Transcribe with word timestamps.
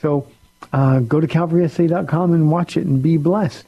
So 0.00 0.26
uh, 0.72 1.00
go 1.00 1.20
to 1.20 1.26
calvarysa.com 1.26 2.32
and 2.32 2.50
watch 2.50 2.76
it 2.76 2.86
and 2.86 3.02
be 3.02 3.16
blessed. 3.16 3.64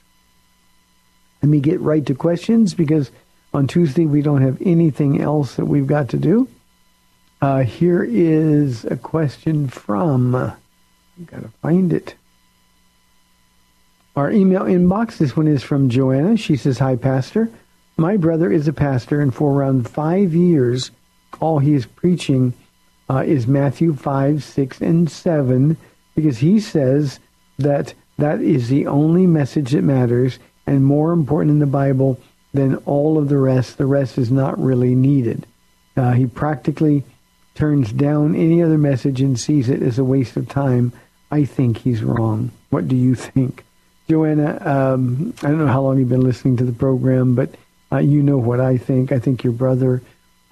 Let 1.43 1.49
me 1.49 1.61
get 1.61 1.81
right 1.81 2.05
to 2.07 2.15
questions 2.15 2.75
because 2.75 3.11
on 3.57 3.67
Tuesday 3.67 4.05
we 4.05 4.21
don't 4.21 4.43
have 4.43 4.61
anything 4.61 5.23
else 5.23 5.55
that 5.57 5.65
we've 5.65 5.87
got 5.87 6.11
to 6.11 6.19
do. 6.19 6.47
Uh, 7.41 7.63
here 7.63 8.05
is 8.05 8.85
a 8.85 8.97
question 8.97 9.67
from. 9.67 10.35
I've 10.35 11.27
got 11.27 11.41
to 11.41 11.49
find 11.63 11.91
it. 11.91 12.15
Our 14.15 14.31
email 14.31 14.63
inbox. 14.63 15.17
This 15.17 15.37
one 15.37 15.49
is 15.49 15.63
from 15.63 15.89
Joanna. 15.89 16.37
She 16.37 16.57
says, 16.57 16.79
"Hi, 16.79 16.97
Pastor. 16.97 17.49
My 17.97 18.19
brother 18.19 18.53
is 18.53 18.69
a 18.69 18.75
pastor, 18.75 19.23
and 19.23 19.35
for 19.35 19.53
around 19.53 19.89
five 19.89 20.35
years, 20.35 20.91
all 21.41 21.59
he 21.59 21.73
is 21.73 21.87
preaching 21.87 22.53
uh, 23.09 23.25
is 23.27 23.47
Matthew 23.47 23.95
five, 23.95 24.45
six, 24.45 24.83
and 24.83 25.11
seven, 25.11 25.79
because 26.15 26.39
he 26.39 26.61
says 26.61 27.21
that 27.59 27.95
that 28.19 28.43
is 28.43 28.69
the 28.69 28.87
only 28.87 29.27
message 29.27 29.71
that 29.71 29.83
matters 29.83 30.39
and 30.67 30.85
more 30.85 31.13
important 31.13 31.53
in 31.53 31.59
the 31.59 31.67
Bible 31.67 32.21
than 32.57 32.77
all 32.87 33.19
of 33.19 33.29
the 33.29 33.39
rest. 33.39 33.79
The 33.79 33.87
rest 33.87 34.19
is 34.19 34.31
not 34.31 34.59
really 34.59 34.95
needed. 34.95 35.47
Uh, 35.97 36.13
he 36.13 36.27
practically 36.27 37.05
turns 37.55 37.93
down 37.93 38.35
any 38.35 38.63
other 38.63 38.79
message 38.79 39.21
and 39.21 39.39
sees 39.39 39.69
it 39.69 39.83
as 39.83 39.99
a 39.99 40.05
waste 40.05 40.37
of 40.37 40.49
time. 40.49 40.93
I 41.31 41.45
think 41.45 41.79
he's 41.79 42.03
wrong. 42.03 42.51
What 42.71 42.89
do 42.89 42.97
you 42.97 43.15
think? 43.15 43.65
Joanna, 44.09 44.61
um, 44.65 45.35
I 45.43 45.49
don't 45.49 45.59
know 45.59 45.67
how 45.67 45.83
long 45.83 45.99
you've 45.99 46.09
been 46.09 46.21
listening 46.21 46.57
to 46.59 46.65
the 46.65 46.73
program, 46.73 47.35
but 47.35 47.51
uh, 47.91 47.99
you 47.99 48.23
know 48.23 48.39
what 48.39 48.61
I 48.61 48.79
think. 48.79 49.11
I 49.11 49.19
think 49.19 49.43
your 49.43 49.53
brother 49.53 50.03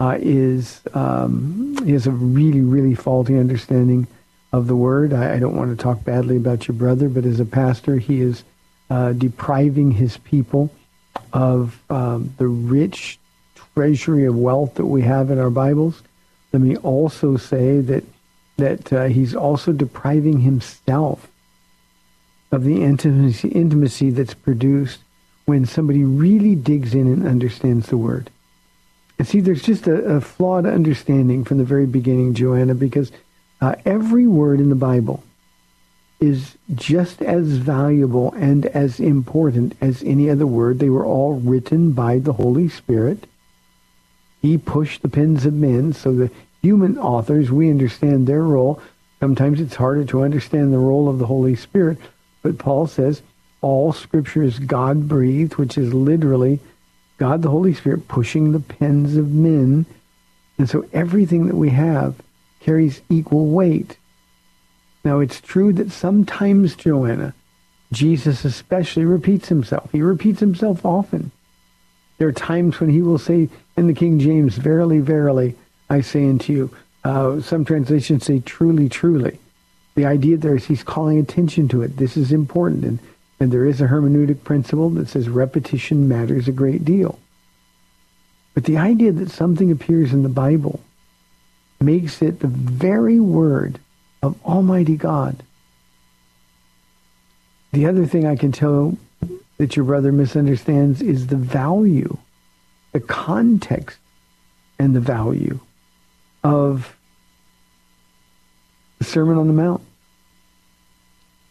uh, 0.01 0.19
is, 0.21 0.81
um, 0.95 1.77
has 1.87 2.07
a 2.07 2.11
really, 2.11 2.63
really 2.63 2.95
faulty 2.95 3.39
understanding 3.39 4.09
of 4.53 4.67
the 4.67 4.77
word. 4.77 5.13
I, 5.13 5.35
I, 5.35 5.39
don't 5.39 5.57
want 5.57 5.77
to 5.77 5.83
talk 5.83 6.05
badly 6.05 6.37
about 6.37 6.67
your 6.67 6.77
brother, 6.77 7.09
but 7.09 7.25
as 7.25 7.39
a 7.39 7.45
pastor, 7.45 7.97
he 7.97 8.21
is 8.21 8.43
uh, 8.91 9.13
depriving 9.13 9.93
his 9.93 10.17
people 10.19 10.71
of 11.33 11.81
um, 11.91 12.33
the 12.39 12.47
rich 12.47 13.19
treasury 13.75 14.25
of 14.27 14.37
wealth 14.37 14.75
that 14.75 14.87
we 14.87 15.03
have 15.03 15.31
in 15.31 15.39
our 15.39 15.51
Bibles. 15.51 16.03
Let 16.53 16.63
me 16.63 16.77
also 16.77 17.37
say 17.37 17.81
that 17.81 18.05
that 18.57 18.93
uh, 18.93 19.05
he's 19.07 19.35
also 19.35 19.73
depriving 19.73 20.41
himself 20.41 21.29
of 22.53 22.63
the 22.63 22.83
intimacy, 22.83 23.49
intimacy 23.49 24.11
that's 24.11 24.35
produced 24.35 25.01
when 25.45 25.67
somebody 25.67 26.05
really 26.05 26.55
digs 26.55 26.95
in 26.95 27.09
and 27.09 27.27
understands 27.27 27.89
the 27.89 27.97
word. 27.97 28.31
And 29.19 29.27
see, 29.27 29.41
there's 29.41 29.63
just 29.63 29.89
a, 29.89 30.17
a 30.17 30.21
flawed 30.21 30.67
understanding 30.67 31.45
from 31.45 31.59
the 31.59 31.65
very 31.65 31.87
beginning, 31.87 32.35
Joanna, 32.35 32.75
because 32.75 33.11
uh, 33.61 33.75
every 33.85 34.27
word 34.27 34.61
in 34.61 34.69
the 34.69 34.77
Bible 34.77 35.23
is 36.25 36.57
just 36.75 37.23
as 37.23 37.47
valuable 37.49 38.33
and 38.33 38.67
as 38.67 39.01
important 39.01 39.77
as 39.81 40.03
any 40.03 40.31
other 40.31 40.47
word. 40.47 40.79
They 40.79 40.91
were 40.91 41.05
all 41.05 41.35
written 41.35 41.93
by 41.93 42.19
the 42.19 42.33
Holy 42.33 42.69
Spirit. 42.69 43.27
He 44.43 44.59
pushed 44.59 45.03
the 45.03 45.09
pens 45.09 45.47
of 45.47 45.55
men 45.55 45.93
so 45.93 46.15
that 46.17 46.33
human 46.63 46.99
authors, 46.99 47.51
we 47.51 47.71
understand 47.71 48.27
their 48.27 48.43
role. 48.43 48.81
Sometimes 49.21 49.61
it's 49.61 49.77
harder 49.77 50.05
to 50.07 50.23
understand 50.23 50.73
the 50.73 50.79
role 50.79 51.09
of 51.09 51.19
the 51.19 51.27
Holy 51.27 51.57
Spirit, 51.57 51.99
but 52.43 52.59
Paul 52.59 52.87
says 52.87 53.23
all 53.61 53.93
scripture 53.95 54.43
is 54.43 54.59
God 54.59 55.09
breathed, 55.09 55.57
which 55.57 55.79
is 55.79 55.95
literally 55.95 56.61
God 57.17 57.41
the 57.41 57.51
Holy 57.51 57.73
Spirit 57.73 58.09
pushing 58.09 58.53
the 58.53 58.61
pens 58.61 59.17
of 59.17 59.33
men. 59.33 59.87
And 60.59 60.69
so 60.69 60.87
everything 60.93 61.47
that 61.47 61.57
we 61.57 61.71
have 61.71 62.17
carries 62.61 63.01
equal 63.09 63.47
weight. 63.47 63.97
Now 65.05 65.21
it's 65.21 65.41
true 65.41 65.73
that 65.75 65.93
sometimes, 65.93 66.75
Joanna, 66.75 67.35
Jesus 67.93 68.45
especially 68.45 69.05
repeats 69.05 69.49
himself. 69.49 69.91
He 69.93 70.03
repeats 70.03 70.41
himself 70.41 70.85
often. 70.85 71.31
There 72.19 72.29
are 72.29 72.33
times 72.33 72.81
when 72.81 72.91
he 72.91 73.03
will 73.03 73.19
say 73.19 73.49
in 73.77 73.87
the 73.87 73.95
King 73.95 74.19
James, 74.19 74.57
Verily, 74.57 75.01
verily, 75.01 75.55
I 75.91 76.01
say 76.01 76.29
unto 76.29 76.53
you. 76.53 76.77
Uh, 77.05 77.41
some 77.41 77.65
translations 77.65 78.25
say, 78.25 78.41
Truly, 78.41 78.89
truly. 78.89 79.39
The 79.95 80.07
idea 80.07 80.37
there 80.37 80.57
is 80.57 80.65
he's 80.65 80.83
calling 80.83 81.19
attention 81.19 81.69
to 81.69 81.83
it. 81.83 81.97
This 81.97 82.17
is 82.17 82.33
important. 82.33 82.85
And, 82.85 82.99
and 83.39 83.53
there 83.53 83.67
is 83.67 83.81
a 83.81 83.87
hermeneutic 83.87 84.43
principle 84.43 84.91
that 84.91 85.09
says 85.09 85.29
repetition 85.29 86.09
matters 86.09 86.49
a 86.49 86.53
great 86.53 86.85
deal. 86.85 87.19
But 88.55 88.65
the 88.65 88.79
idea 88.79 89.13
that 89.13 89.31
something 89.31 89.71
appears 89.71 90.13
in 90.13 90.23
the 90.23 90.29
Bible 90.29 90.81
makes 91.81 92.23
it 92.23 92.41
the 92.41 92.49
very 92.49 93.21
word 93.21 93.79
of 94.25 94.43
Almighty 94.47 94.97
God. 94.97 95.43
The 97.73 97.85
other 97.85 98.07
thing 98.07 98.27
I 98.27 98.37
can 98.37 98.53
tell 98.53 98.97
that 99.59 99.77
your 99.77 99.85
brother 99.85 100.13
misunderstands 100.13 101.03
is 101.03 101.27
the 101.27 101.37
value, 101.37 102.17
the 102.93 103.01
context, 103.01 103.99
and 104.79 104.97
the 104.97 105.01
value 105.01 105.61
of 106.43 106.97
the 108.99 109.05
Sermon 109.05 109.37
on 109.37 109.47
the 109.47 109.53
Mount. 109.53 109.83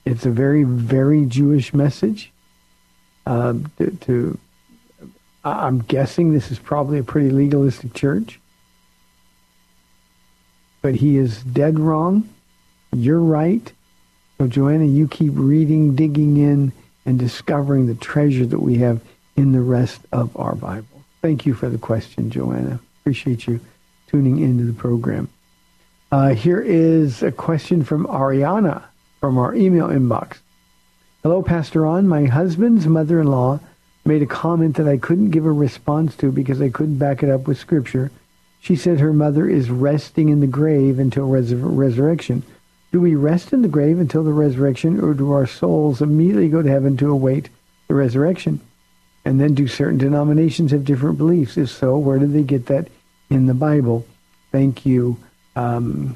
It's 0.03 0.25
a 0.25 0.31
very, 0.31 0.63
very 0.63 1.25
Jewish 1.27 1.75
message. 1.75 2.31
Uh, 3.27 3.53
to, 3.77 3.91
to, 4.01 4.39
I'm 5.45 5.79
guessing 5.81 6.33
this 6.33 6.49
is 6.49 6.57
probably 6.57 6.97
a 6.97 7.03
pretty 7.03 7.29
legalistic 7.29 7.93
church, 7.93 8.39
but 10.81 10.95
he 10.95 11.17
is 11.17 11.43
dead 11.43 11.79
wrong. 11.79 12.32
You're 12.93 13.19
right. 13.19 13.71
So, 14.37 14.47
Joanna, 14.47 14.85
you 14.85 15.07
keep 15.07 15.33
reading, 15.35 15.95
digging 15.95 16.37
in, 16.37 16.71
and 17.05 17.19
discovering 17.19 17.87
the 17.87 17.95
treasure 17.95 18.45
that 18.45 18.59
we 18.59 18.77
have 18.77 19.01
in 19.35 19.51
the 19.51 19.61
rest 19.61 20.01
of 20.11 20.35
our 20.37 20.55
Bible. 20.55 21.03
Thank 21.21 21.45
you 21.45 21.53
for 21.53 21.69
the 21.69 21.77
question, 21.77 22.29
Joanna. 22.29 22.79
Appreciate 23.01 23.47
you 23.47 23.59
tuning 24.07 24.39
into 24.39 24.63
the 24.63 24.73
program. 24.73 25.29
Uh, 26.11 26.29
here 26.29 26.61
is 26.61 27.23
a 27.23 27.31
question 27.31 27.83
from 27.83 28.05
Ariana 28.05 28.83
from 29.19 29.37
our 29.37 29.55
email 29.55 29.87
inbox. 29.87 30.37
Hello, 31.23 31.41
Pastor 31.41 31.81
Ron. 31.81 32.07
My 32.07 32.25
husband's 32.25 32.85
mother-in-law 32.85 33.59
made 34.05 34.21
a 34.21 34.27
comment 34.27 34.75
that 34.75 34.87
I 34.87 34.97
couldn't 34.97 35.31
give 35.31 35.45
a 35.45 35.51
response 35.51 36.15
to 36.17 36.31
because 36.31 36.61
I 36.61 36.69
couldn't 36.69 36.97
back 36.97 37.23
it 37.23 37.29
up 37.29 37.47
with 37.47 37.57
Scripture. 37.57 38.11
She 38.59 38.75
said 38.75 38.99
her 38.99 39.13
mother 39.13 39.49
is 39.49 39.69
resting 39.69 40.29
in 40.29 40.41
the 40.41 40.47
grave 40.47 40.99
until 40.99 41.27
res- 41.27 41.53
resurrection. 41.53 42.43
Do 42.93 43.01
we 43.01 43.15
rest 43.15 43.53
in 43.53 43.63
the 43.63 43.67
grave 43.67 43.97
until 43.97 44.23
the 44.23 44.33
resurrection, 44.33 45.03
or 45.03 45.15
do 45.15 45.31
our 45.31 45.47
souls 45.47 45.99
immediately 45.99 46.47
go 46.47 46.61
to 46.61 46.69
heaven 46.69 46.95
to 46.97 47.09
await 47.09 47.49
the 47.87 47.95
resurrection? 47.95 48.61
And 49.25 49.41
then 49.41 49.55
do 49.55 49.67
certain 49.67 49.97
denominations 49.97 50.69
have 50.71 50.85
different 50.85 51.17
beliefs? 51.17 51.57
If 51.57 51.71
so, 51.71 51.97
where 51.97 52.19
do 52.19 52.27
they 52.27 52.43
get 52.43 52.67
that 52.67 52.89
in 53.31 53.47
the 53.47 53.55
Bible? 53.55 54.05
Thank 54.51 54.85
you, 54.85 55.17
um, 55.55 56.15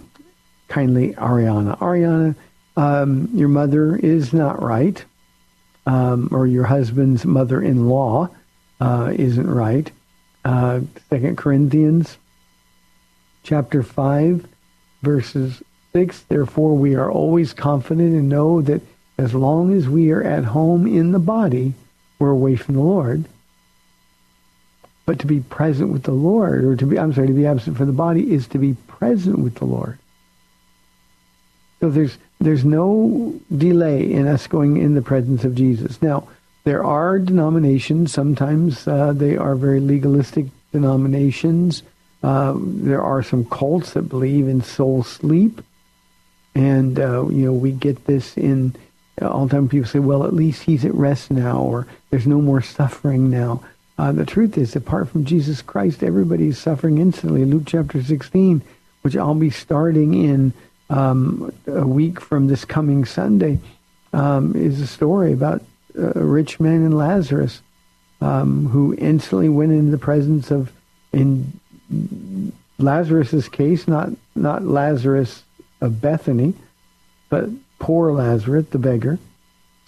kindly, 0.67 1.13
Ariana. 1.13 1.79
Ariana, 1.79 2.35
um, 2.75 3.29
your 3.33 3.49
mother 3.49 3.95
is 3.95 4.31
not 4.31 4.61
right, 4.61 5.03
um, 5.87 6.29
or 6.31 6.45
your 6.45 6.65
husband's 6.65 7.25
mother-in-law 7.25 8.29
uh, 8.81 9.13
isn't 9.15 9.49
right. 9.49 9.91
Uh, 10.45 10.81
Second 11.09 11.39
Corinthians 11.39 12.19
chapter 13.41 13.81
5, 13.81 14.45
verses 15.01 15.63
6, 15.97 16.25
therefore 16.29 16.75
we 16.75 16.93
are 16.93 17.09
always 17.09 17.53
confident 17.53 18.13
and 18.13 18.29
know 18.29 18.61
that 18.61 18.83
as 19.17 19.33
long 19.33 19.73
as 19.73 19.89
we 19.89 20.11
are 20.11 20.21
at 20.21 20.45
home 20.45 20.85
in 20.85 21.11
the 21.11 21.17
body, 21.17 21.73
we're 22.19 22.29
away 22.29 22.55
from 22.55 22.75
the 22.75 22.81
Lord. 22.81 23.25
But 25.07 25.17
to 25.21 25.25
be 25.25 25.39
present 25.39 25.89
with 25.89 26.03
the 26.03 26.11
Lord, 26.11 26.63
or 26.63 26.75
to 26.75 26.85
be, 26.85 26.99
I'm 26.99 27.13
sorry, 27.13 27.25
to 27.25 27.33
be 27.33 27.47
absent 27.47 27.77
from 27.77 27.87
the 27.87 27.93
body 27.93 28.31
is 28.31 28.45
to 28.49 28.59
be 28.59 28.75
present 28.85 29.39
with 29.39 29.55
the 29.55 29.65
Lord. 29.65 29.97
So 31.79 31.89
there's, 31.89 32.15
there's 32.39 32.63
no 32.63 33.33
delay 33.49 34.11
in 34.11 34.27
us 34.27 34.45
going 34.45 34.77
in 34.77 34.93
the 34.93 35.01
presence 35.01 35.43
of 35.45 35.55
Jesus. 35.55 35.99
Now, 35.99 36.27
there 36.63 36.83
are 36.83 37.17
denominations, 37.17 38.13
sometimes 38.13 38.87
uh, 38.87 39.13
they 39.13 39.35
are 39.35 39.55
very 39.55 39.79
legalistic 39.79 40.45
denominations. 40.71 41.81
Uh, 42.21 42.53
there 42.55 43.01
are 43.01 43.23
some 43.23 43.45
cults 43.45 43.93
that 43.93 44.03
believe 44.03 44.47
in 44.47 44.61
soul 44.61 45.01
sleep. 45.01 45.59
And, 46.57 46.99
uh, 46.99 47.27
you 47.27 47.45
know, 47.45 47.53
we 47.53 47.71
get 47.71 48.05
this 48.05 48.35
in, 48.35 48.73
all 49.21 49.45
the 49.45 49.55
time 49.55 49.69
people 49.69 49.87
say, 49.87 49.99
well, 49.99 50.25
at 50.25 50.33
least 50.33 50.63
he's 50.63 50.85
at 50.85 50.93
rest 50.95 51.29
now, 51.29 51.59
or 51.59 51.85
there's 52.09 52.25
no 52.25 52.41
more 52.41 52.63
suffering 52.63 53.29
now. 53.29 53.63
Uh, 53.99 54.11
the 54.11 54.25
truth 54.25 54.57
is, 54.57 54.75
apart 54.75 55.07
from 55.07 55.23
Jesus 55.23 55.61
Christ, 55.61 56.01
everybody 56.01 56.47
is 56.47 56.57
suffering 56.57 56.97
instantly. 56.97 57.45
Luke 57.45 57.63
chapter 57.67 58.01
16, 58.01 58.63
which 59.03 59.15
I'll 59.15 59.35
be 59.35 59.51
starting 59.51 60.15
in 60.15 60.51
um, 60.89 61.53
a 61.67 61.85
week 61.85 62.19
from 62.19 62.47
this 62.47 62.65
coming 62.65 63.05
Sunday, 63.05 63.59
um, 64.11 64.55
is 64.55 64.81
a 64.81 64.87
story 64.87 65.33
about 65.33 65.61
a 65.95 66.23
rich 66.23 66.59
man 66.59 66.83
and 66.83 66.97
Lazarus 66.97 67.61
um, 68.19 68.67
who 68.69 68.95
instantly 68.97 69.49
went 69.49 69.73
into 69.73 69.91
the 69.91 69.99
presence 69.99 70.49
of, 70.49 70.71
in 71.13 71.59
Lazarus's 72.79 73.47
case, 73.47 73.87
not, 73.87 74.09
not 74.33 74.63
Lazarus 74.63 75.43
of 75.81 76.01
Bethany, 76.01 76.53
but 77.29 77.49
poor 77.79 78.11
Lazarus, 78.11 78.67
the 78.71 78.77
beggar, 78.77 79.19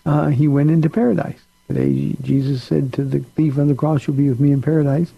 uh, 0.05 0.27
he 0.27 0.47
went 0.47 0.71
into 0.71 0.89
paradise. 0.89 1.39
Today, 1.67 2.15
Jesus 2.21 2.63
said 2.63 2.93
to 2.93 3.03
the 3.03 3.19
thief 3.19 3.57
on 3.57 3.67
the 3.67 3.75
cross, 3.75 4.07
you'll 4.07 4.17
be 4.17 4.29
with 4.29 4.39
me 4.39 4.51
in 4.51 4.61
paradise. 4.61 5.11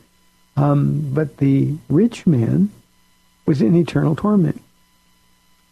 Um, 0.58 1.10
but 1.14 1.38
the 1.38 1.76
rich 1.90 2.28
man 2.28 2.70
was 3.46 3.62
in 3.62 3.76
eternal 3.76 4.16
torment. 4.16 4.62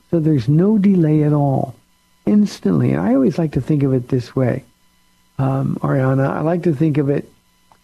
So 0.09 0.19
there's 0.19 0.47
no 0.47 0.77
delay 0.77 1.23
at 1.23 1.33
all. 1.33 1.75
Instantly. 2.25 2.91
And 2.91 3.01
I 3.01 3.15
always 3.15 3.37
like 3.37 3.53
to 3.53 3.61
think 3.61 3.83
of 3.83 3.93
it 3.93 4.09
this 4.09 4.35
way. 4.35 4.63
Um, 5.37 5.77
Ariana, 5.81 6.29
I 6.29 6.41
like 6.41 6.63
to 6.63 6.75
think 6.75 6.97
of 6.97 7.09
it 7.09 7.29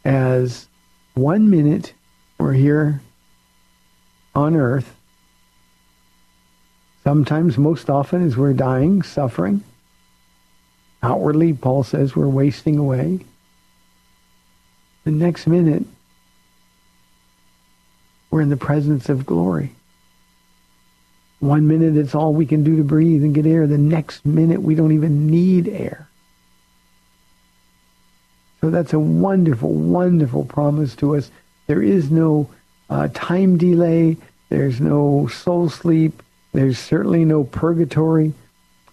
as 0.03 0.67
one 1.15 1.49
minute 1.49 1.93
we're 2.37 2.53
here 2.53 3.01
on 4.35 4.55
earth 4.55 4.93
Sometimes, 7.05 7.57
most 7.59 7.89
often, 7.89 8.25
as 8.25 8.35
we're 8.35 8.53
dying, 8.53 9.03
suffering. 9.03 9.63
Outwardly, 11.03 11.53
Paul 11.53 11.83
says 11.83 12.15
we're 12.15 12.27
wasting 12.27 12.79
away. 12.79 13.19
The 15.03 15.11
next 15.11 15.45
minute, 15.45 15.85
we're 18.31 18.41
in 18.41 18.49
the 18.49 18.57
presence 18.57 19.07
of 19.07 19.23
glory. 19.23 19.75
One 21.41 21.67
minute, 21.67 21.95
it's 21.95 22.15
all 22.15 22.33
we 22.33 22.47
can 22.47 22.63
do 22.63 22.77
to 22.77 22.83
breathe 22.83 23.23
and 23.23 23.35
get 23.35 23.45
air. 23.45 23.67
The 23.67 23.77
next 23.77 24.25
minute, 24.25 24.63
we 24.63 24.73
don't 24.73 24.93
even 24.93 25.27
need 25.27 25.67
air. 25.67 26.07
So 28.61 28.71
that's 28.71 28.93
a 28.93 28.99
wonderful, 28.99 29.71
wonderful 29.71 30.45
promise 30.45 30.95
to 30.95 31.15
us. 31.17 31.29
There 31.67 31.83
is 31.83 32.09
no 32.09 32.49
uh, 32.89 33.09
time 33.13 33.57
delay. 33.57 34.17
There's 34.49 34.81
no 34.81 35.27
soul 35.27 35.69
sleep. 35.69 36.23
There's 36.55 36.79
certainly 36.79 37.25
no 37.25 37.43
purgatory. 37.43 38.33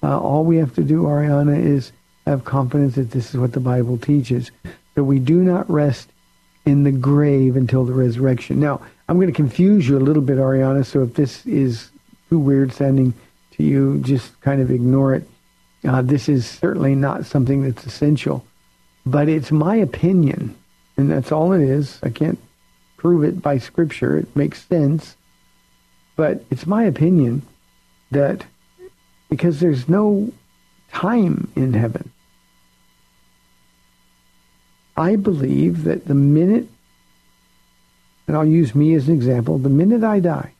Uh, 0.02 0.19
all 0.19 0.45
we 0.45 0.57
have 0.57 0.75
to 0.75 0.83
do, 0.83 1.04
Ariana, 1.04 1.64
is 1.64 1.92
have 2.26 2.45
confidence 2.45 2.97
that 2.97 3.12
this 3.12 3.33
is 3.33 3.38
what 3.38 3.52
the 3.52 3.61
Bible 3.61 3.99
teaches. 3.99 4.50
So 4.97 5.04
we 5.04 5.21
do 5.21 5.37
not 5.37 5.71
rest 5.71 6.09
in 6.66 6.83
the 6.83 6.90
grave 6.90 7.54
until 7.54 7.85
the 7.85 7.92
resurrection. 7.92 8.59
Now, 8.59 8.81
I'm 9.09 9.16
going 9.16 9.28
to 9.28 9.33
confuse 9.33 9.88
you 9.88 9.97
a 9.97 10.00
little 10.00 10.23
bit, 10.23 10.38
Ariana, 10.38 10.85
so 10.85 11.04
if 11.04 11.14
this 11.14 11.47
is 11.47 11.90
too 12.28 12.40
weird 12.40 12.73
sounding 12.73 13.14
to 13.52 13.62
you, 13.62 14.00
just 14.00 14.40
kind 14.40 14.61
of 14.61 14.73
ignore 14.73 15.14
it. 15.14 15.28
Uh, 15.85 16.02
this 16.02 16.28
is 16.28 16.45
certainly 16.45 16.97
not 16.97 17.26
something 17.26 17.62
that's 17.62 17.87
essential. 17.87 18.45
But 19.07 19.28
it's 19.28 19.52
my 19.52 19.76
opinion, 19.76 20.57
and 20.97 21.09
that's 21.09 21.31
all 21.31 21.52
it 21.52 21.62
is. 21.62 22.00
I 22.02 22.11
can't 22.11 22.40
prove 22.97 23.23
it 23.23 23.40
by 23.40 23.59
Scripture. 23.59 24.16
It 24.19 24.35
makes 24.35 24.64
sense. 24.64 25.16
But 26.16 26.45
it's 26.50 26.66
my 26.66 26.83
opinion 26.83 27.42
that 28.12 28.45
because 29.28 29.61
there's 29.61 29.88
no 29.88 30.33
time 30.92 31.50
in 31.57 31.75
heaven. 31.75 32.11
I 34.97 35.16
believe 35.16 35.85
that 35.85 36.07
the 36.07 36.14
minute, 36.14 36.69
and 38.26 38.37
I'll 38.37 38.47
use 38.47 38.75
me 38.75 38.95
as 38.95 39.09
an 39.09 39.14
example, 39.14 39.59
the 39.59 39.69
minute 39.69 40.04
I 40.04 40.21
die, 40.21 40.52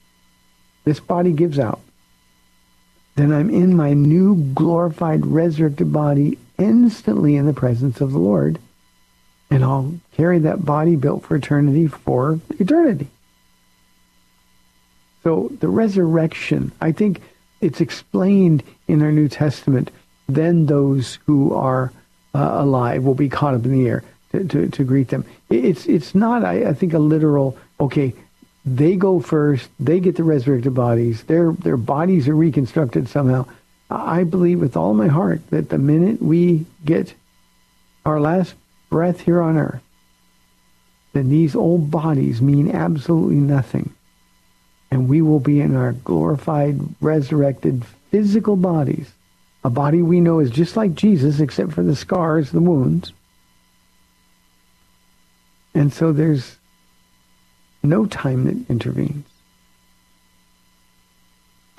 this 0.85 1.01
body 1.01 1.33
gives 1.33 1.59
out, 1.59 1.81
then 3.15 3.31
I'm 3.31 3.51
in 3.51 3.77
my 3.77 3.93
new 3.93 4.37
glorified 4.55 5.27
resurrected 5.27 5.93
body 5.93 6.39
instantly 6.59 7.37
in 7.37 7.47
the 7.47 7.53
presence 7.53 8.01
of 8.01 8.13
the 8.13 8.19
Lord. 8.19 8.59
And 9.51 9.63
I'll 9.63 9.95
carry 10.17 10.39
that 10.41 10.65
body 10.65 10.97
built 10.97 11.25
for 11.25 11.37
eternity 11.37 11.87
for 11.87 12.41
eternity. 12.59 13.09
So 15.23 15.53
the 15.61 15.69
resurrection, 15.69 16.73
I 16.81 16.93
think 16.93 17.21
it's 17.63 17.81
explained 17.81 18.63
in 18.89 19.01
our 19.03 19.13
New 19.13 19.29
Testament. 19.29 19.91
Then 20.29 20.67
those 20.67 21.19
who 21.27 21.55
are 21.55 21.93
uh, 22.35 22.51
alive 22.55 23.05
will 23.05 23.15
be 23.15 23.29
caught 23.29 23.55
up 23.55 23.65
in 23.65 23.73
the 23.73 23.89
air 23.89 24.05
to, 24.33 24.45
to, 24.45 24.69
to 24.69 24.85
greet 24.85 25.09
them. 25.09 25.25
It's, 25.49 25.87
it's 25.87 26.15
not, 26.15 26.45
I, 26.45 26.69
I 26.69 26.73
think, 26.75 26.93
a 26.93 26.99
literal, 26.99 27.57
okay, 27.81 28.15
they 28.65 28.97
go 28.97 29.21
first, 29.21 29.69
they 29.81 30.01
get 30.01 30.17
the 30.17 30.25
resurrected 30.25 30.75
bodies, 30.75 31.25
their, 31.25 31.53
their 31.53 31.77
bodies 31.77 32.29
are 32.29 32.37
reconstructed 32.37 33.09
somehow. 33.09 33.47
I 33.91 34.25
believe 34.25 34.61
with 34.61 34.77
all 34.77 34.95
my 34.95 35.09
heart 35.09 35.43
that 35.51 35.69
the 35.69 35.79
minute 35.79 36.23
we 36.23 36.65
get 36.85 37.15
our 38.07 38.21
last 38.21 38.55
breath 38.89 39.21
here 39.21 39.43
on 39.43 39.59
earth, 39.59 39.83
then 41.13 41.29
these 41.29 41.55
old 41.55 41.91
bodies 41.91 42.41
mean 42.41 42.71
absolutely 42.71 43.37
nothing. 43.37 43.93
And 44.93 45.09
we 45.09 45.23
will 45.23 45.41
be 45.41 45.59
in 45.59 45.75
our 45.75 45.93
glorified, 45.93 46.79
resurrected 47.01 47.83
physical 48.11 48.57
bodies. 48.57 49.11
A 49.65 49.71
body 49.71 50.03
we 50.03 50.21
know 50.21 50.39
is 50.39 50.51
just 50.51 50.77
like 50.77 50.93
Jesus, 50.93 51.41
except 51.41 51.73
for 51.73 51.83
the 51.83 51.97
scars, 51.97 52.51
the 52.51 52.61
wounds. 52.61 53.15
And 55.73 55.91
so 55.91 56.13
there's 56.13 56.59
no 57.83 58.05
time 58.05 58.45
that 58.45 58.71
intervenes. 58.71 59.25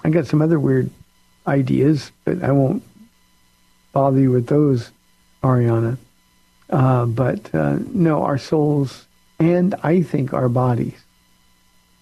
I 0.03 0.10
got 0.10 0.25
some 0.25 0.41
other 0.41 0.60
weird 0.60 0.89
ideas, 1.46 2.12
but 2.25 2.41
I 2.41 2.51
won't 2.51 2.82
bother 3.91 4.22
you 4.22 4.32
with 4.32 4.48
those, 4.48 4.89
Ariana. 5.43 6.00
Uh, 6.67 7.05
but 7.05 7.53
uh, 7.53 7.77
no, 7.93 8.24
our 8.24 8.39
souls 8.39 9.05
and 9.38 9.75
I 9.84 10.01
think 10.01 10.34
our 10.34 10.50
bodies 10.50 10.98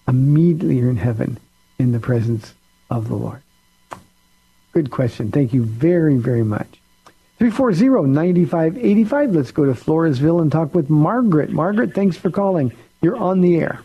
immediately 0.08 0.80
are 0.82 0.90
in 0.90 0.96
heaven 0.96 1.38
in 1.78 1.92
the 1.92 2.00
presence 2.00 2.54
of 2.90 3.08
the 3.08 3.14
Lord. 3.14 3.42
Good 4.72 4.90
question. 4.90 5.30
Thank 5.30 5.52
you 5.52 5.62
very, 5.64 6.16
very 6.16 6.44
much. 6.44 6.80
340-9585. 7.40 9.34
Let's 9.34 9.50
go 9.50 9.64
to 9.64 9.72
Floresville 9.72 10.40
and 10.40 10.50
talk 10.50 10.74
with 10.74 10.88
Margaret. 10.88 11.50
Margaret, 11.50 11.94
thanks 11.94 12.16
for 12.16 12.30
calling. 12.30 12.72
You're 13.00 13.16
on 13.16 13.40
the 13.40 13.56
air. 13.56 13.80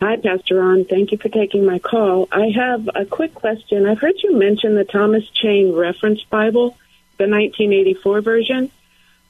Hi, 0.00 0.16
Pastor 0.16 0.60
Ron. 0.60 0.84
Thank 0.84 1.10
you 1.12 1.18
for 1.18 1.28
taking 1.28 1.64
my 1.64 1.78
call. 1.78 2.28
I 2.30 2.48
have 2.54 2.88
a 2.94 3.04
quick 3.06 3.34
question. 3.34 3.86
I've 3.86 3.98
heard 3.98 4.22
you 4.22 4.36
mention 4.36 4.74
the 4.74 4.84
Thomas 4.84 5.28
Chain 5.30 5.74
Reference 5.74 6.22
Bible, 6.24 6.76
the 7.16 7.26
1984 7.28 8.20
version. 8.20 8.70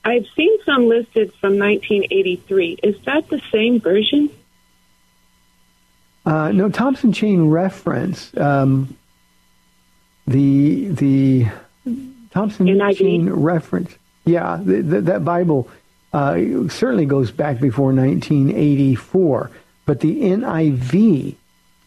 I've 0.04 0.26
seen 0.36 0.58
some 0.64 0.88
listed 0.88 1.32
from 1.34 1.58
1983. 1.58 2.80
Is 2.82 3.00
that 3.06 3.28
the 3.28 3.40
same 3.50 3.80
version? 3.80 4.28
Uh, 6.26 6.50
no, 6.50 6.68
Thompson 6.68 7.12
Chain 7.12 7.48
Reference. 7.48 8.36
Um, 8.36 8.96
the 10.26 10.88
the 10.88 11.46
Thompson 12.32 12.66
NIV. 12.66 12.96
Chain 12.98 13.30
Reference. 13.30 13.94
Yeah, 14.24 14.60
the, 14.62 14.82
the, 14.82 15.00
that 15.02 15.24
Bible 15.24 15.70
uh, 16.12 16.34
certainly 16.68 17.06
goes 17.06 17.30
back 17.30 17.60
before 17.60 17.92
1984. 17.92 19.52
But 19.86 20.00
the 20.00 20.20
NIV, 20.20 21.36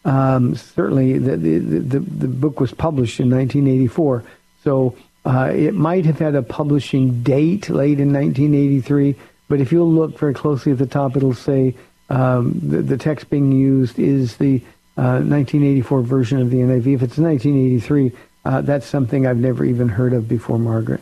um, 0.06 0.54
certainly 0.54 1.18
the, 1.18 1.36
the, 1.36 1.58
the, 1.58 1.98
the, 1.98 2.28
book 2.28 2.58
was 2.58 2.72
published 2.72 3.20
in 3.20 3.28
1984. 3.28 4.24
So 4.64 4.96
uh, 5.26 5.52
it 5.54 5.74
might 5.74 6.06
have 6.06 6.18
had 6.18 6.34
a 6.34 6.42
publishing 6.42 7.22
date 7.22 7.68
late 7.68 8.00
in 8.00 8.10
1983. 8.10 9.16
But 9.48 9.60
if 9.60 9.70
you'll 9.70 9.92
look 9.92 10.18
very 10.18 10.32
closely 10.32 10.72
at 10.72 10.78
the 10.78 10.86
top, 10.86 11.14
it'll 11.14 11.34
say 11.34 11.74
um, 12.10 12.60
the, 12.62 12.82
the, 12.82 12.96
text 12.96 13.30
being 13.30 13.52
used 13.52 13.98
is 13.98 14.36
the 14.36 14.56
uh, 14.96 15.22
1984 15.22 16.02
version 16.02 16.40
of 16.40 16.50
the 16.50 16.58
NIV. 16.58 16.94
If 16.94 17.02
it's 17.02 17.18
1983, 17.18 18.12
uh, 18.44 18.60
that's 18.62 18.86
something 18.86 19.26
I've 19.26 19.38
never 19.38 19.64
even 19.64 19.88
heard 19.88 20.12
of 20.12 20.28
before, 20.28 20.58
Margaret. 20.58 21.00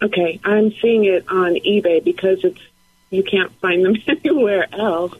Okay, 0.00 0.40
I'm 0.44 0.72
seeing 0.80 1.04
it 1.04 1.24
on 1.28 1.54
eBay 1.56 2.02
because 2.02 2.44
it's 2.44 2.60
you 3.10 3.22
can't 3.22 3.52
find 3.60 3.84
them 3.84 3.96
anywhere 4.06 4.66
else. 4.72 5.14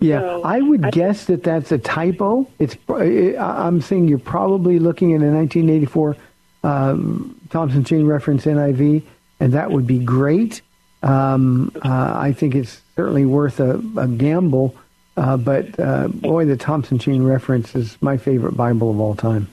Yeah, 0.00 0.20
so, 0.20 0.42
I 0.44 0.60
would 0.60 0.86
I, 0.86 0.90
guess 0.90 1.26
that 1.26 1.42
that's 1.42 1.72
a 1.72 1.78
typo. 1.78 2.48
It's 2.58 2.76
I'm 2.88 3.80
saying 3.80 4.08
you're 4.08 4.18
probably 4.18 4.78
looking 4.78 5.12
at 5.12 5.20
a 5.20 5.30
1984 5.30 6.16
um, 6.64 7.40
Thompson 7.50 7.84
Chain 7.84 8.06
Reference 8.06 8.44
NIV, 8.44 9.02
and 9.40 9.52
that 9.52 9.70
would 9.70 9.86
be 9.86 9.98
great. 9.98 10.62
Um, 11.02 11.72
uh, 11.76 12.12
I 12.16 12.32
think 12.32 12.54
it's 12.54 12.80
certainly 12.96 13.24
worth 13.24 13.60
a, 13.60 13.82
a 13.96 14.08
gamble. 14.08 14.74
Uh, 15.16 15.36
but 15.36 15.78
uh, 15.80 16.08
boy, 16.08 16.44
the 16.44 16.56
Thompson 16.56 16.98
Chain 16.98 17.22
Reference 17.22 17.74
is 17.74 18.00
my 18.00 18.16
favorite 18.16 18.56
Bible 18.56 18.90
of 18.90 19.00
all 19.00 19.14
time. 19.14 19.48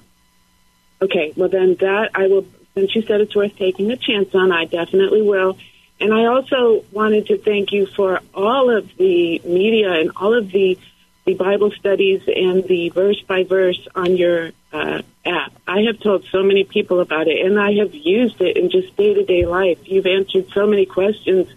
Okay, 1.01 1.33
well 1.35 1.49
then 1.49 1.75
that 1.79 2.11
I 2.15 2.27
will. 2.27 2.45
Since 2.75 2.93
you 2.93 3.03
said 3.03 3.21
it's 3.21 3.35
worth 3.35 3.55
taking 3.55 3.89
a 3.91 3.95
chance 3.95 4.35
on, 4.35 4.51
I 4.51 4.65
definitely 4.65 5.21
will. 5.21 5.57
And 5.99 6.13
I 6.13 6.25
also 6.25 6.83
wanted 6.91 7.27
to 7.27 7.37
thank 7.37 7.71
you 7.71 7.85
for 7.85 8.19
all 8.33 8.69
of 8.69 8.95
the 8.97 9.39
media 9.45 9.93
and 9.93 10.11
all 10.17 10.33
of 10.33 10.51
the 10.51 10.77
the 11.25 11.33
Bible 11.33 11.71
studies 11.71 12.21
and 12.27 12.63
the 12.63 12.89
verse 12.89 13.19
by 13.21 13.43
verse 13.43 13.87
on 13.95 14.15
your 14.15 14.51
uh, 14.71 15.01
app. 15.25 15.51
I 15.67 15.81
have 15.81 15.99
told 15.99 16.25
so 16.31 16.43
many 16.43 16.63
people 16.63 16.99
about 16.99 17.27
it, 17.27 17.45
and 17.45 17.59
I 17.59 17.73
have 17.75 17.93
used 17.95 18.39
it 18.41 18.57
in 18.57 18.69
just 18.69 18.95
day 18.95 19.13
to 19.13 19.25
day 19.25 19.45
life. 19.45 19.79
You've 19.85 20.05
answered 20.05 20.49
so 20.53 20.67
many 20.67 20.85
questions, 20.85 21.47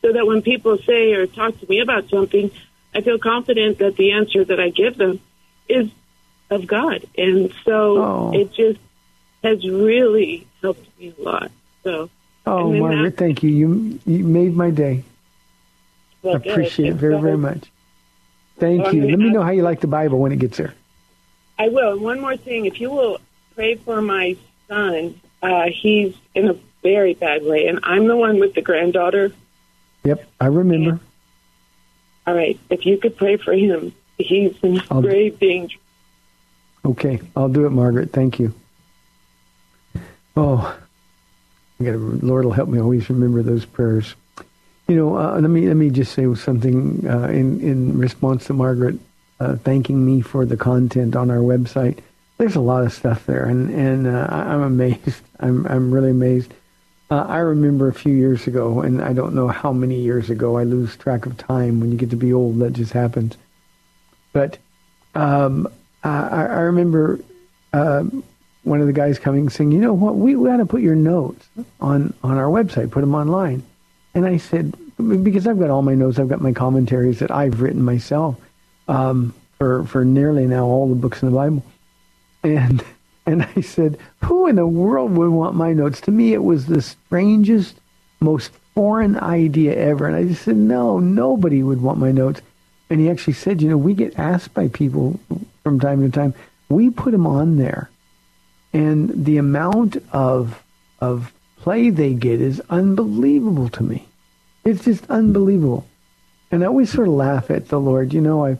so 0.00 0.12
that 0.12 0.26
when 0.26 0.40
people 0.40 0.78
say 0.78 1.12
or 1.12 1.26
talk 1.26 1.58
to 1.60 1.68
me 1.68 1.80
about 1.80 2.08
something, 2.08 2.50
I 2.94 3.02
feel 3.02 3.18
confident 3.18 3.78
that 3.78 3.96
the 3.96 4.12
answer 4.12 4.44
that 4.44 4.58
I 4.58 4.70
give 4.70 4.96
them 4.96 5.20
is 5.68 5.90
of 6.50 6.66
God, 6.66 7.04
and 7.16 7.52
so 7.64 8.02
oh. 8.02 8.32
it 8.34 8.52
just 8.52 8.80
has 9.44 9.66
really 9.68 10.46
helped 10.62 10.86
me 10.98 11.14
a 11.18 11.22
lot. 11.22 11.50
So. 11.82 12.08
Oh, 12.44 12.72
Margaret, 12.72 13.16
thank 13.16 13.42
you. 13.42 13.50
You 13.50 14.00
you 14.04 14.24
made 14.24 14.56
my 14.56 14.70
day. 14.70 15.04
Well, 16.22 16.34
I 16.34 16.38
appreciate 16.38 16.88
it 16.88 16.94
very, 16.94 17.20
very 17.20 17.36
much. 17.36 17.71
Thank 18.58 18.92
you. 18.92 19.08
Let 19.08 19.18
me 19.18 19.30
know 19.30 19.42
how 19.42 19.50
you 19.50 19.62
like 19.62 19.80
the 19.80 19.86
Bible 19.86 20.18
when 20.18 20.32
it 20.32 20.38
gets 20.38 20.56
there. 20.56 20.74
I 21.58 21.68
will. 21.68 21.98
One 21.98 22.20
more 22.20 22.36
thing, 22.36 22.66
if 22.66 22.80
you 22.80 22.90
will 22.90 23.18
pray 23.54 23.74
for 23.76 24.00
my 24.00 24.36
son, 24.68 25.20
uh, 25.42 25.66
he's 25.68 26.14
in 26.34 26.48
a 26.48 26.56
very 26.82 27.14
bad 27.14 27.44
way, 27.44 27.66
and 27.66 27.80
I'm 27.82 28.06
the 28.06 28.16
one 28.16 28.38
with 28.40 28.54
the 28.54 28.62
granddaughter. 28.62 29.32
Yep, 30.04 30.28
I 30.40 30.46
remember. 30.46 30.90
And, 30.90 31.00
all 32.26 32.34
right, 32.34 32.58
if 32.70 32.86
you 32.86 32.98
could 32.98 33.16
pray 33.16 33.36
for 33.36 33.52
him, 33.52 33.94
he's 34.18 34.56
in 34.62 34.82
I'll, 34.90 35.02
grave 35.02 35.38
danger. 35.38 35.78
Okay, 36.84 37.20
I'll 37.36 37.48
do 37.48 37.66
it, 37.66 37.70
Margaret. 37.70 38.12
Thank 38.12 38.38
you. 38.38 38.54
Oh, 40.36 40.76
got 41.80 41.94
Lord 41.94 42.44
will 42.44 42.52
help 42.52 42.68
me 42.68 42.80
always 42.80 43.08
remember 43.10 43.42
those 43.42 43.64
prayers. 43.64 44.14
You 44.88 44.96
know, 44.96 45.16
uh, 45.16 45.40
let 45.40 45.50
me 45.50 45.66
let 45.66 45.76
me 45.76 45.90
just 45.90 46.12
say 46.12 46.32
something 46.34 47.06
uh, 47.08 47.28
in 47.28 47.60
in 47.60 47.98
response 47.98 48.46
to 48.46 48.52
Margaret 48.52 48.98
uh, 49.40 49.56
thanking 49.56 50.04
me 50.04 50.20
for 50.20 50.44
the 50.44 50.56
content 50.56 51.16
on 51.16 51.30
our 51.30 51.38
website. 51.38 51.98
There's 52.38 52.56
a 52.56 52.60
lot 52.60 52.84
of 52.84 52.92
stuff 52.92 53.24
there, 53.26 53.44
and 53.44 53.70
and 53.70 54.06
uh, 54.06 54.26
I'm 54.30 54.62
amazed. 54.62 55.22
I'm 55.40 55.66
I'm 55.66 55.92
really 55.92 56.10
amazed. 56.10 56.52
Uh, 57.10 57.26
I 57.28 57.38
remember 57.38 57.88
a 57.88 57.94
few 57.94 58.14
years 58.14 58.46
ago, 58.46 58.80
and 58.80 59.02
I 59.02 59.12
don't 59.12 59.34
know 59.34 59.48
how 59.48 59.72
many 59.72 60.00
years 60.00 60.30
ago. 60.30 60.56
I 60.56 60.64
lose 60.64 60.96
track 60.96 61.26
of 61.26 61.36
time 61.36 61.80
when 61.80 61.92
you 61.92 61.98
get 61.98 62.10
to 62.10 62.16
be 62.16 62.32
old. 62.32 62.58
That 62.60 62.72
just 62.72 62.92
happens. 62.92 63.36
But 64.32 64.58
um, 65.14 65.68
I, 66.02 66.46
I 66.46 66.60
remember 66.60 67.20
um, 67.72 68.24
one 68.64 68.80
of 68.80 68.86
the 68.86 68.92
guys 68.92 69.18
coming 69.18 69.48
saying, 69.48 69.72
you 69.72 69.80
know 69.80 69.92
what, 69.92 70.16
we, 70.16 70.36
we 70.36 70.50
ought 70.50 70.58
to 70.58 70.66
put 70.66 70.80
your 70.80 70.94
notes 70.94 71.46
on, 71.80 72.14
on 72.22 72.38
our 72.38 72.46
website, 72.46 72.90
put 72.90 73.00
them 73.00 73.14
online. 73.14 73.62
And 74.14 74.26
I 74.26 74.36
said, 74.36 74.74
because 74.96 75.46
I've 75.46 75.58
got 75.58 75.70
all 75.70 75.82
my 75.82 75.94
notes, 75.94 76.18
I've 76.18 76.28
got 76.28 76.40
my 76.40 76.52
commentaries 76.52 77.18
that 77.20 77.30
I've 77.30 77.60
written 77.60 77.82
myself 77.82 78.36
um, 78.88 79.34
for, 79.58 79.84
for 79.84 80.04
nearly 80.04 80.46
now 80.46 80.66
all 80.66 80.88
the 80.88 80.94
books 80.94 81.22
in 81.22 81.30
the 81.30 81.34
Bible. 81.34 81.64
And, 82.42 82.84
and 83.26 83.48
I 83.56 83.60
said, 83.60 83.98
who 84.24 84.46
in 84.46 84.56
the 84.56 84.66
world 84.66 85.12
would 85.12 85.30
want 85.30 85.54
my 85.54 85.72
notes? 85.72 86.00
To 86.02 86.10
me, 86.10 86.34
it 86.34 86.42
was 86.44 86.66
the 86.66 86.82
strangest, 86.82 87.76
most 88.20 88.50
foreign 88.74 89.18
idea 89.18 89.74
ever. 89.74 90.06
And 90.06 90.16
I 90.16 90.24
just 90.24 90.42
said, 90.42 90.56
no, 90.56 90.98
nobody 90.98 91.62
would 91.62 91.80
want 91.80 91.98
my 91.98 92.12
notes. 92.12 92.40
And 92.90 93.00
he 93.00 93.08
actually 93.08 93.34
said, 93.34 93.62
you 93.62 93.70
know, 93.70 93.78
we 93.78 93.94
get 93.94 94.18
asked 94.18 94.52
by 94.52 94.68
people 94.68 95.18
from 95.62 95.80
time 95.80 96.02
to 96.02 96.10
time, 96.10 96.34
we 96.68 96.90
put 96.90 97.12
them 97.12 97.26
on 97.26 97.56
there 97.56 97.90
and 98.72 99.24
the 99.24 99.36
amount 99.36 99.96
of 100.12 100.62
of 101.00 101.32
play 101.62 101.90
they 101.90 102.12
get 102.12 102.40
is 102.40 102.60
unbelievable 102.68 103.68
to 103.70 103.82
me. 103.82 104.06
It's 104.64 104.84
just 104.84 105.08
unbelievable. 105.08 105.86
And 106.50 106.62
I 106.62 106.66
always 106.66 106.90
sort 106.90 107.08
of 107.08 107.14
laugh 107.14 107.50
at 107.50 107.68
the 107.68 107.80
Lord. 107.80 108.12
You 108.12 108.20
know, 108.20 108.44
I've 108.44 108.58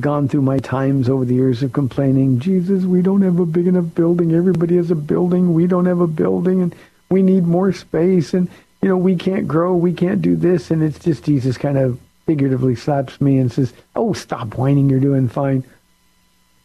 gone 0.00 0.28
through 0.28 0.42
my 0.42 0.58
times 0.58 1.08
over 1.08 1.24
the 1.24 1.34
years 1.34 1.62
of 1.62 1.72
complaining, 1.72 2.38
Jesus, 2.38 2.84
we 2.84 3.02
don't 3.02 3.22
have 3.22 3.38
a 3.38 3.46
big 3.46 3.66
enough 3.66 3.94
building. 3.94 4.32
Everybody 4.32 4.76
has 4.76 4.90
a 4.90 4.96
building. 4.96 5.54
We 5.54 5.66
don't 5.66 5.86
have 5.86 6.00
a 6.00 6.06
building 6.06 6.62
and 6.62 6.74
we 7.10 7.22
need 7.22 7.44
more 7.44 7.72
space 7.72 8.32
and 8.32 8.48
you 8.82 8.88
know, 8.88 8.96
we 8.96 9.16
can't 9.16 9.48
grow, 9.48 9.74
we 9.74 9.92
can't 9.92 10.22
do 10.22 10.36
this 10.36 10.70
and 10.70 10.82
it's 10.82 10.98
just 10.98 11.24
Jesus 11.24 11.58
kind 11.58 11.78
of 11.78 11.98
figuratively 12.26 12.76
slaps 12.76 13.20
me 13.20 13.38
and 13.38 13.50
says, 13.50 13.72
"Oh, 13.94 14.12
stop 14.12 14.56
whining, 14.56 14.90
you're 14.90 15.00
doing 15.00 15.28
fine." 15.28 15.64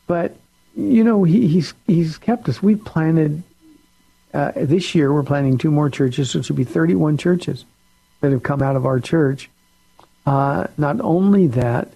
But 0.07 0.35
you 0.75 1.03
know, 1.03 1.23
he, 1.23 1.47
he's 1.47 1.73
he's 1.87 2.17
kept 2.17 2.49
us. 2.49 2.61
We've 2.61 2.83
planted 2.83 3.43
uh, 4.33 4.51
this 4.55 4.95
year. 4.95 5.13
We're 5.13 5.23
planning 5.23 5.57
two 5.57 5.71
more 5.71 5.89
churches, 5.89 6.31
so 6.31 6.39
it 6.39 6.45
should 6.45 6.55
be 6.55 6.63
31 6.63 7.17
churches 7.17 7.65
that 8.21 8.31
have 8.31 8.43
come 8.43 8.61
out 8.61 8.75
of 8.75 8.85
our 8.85 8.99
church. 8.99 9.49
Uh, 10.25 10.67
not 10.77 11.01
only 11.01 11.47
that, 11.47 11.89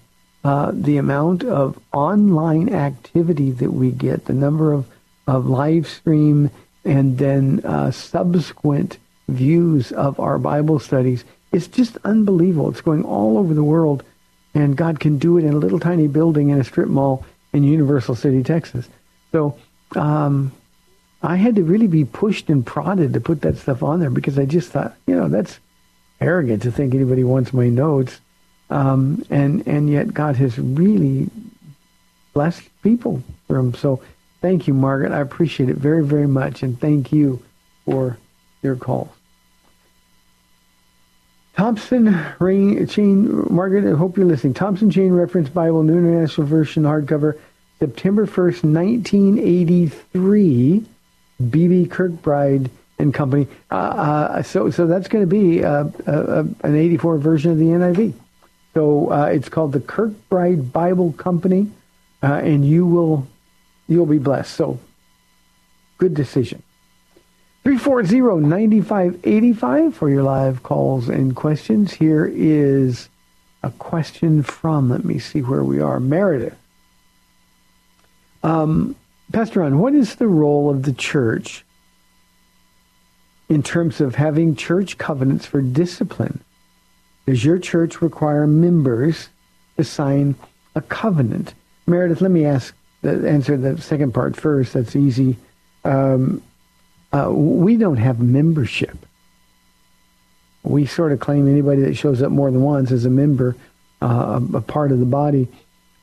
uh, 0.44 0.72
the 0.74 0.98
amount 0.98 1.44
of 1.44 1.80
online 1.94 2.74
activity 2.74 3.52
that 3.52 3.72
we 3.72 3.92
get, 3.92 4.26
the 4.26 4.34
number 4.34 4.74
of, 4.74 4.88
of 5.28 5.48
live 5.48 5.88
stream 5.88 6.50
and 6.84 7.18
then 7.18 7.62
uh, 7.64 7.90
subsequent 7.92 8.98
views 9.28 9.92
of 9.92 10.20
our 10.20 10.38
Bible 10.38 10.80
studies, 10.80 11.24
it's 11.52 11.68
just 11.68 11.98
unbelievable. 12.04 12.70
It's 12.70 12.82
going 12.82 13.04
all 13.04 13.38
over 13.38 13.54
the 13.54 13.64
world, 13.64 14.04
and 14.54 14.78
God 14.78 15.00
can 15.00 15.18
do 15.18 15.38
it 15.38 15.46
in 15.46 15.54
a 15.54 15.58
little 15.58 15.80
tiny 15.80 16.08
building 16.08 16.50
in 16.50 16.60
a 16.60 16.64
strip 16.64 16.90
mall 16.90 17.26
in 17.54 17.64
Universal 17.64 18.16
City, 18.16 18.44
Texas. 18.44 18.88
So 19.32 19.58
um, 19.96 20.52
I 21.26 21.36
had 21.36 21.56
to 21.56 21.64
really 21.64 21.88
be 21.88 22.06
pushed 22.06 22.50
and 22.50 22.66
prodded 22.66 23.14
to 23.14 23.22
put 23.22 23.42
that 23.42 23.58
stuff 23.58 23.84
on 23.84 24.00
there 24.00 24.10
because 24.10 24.38
I 24.38 24.46
just 24.46 24.72
thought, 24.72 24.96
you 25.08 25.16
know, 25.16 25.28
that's 25.28 25.60
arrogant 26.22 26.62
to 26.64 26.72
think 26.72 26.94
anybody 26.94 27.24
wants 27.24 27.54
my 27.54 27.70
notes. 27.70 28.20
Um, 28.70 29.24
and 29.30 29.68
and 29.68 29.90
yet 29.90 30.14
God 30.14 30.36
has 30.38 30.58
really 30.58 31.30
blessed 32.34 32.64
people 32.84 33.24
for 33.48 33.58
them. 33.58 33.74
So 33.74 34.02
thank 34.42 34.68
you, 34.68 34.74
Margaret. 34.74 35.12
I 35.12 35.20
appreciate 35.20 35.70
it 35.70 35.78
very, 35.78 36.04
very 36.04 36.28
much, 36.28 36.64
and 36.64 36.80
thank 36.80 37.12
you 37.12 37.44
for 37.86 38.18
your 38.62 38.76
call. 38.76 39.12
Thompson 41.56 42.26
Rain, 42.40 42.86
Chain, 42.88 43.54
Margaret, 43.54 43.90
I 43.90 43.98
hope 43.98 44.18
you're 44.18 44.26
listening. 44.26 44.54
Thompson 44.54 44.92
Chain 44.92 45.14
Reference 45.14 45.48
Bible, 45.48 45.84
New 45.84 45.98
International 45.98 46.46
Version, 46.46 46.84
hardcover, 46.84 47.40
September 47.80 48.26
1st, 48.26 48.74
1983, 48.74 50.86
B.B. 51.50 51.88
Kirkbride 51.88 52.70
and 52.98 53.14
Company. 53.14 53.48
Uh, 53.70 53.76
uh, 53.76 54.44
so, 54.44 54.70
so 54.70 54.88
that's 54.88 55.08
going 55.08 55.24
to 55.24 55.28
be 55.28 55.64
uh, 55.64 55.86
uh, 56.08 56.44
an 56.64 56.76
84 56.76 57.18
version 57.18 57.52
of 57.52 57.58
the 57.58 57.66
NIV. 57.66 58.14
So 58.74 59.12
uh, 59.12 59.26
it's 59.26 59.50
called 59.50 59.72
the 59.72 59.80
Kirkbride 59.80 60.72
Bible 60.72 61.14
Company, 61.14 61.70
uh, 62.22 62.42
and 62.44 62.66
you 62.66 62.86
will 62.86 63.28
you'll 63.88 64.06
be 64.06 64.18
blessed. 64.18 64.54
So, 64.54 64.80
good 65.98 66.14
decision. 66.14 66.62
340-9585 67.66 69.94
for 69.94 70.10
your 70.10 70.24
live 70.24 70.62
calls 70.62 71.10
and 71.10 71.36
questions. 71.36 71.94
Here 71.94 72.26
is 72.26 73.10
a 73.64 73.72
question 73.72 74.44
from, 74.44 74.90
let 74.90 75.04
me 75.04 75.18
see 75.18 75.42
where 75.42 75.64
we 75.64 75.82
are, 75.82 76.00
Meredith. 76.00 76.56
Um, 78.44 78.96
Pastor 79.32 79.62
Ron, 79.62 79.80
what 79.80 79.94
is 79.94 80.16
the 80.16 80.28
role 80.28 80.70
of 80.70 80.84
the 80.84 80.94
church 80.94 81.66
in 83.50 83.64
terms 83.64 84.02
of 84.02 84.16
having 84.16 84.56
church 84.56 84.98
covenants 84.98 85.46
for 85.46 85.62
discipline? 85.62 86.44
Does 87.26 87.44
your 87.44 87.58
church 87.58 88.02
require 88.02 88.46
members 88.46 89.30
to 89.78 89.84
sign 89.84 90.36
a 90.76 90.82
covenant? 90.82 91.54
Meredith, 91.88 92.22
let 92.22 92.32
me 92.32 92.46
ask 92.46 92.76
the, 93.02 93.28
answer 93.30 93.58
the 93.58 93.82
second 93.82 94.14
part 94.14 94.36
first. 94.36 94.74
That's 94.74 94.96
easy. 94.96 95.38
Um, 95.84 96.42
uh, 97.12 97.32
we 97.32 97.78
don't 97.78 97.98
have 97.98 98.20
membership. 98.20 98.98
We 100.64 100.86
sort 100.86 101.12
of 101.12 101.20
claim 101.20 101.48
anybody 101.48 101.82
that 101.82 101.96
shows 101.96 102.22
up 102.22 102.32
more 102.32 102.50
than 102.50 102.62
once 102.62 102.92
is 102.92 103.06
a 103.06 103.10
member, 103.10 103.56
uh, 104.02 104.42
a, 104.54 104.58
a, 104.58 104.62
part 104.62 104.92
of 104.92 105.00
the 105.00 105.06
body. 105.06 105.48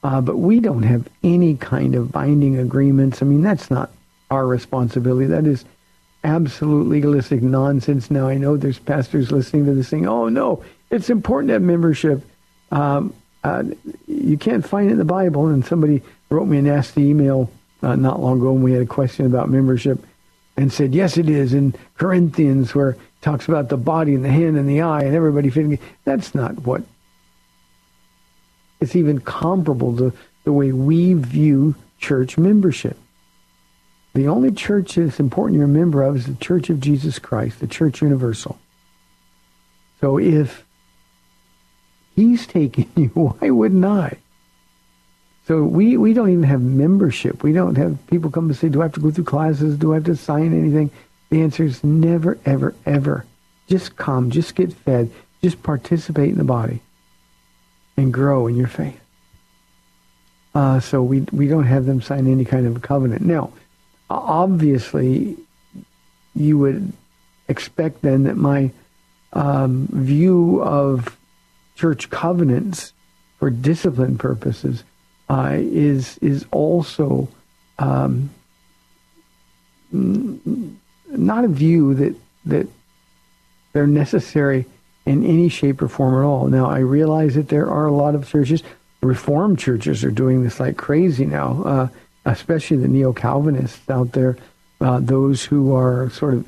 Uh, 0.03 0.21
but 0.21 0.39
we 0.39 0.59
don't 0.61 0.83
have 0.83 1.09
any 1.23 1.57
kind 1.57 1.95
of 1.95 2.11
binding 2.11 2.59
agreements. 2.59 3.23
I 3.23 3.27
mean, 3.27 3.43
that's 3.43 3.71
not 3.71 3.91
our 4.31 4.47
responsibility. 4.47 5.27
That 5.27 5.47
is 5.47 5.65
absolute 6.25 6.89
legalistic 6.89 7.43
nonsense. 7.43 8.11
Now, 8.11 8.29
I 8.29 8.37
know 8.37 8.57
there's 8.57 8.79
pastors 8.79 9.31
listening 9.31 9.67
to 9.67 9.75
this 9.75 9.89
saying, 9.89 10.09
oh, 10.09 10.29
no, 10.29 10.65
it's 10.91 11.11
important 11.11 11.49
to 11.49 11.55
have 11.55 11.63
membership. 11.63 12.25
Um, 12.71 13.15
uh, 13.45 13.65
you 14.07 14.39
can't 14.39 14.67
find 14.67 14.89
it 14.89 14.93
in 14.93 14.99
the 14.99 15.05
Bible. 15.05 15.47
And 15.49 15.65
somebody 15.65 16.03
wrote 16.31 16.47
me 16.47 16.59
a 16.59 16.63
nasty 16.63 17.03
email 17.03 17.51
uh, 17.83 17.97
not 17.97 18.21
long 18.21 18.39
ago 18.39 18.53
when 18.53 18.63
we 18.63 18.73
had 18.73 18.83
a 18.83 18.87
question 18.87 19.27
about 19.27 19.51
membership 19.51 20.05
and 20.57 20.73
said, 20.73 20.95
yes, 20.95 21.17
it 21.17 21.29
is 21.29 21.55
in 21.55 21.75
Corinthians 21.97 22.75
where 22.75 22.91
it 22.91 22.99
talks 23.21 23.49
about 23.49 23.69
the 23.69 23.77
body 23.77 24.15
and 24.15 24.25
the 24.25 24.29
hand 24.31 24.57
and 24.57 24.69
the 24.69 24.81
eye 24.81 25.03
and 25.03 25.15
everybody 25.15 25.51
fitting. 25.51 25.79
That's 26.05 26.35
not 26.35 26.61
what 26.63 26.83
it's 28.83 28.97
even 28.97 29.21
comparable 29.21 29.97
to 29.97 30.13
the 30.45 30.53
way 30.53 30.73
we 30.73 31.15
view 31.15 31.75
church 31.99 32.37
membership. 32.37 32.99
The 34.15 34.29
only 34.29 34.51
church 34.51 34.97
that's 34.97 35.21
important 35.21 35.57
you're 35.57 35.65
a 35.65 35.69
member 35.69 36.03
of 36.03 36.17
is 36.17 36.27
the 36.27 36.35
Church 36.35 36.69
of 36.69 36.81
Jesus 36.81 37.19
Christ, 37.19 37.61
the 37.61 37.67
Church 37.67 38.03
Universal. 38.03 38.59
So 40.01 40.19
if 40.19 40.67
he's 42.17 42.47
taking 42.47 42.91
you, 42.97 43.09
why 43.09 43.51
wouldn't 43.51 43.85
I? 43.85 44.19
So 45.47 45.63
we, 45.63 45.97
we 45.97 46.13
don't 46.13 46.31
even 46.31 46.45
have 46.45 46.61
membership. 46.61 47.43
We 47.43 47.53
don't 47.53 47.77
have 47.77 48.05
people 48.09 48.31
come 48.31 48.49
and 48.49 48.57
say, 48.57 48.69
do 48.69 48.81
I 48.81 48.85
have 48.85 48.95
to 48.95 49.01
go 49.01 49.11
through 49.11 49.25
classes? 49.25 49.77
Do 49.77 49.93
I 49.93 49.97
have 49.97 50.05
to 50.05 50.17
sign 50.17 50.53
anything? 50.53 50.91
The 51.31 51.41
answer 51.41 51.65
is 51.65 51.83
never, 51.83 52.39
ever, 52.45 52.75
ever. 52.85 53.25
Just 53.69 53.97
come. 53.97 54.31
Just 54.31 54.55
get 54.55 54.73
fed. 54.73 55.11
Just 55.43 55.63
participate 55.63 56.31
in 56.31 56.39
the 56.39 56.45
body 56.45 56.81
and 57.97 58.13
grow 58.13 58.47
in 58.47 58.57
your 58.57 58.69
faith. 58.69 58.99
Uh, 60.55 60.81
so 60.81 61.03
we, 61.03 61.21
we 61.33 61.49
don't 61.49 61.65
have 61.65 61.87
them 61.87 62.03
sign 62.03 62.27
any 62.27 62.45
kind 62.45 62.67
of 62.67 62.77
a 62.77 62.81
covenant. 62.81 63.23
Now, 63.23 63.53
obviously, 64.11 65.37
you 66.35 66.59
would 66.59 66.93
expect 67.49 68.03
then 68.03 68.25
that 68.25 68.37
my 68.37 68.71
um, 69.33 69.89
view 69.93 70.63
of 70.63 71.17
church 71.75 72.11
covenants 72.11 72.93
for 73.39 73.51
discipline 73.51 74.19
purposes 74.19 74.85
uh, 75.29 75.53
is 75.55 76.19
is 76.19 76.45
also 76.51 77.29
um, 77.79 78.31
not 79.91 81.45
a 81.45 81.49
view 81.49 81.95
that 81.95 82.15
that 82.45 82.69
they're 83.73 83.87
necessary 83.87 84.67
in 85.05 85.25
any 85.25 85.49
shape 85.49 85.83
or 85.83 85.89
form 85.89 86.15
at 86.15 86.27
all. 86.27 86.47
Now, 86.47 86.67
I 86.67 86.79
realize 86.79 87.35
that 87.35 87.49
there 87.49 87.69
are 87.69 87.87
a 87.87 87.93
lot 87.93 88.15
of 88.15 88.29
churches, 88.29 88.63
Reformed 89.01 89.59
churches, 89.59 90.05
are 90.05 90.13
doing 90.13 90.45
this 90.45 90.61
like 90.61 90.77
crazy 90.77 91.27
now, 91.27 91.63
uh, 91.65 91.89
especially 92.25 92.77
the 92.77 92.87
neo 92.87 93.13
Calvinists 93.13 93.91
out 93.91 94.13
there, 94.13 94.37
uh, 94.81 95.01
those 95.01 95.45
who 95.45 95.75
are 95.75 96.09
sort 96.11 96.35
of 96.35 96.47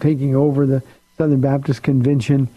taking 0.00 0.36
over 0.36 0.66
the 0.66 0.82
Southern 1.16 1.40
Baptist 1.40 1.82
Convention, 1.82 2.48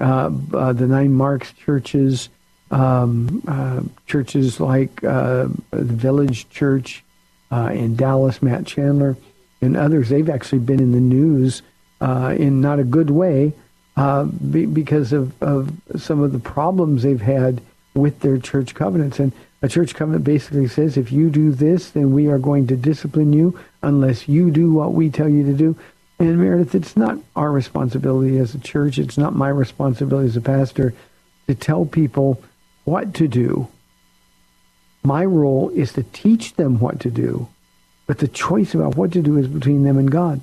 uh, 0.00 0.30
uh 0.52 0.72
the 0.72 0.86
Nine 0.86 1.12
Marks 1.12 1.52
churches 1.52 2.28
um, 2.70 3.42
uh, 3.46 3.80
churches 4.06 4.60
like 4.60 5.02
uh, 5.04 5.46
the 5.70 5.82
Village 5.84 6.50
Church 6.50 7.04
in 7.50 7.96
Dallas, 7.96 8.42
Matt 8.42 8.66
Chandler, 8.66 9.16
and 9.62 9.76
others. 9.76 10.08
They've 10.08 10.28
actually 10.28 10.58
been 10.58 10.80
in 10.80 10.92
the 10.92 11.00
news 11.00 11.62
in 12.00 12.60
not 12.60 12.80
a 12.80 12.84
good 12.84 13.10
way 13.10 13.54
uh, 13.98 14.24
be, 14.24 14.64
because 14.64 15.12
of, 15.12 15.42
of 15.42 15.72
some 15.96 16.22
of 16.22 16.32
the 16.32 16.38
problems 16.38 17.02
they've 17.02 17.20
had 17.20 17.60
with 17.94 18.20
their 18.20 18.38
church 18.38 18.74
covenants. 18.74 19.18
And 19.18 19.32
a 19.60 19.68
church 19.68 19.94
covenant 19.96 20.22
basically 20.22 20.68
says, 20.68 20.96
if 20.96 21.10
you 21.10 21.30
do 21.30 21.50
this, 21.50 21.90
then 21.90 22.12
we 22.12 22.28
are 22.28 22.38
going 22.38 22.68
to 22.68 22.76
discipline 22.76 23.32
you 23.32 23.58
unless 23.82 24.28
you 24.28 24.52
do 24.52 24.72
what 24.72 24.92
we 24.92 25.10
tell 25.10 25.28
you 25.28 25.44
to 25.44 25.52
do. 25.52 25.76
And 26.20 26.38
Meredith, 26.38 26.76
it's 26.76 26.96
not 26.96 27.18
our 27.34 27.50
responsibility 27.50 28.38
as 28.38 28.54
a 28.54 28.60
church. 28.60 28.98
It's 28.98 29.18
not 29.18 29.34
my 29.34 29.48
responsibility 29.48 30.28
as 30.28 30.36
a 30.36 30.40
pastor 30.40 30.94
to 31.48 31.54
tell 31.56 31.84
people 31.84 32.40
what 32.84 33.14
to 33.14 33.26
do. 33.26 33.66
My 35.02 35.24
role 35.24 35.70
is 35.70 35.92
to 35.94 36.04
teach 36.04 36.54
them 36.54 36.78
what 36.78 37.00
to 37.00 37.10
do, 37.10 37.48
but 38.06 38.18
the 38.18 38.28
choice 38.28 38.74
about 38.74 38.96
what 38.96 39.12
to 39.12 39.22
do 39.22 39.38
is 39.38 39.48
between 39.48 39.84
them 39.84 39.98
and 39.98 40.10
God. 40.10 40.40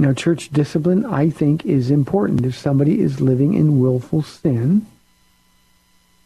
Now, 0.00 0.14
church 0.14 0.48
discipline, 0.48 1.04
I 1.04 1.28
think, 1.28 1.66
is 1.66 1.90
important. 1.90 2.46
If 2.46 2.56
somebody 2.56 3.02
is 3.02 3.20
living 3.20 3.52
in 3.52 3.80
willful 3.80 4.22
sin, 4.22 4.86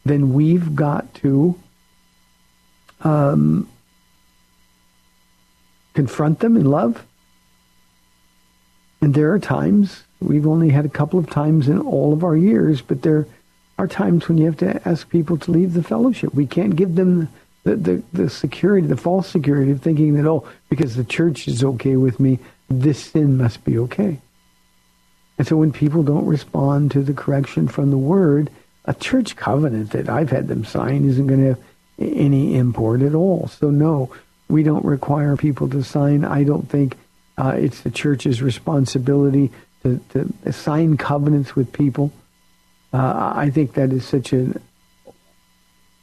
then 0.05 0.33
we've 0.33 0.77
got 0.77 1.13
to 1.15 1.59
um, 3.01 3.69
confront 5.93 6.39
them 6.39 6.57
in 6.57 6.67
love. 6.67 7.05
And 9.01 9.13
there 9.13 9.33
are 9.33 9.41
times, 9.41 10.05
we've 10.21 10.47
only 10.47 10.69
had 10.69 10.85
a 10.85 10.89
couple 10.89 11.19
of 11.19 11.29
times 11.29 11.67
in 11.67 11.81
all 11.81 12.13
of 12.13 12.23
our 12.23 12.37
years, 12.37 12.81
but 12.81 13.03
there 13.03 13.27
are 13.77 13.89
times 13.89 14.29
when 14.29 14.39
you 14.39 14.47
have 14.47 14.57
to 14.59 14.89
ask 14.89 15.11
people 15.11 15.37
to 15.39 15.51
leave 15.51 15.75
the 15.75 15.83
fellowship. 15.83 16.33
We 16.33 16.47
can't 16.47 16.77
give 16.77 16.95
them 16.95 17.29
the, 17.65 17.75
the, 17.75 18.03
the 18.13 18.31
security, 18.31 18.87
the 18.87 18.97
false 18.97 19.27
security 19.27 19.73
of 19.73 19.83
thinking 19.83 20.15
that, 20.15 20.29
oh, 20.29 20.47
because 20.69 20.95
the 20.95 21.03
church 21.03 21.49
is 21.49 21.65
okay 21.65 21.97
with 21.97 22.21
me, 22.21 22.39
this 22.69 23.05
sin 23.05 23.37
must 23.37 23.65
be 23.65 23.79
okay. 23.79 24.21
And 25.39 25.47
so 25.47 25.57
when 25.57 25.73
people 25.73 26.03
don't 26.03 26.27
respond 26.27 26.93
to 26.93 27.03
the 27.03 27.13
correction 27.13 27.69
from 27.69 27.91
the 27.91 27.99
word, 27.99 28.51
a 28.85 28.95
church 28.95 29.37
covenant 29.37 29.91
that 29.91 30.09
I've 30.09 30.31
had 30.31 30.49
them 30.49 30.65
sign 30.65 31.09
isn't 31.09 31.27
going 31.27 31.41
to 31.41 31.49
have 31.49 31.61
any 31.99 32.57
import 32.57 33.03
at 33.03 33.15
all. 33.15 33.49
So 33.49 33.71
no, 33.71 34.11
we 34.49 34.63
don't 34.63 34.85
require 34.85 35.37
people 35.37 35.69
to 35.71 35.83
sign. 35.83 36.25
I 36.25 36.45
don't 36.45 36.69
think 36.69 36.97
uh, 37.37 37.55
it's 37.57 37.81
the 37.81 37.91
church's 37.91 38.43
responsibility 38.43 39.51
to, 39.83 40.01
to 40.11 40.53
sign 40.53 40.97
covenants 40.97 41.57
with 41.57 41.73
people. 41.73 42.13
Uh, 42.93 43.33
I 43.35 43.51
think 43.51 43.75
that 43.75 43.93
is 43.93 44.05
such 44.05 44.33
an 44.33 44.61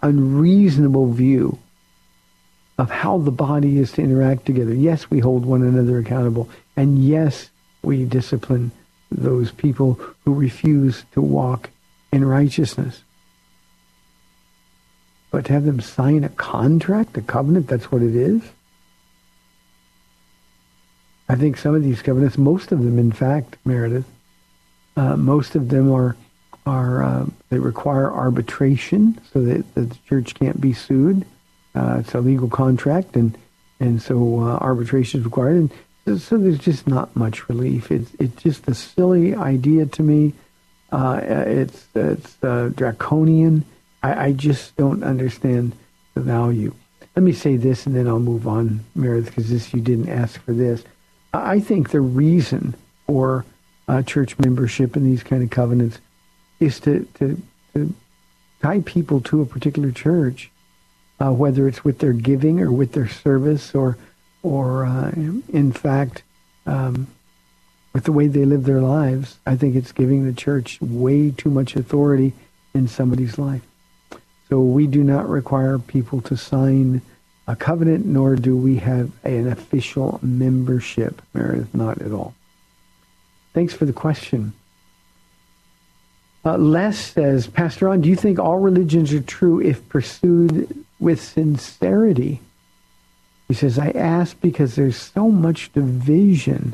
unreasonable 0.02 1.12
view 1.12 1.58
of 2.82 2.90
how 2.90 3.20
the 3.20 3.32
body 3.32 3.78
is 3.78 3.92
to 3.92 4.02
interact 4.02 4.44
together. 4.44 4.74
Yes, 4.74 5.12
we 5.12 5.20
hold 5.20 5.46
one 5.46 5.62
another 5.62 6.00
accountable, 6.00 6.50
and 6.76 7.06
yes, 7.06 7.52
we 7.84 8.06
discipline 8.06 8.72
those 9.12 9.52
people 9.52 10.00
who 10.26 10.34
refuse 10.34 11.04
to 11.12 11.22
walk 11.22 11.70
in 12.12 12.26
righteousness. 12.26 13.04
But 15.30 15.46
to 15.46 15.54
have 15.54 15.64
them 15.64 15.80
sign 15.80 16.24
a 16.24 16.30
contract, 16.30 17.16
a 17.18 17.22
covenant, 17.22 17.68
that's 17.68 17.92
what 17.92 18.02
it 18.02 18.16
is? 18.16 18.42
I 21.30 21.36
think 21.36 21.58
some 21.58 21.76
of 21.76 21.84
these 21.84 22.02
covenants, 22.02 22.36
most 22.36 22.72
of 22.72 22.80
them, 22.84 22.98
in 22.98 23.12
fact, 23.12 23.58
Meredith, 23.64 24.10
uh, 24.98 25.16
most 25.18 25.54
of 25.54 25.70
them 25.70 25.92
are 25.92 26.16
are 26.66 27.04
uh, 27.04 27.26
they 27.50 27.60
require 27.60 28.12
arbitration 28.12 29.20
so 29.32 29.44
that, 29.44 29.76
that, 29.76 29.90
the 29.92 29.98
church 30.08 30.34
can't 30.34 30.60
be 30.60 30.74
sued. 30.74 31.26
Uh, 31.76 31.98
it's 32.00 32.14
a 32.14 32.22
legal 32.22 32.50
contract, 32.50 33.16
and 33.16 33.38
and 33.80 34.02
so 34.02 34.40
uh, 34.42 34.58
arbitration 34.58 35.22
is 35.22 35.26
required. 35.26 35.72
And 36.06 36.22
so, 36.22 36.38
there's 36.38 36.60
just 36.60 36.88
not 36.88 37.16
much 37.16 37.48
relief. 37.48 37.92
It's 37.92 38.12
it's 38.20 38.42
just 38.42 38.68
a 38.68 38.74
silly 38.74 39.36
idea 39.36 39.86
to 39.86 40.04
me. 40.04 40.34
Uh, 40.92 41.22
it's 41.24 41.88
it's 41.96 42.44
uh, 42.44 42.72
draconian. 42.76 43.66
I, 44.04 44.26
I, 44.26 44.32
just 44.34 44.76
don't 44.76 45.04
understand 45.04 45.74
the 46.16 46.22
value. 46.22 46.74
Let 47.16 47.24
me 47.24 47.34
say 47.34 47.56
this, 47.56 47.86
and 47.86 47.96
then 47.96 48.08
I'll 48.08 48.20
move 48.20 48.48
on, 48.48 48.84
Meredith, 48.96 49.28
because 49.28 49.50
this 49.50 49.74
you 49.74 49.82
didn't 49.82 50.10
ask 50.10 50.42
for 50.42 50.54
this. 50.54 50.84
I 51.34 51.60
think 51.60 51.92
the 51.92 52.02
reason 52.02 52.74
for 53.06 53.46
uh, 53.88 54.02
church 54.02 54.38
membership 54.40 54.96
in 54.96 55.04
these 55.04 55.24
kind 55.24 55.44
of 55.44 55.50
covenants 55.50 56.00
is 56.60 56.80
to, 56.82 57.08
to, 57.16 57.42
to 57.74 57.94
tie 58.62 58.82
people 58.82 59.22
to 59.22 59.42
a 59.42 59.46
particular 59.46 59.92
church, 59.92 60.50
uh, 61.22 61.32
whether 61.32 61.68
it's 61.68 61.84
with 61.84 62.00
their 62.00 62.14
giving 62.14 62.60
or 62.60 62.72
with 62.72 62.94
their 62.94 63.08
service 63.08 63.76
or, 63.76 63.98
or 64.42 64.86
uh, 64.86 65.12
in 65.12 65.72
fact, 65.72 66.24
um, 66.66 67.08
with 67.94 68.06
the 68.06 68.12
way 68.12 68.28
they 68.28 68.46
live 68.46 68.64
their 68.64 68.82
lives. 68.82 69.38
I 69.46 69.56
think 69.56 69.76
it's 69.76 69.92
giving 69.92 70.26
the 70.26 70.34
church 70.34 70.80
way 70.82 71.32
too 71.32 71.50
much 71.50 71.76
authority 71.76 72.34
in 72.74 72.88
somebody's 72.88 73.38
life. 73.38 73.62
So 74.50 74.62
we 74.62 74.88
do 74.88 75.04
not 75.04 75.30
require 75.30 75.78
people 75.78 76.22
to 76.22 76.36
sign 76.36 77.02
a 77.48 77.56
covenant, 77.56 78.06
nor 78.06 78.36
do 78.36 78.56
we 78.56 78.78
have 78.78 79.12
an 79.24 79.48
official 79.48 80.20
membership. 80.24 81.22
Meredith, 81.34 81.74
not 81.74 82.02
at 82.02 82.12
all. 82.12 82.34
Thanks 83.54 83.74
for 83.74 83.86
the 83.86 83.94
question. 83.94 84.54
Uh, 86.44 86.58
Les 86.58 86.98
says, 86.98 87.48
Pastor 87.48 87.86
Ron, 87.86 88.02
do 88.02 88.10
you 88.10 88.16
think 88.16 88.40
all 88.40 88.58
religions 88.58 89.14
are 89.14 89.22
true 89.22 89.62
if 89.62 89.88
pursued 89.90 90.86
with 91.00 91.22
sincerity? 91.22 92.42
He 93.48 93.54
says, 93.54 93.78
I 93.78 93.90
ask 93.90 94.40
because 94.42 94.76
there's 94.76 94.96
so 94.96 95.30
much 95.30 95.72
division 95.74 96.74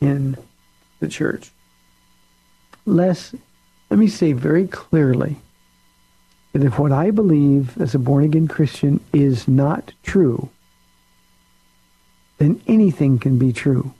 in 0.00 0.36
the 1.00 1.08
church. 1.08 1.50
Les, 2.86 3.34
let 3.90 3.98
me 3.98 4.08
say 4.08 4.32
very 4.32 4.66
clearly 4.66 5.36
that 6.52 6.64
if 6.64 6.78
what 6.78 6.92
I 6.92 7.10
believe 7.10 7.76
as 7.80 7.94
a 7.94 7.98
born-again 7.98 8.48
Christian 8.48 9.00
is 9.12 9.48
not 9.48 9.92
true, 10.02 10.48
then 12.38 12.62
anything 12.66 13.18
can 13.18 13.38
be 13.38 13.52
true. 13.52 13.92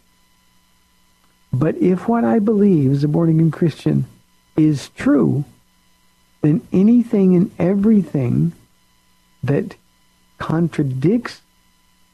But 1.52 1.76
if 1.76 2.08
what 2.08 2.24
I 2.24 2.38
believe 2.38 2.92
as 2.92 3.04
a 3.04 3.08
born-again 3.08 3.50
Christian 3.50 4.06
is 4.56 4.88
true, 4.90 5.44
then 6.42 6.66
anything 6.72 7.34
and 7.34 7.50
everything 7.58 8.52
that 9.42 9.76
contradicts 10.38 11.40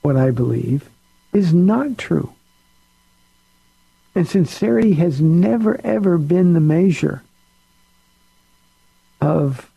what 0.02 0.16
I 0.16 0.30
believe 0.30 0.88
is 1.32 1.52
not 1.52 1.98
true. 1.98 2.32
And 4.14 4.28
sincerity 4.28 4.94
has 4.94 5.20
never, 5.20 5.80
ever 5.84 6.18
been 6.18 6.52
the 6.52 6.60
measure 6.60 7.22
of 9.20 9.70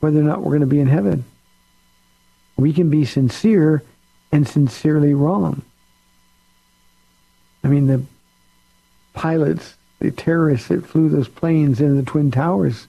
whether 0.00 0.20
or 0.20 0.24
not 0.24 0.42
we're 0.42 0.50
going 0.50 0.60
to 0.60 0.66
be 0.66 0.80
in 0.80 0.86
heaven. 0.86 1.24
We 2.56 2.72
can 2.72 2.90
be 2.90 3.04
sincere 3.04 3.82
and 4.30 4.46
sincerely 4.46 5.14
wrong. 5.14 5.62
I 7.64 7.68
mean, 7.68 7.86
the 7.86 8.02
pilots 9.12 9.74
the 10.00 10.10
terrorists 10.10 10.68
that 10.68 10.86
flew 10.86 11.08
those 11.08 11.28
planes 11.28 11.80
into 11.80 11.94
the 11.94 12.10
Twin 12.10 12.30
Towers 12.30 12.86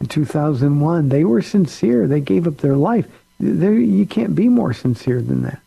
in 0.00 0.06
2001, 0.06 1.08
they 1.08 1.24
were 1.24 1.42
sincere. 1.42 2.06
They 2.06 2.20
gave 2.20 2.46
up 2.46 2.58
their 2.58 2.76
life. 2.76 3.06
They're, 3.38 3.74
you 3.74 4.06
can't 4.06 4.34
be 4.34 4.48
more 4.48 4.72
sincere 4.72 5.22
than 5.22 5.42
that. 5.42 5.60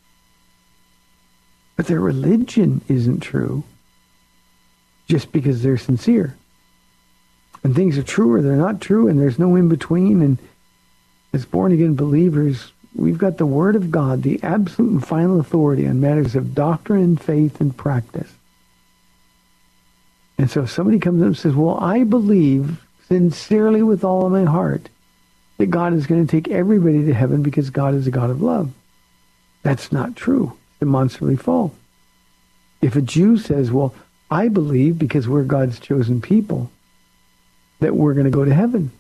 But 1.76 1.88
their 1.88 2.00
religion 2.00 2.82
isn't 2.88 3.22
true 3.22 3.64
just 5.08 5.32
because 5.32 5.62
they're 5.62 5.78
sincere. 5.78 6.36
And 7.64 7.76
things 7.76 7.98
are 7.98 8.04
true 8.04 8.34
or 8.34 8.42
they're 8.42 8.56
not 8.56 8.82
true, 8.82 9.08
and 9.08 9.20
there's 9.20 9.40
no 9.40 9.56
in 9.56 9.70
between. 9.70 10.22
And 10.22 10.38
as 11.34 11.46
born 11.46 11.72
again 11.72 11.96
believers, 11.96 12.72
we've 12.96 13.18
got 13.18 13.38
the 13.38 13.46
Word 13.46 13.76
of 13.76 13.92
God, 13.92 14.24
the 14.24 14.42
absolute 14.42 14.92
and 14.92 15.08
final 15.08 15.40
authority 15.40 15.88
on 15.88 16.02
matters 16.02 16.36
of 16.36 16.56
doctrine 16.56 17.16
faith 17.16 17.62
and 17.62 17.76
practice. 17.76 18.37
And 20.38 20.50
so 20.50 20.64
if 20.64 20.72
somebody 20.72 21.00
comes 21.00 21.22
up 21.22 21.28
and 21.28 21.38
says, 21.38 21.56
well, 21.56 21.78
I 21.80 22.04
believe 22.04 22.84
sincerely 23.08 23.82
with 23.82 24.04
all 24.04 24.26
of 24.26 24.32
my 24.32 24.44
heart 24.44 24.90
that 25.58 25.68
God 25.68 25.94
is 25.94 26.06
going 26.06 26.26
to 26.26 26.32
take 26.32 26.50
everybody 26.50 27.06
to 27.06 27.14
heaven 27.14 27.42
because 27.42 27.70
God 27.70 27.96
is 27.96 28.06
a 28.06 28.12
God 28.12 28.30
of 28.30 28.42
love. 28.42 28.72
That's 29.64 29.92
not 29.92 30.16
true. 30.16 30.54
It's 30.72 30.80
demonstrably 30.80 31.36
false. 31.36 31.74
If 32.82 32.96
a 32.96 33.02
Jew 33.02 33.38
says, 33.38 33.72
well, 33.72 33.96
I 34.30 34.50
believe 34.50 35.00
because 35.00 35.28
we're 35.28 35.44
God's 35.44 35.80
chosen 35.80 36.22
people 36.22 36.70
that 37.80 37.96
we're 37.96 38.14
going 38.14 38.26
to 38.26 38.32
go 38.32 38.46
to 38.46 38.54
heaven. 38.54 38.92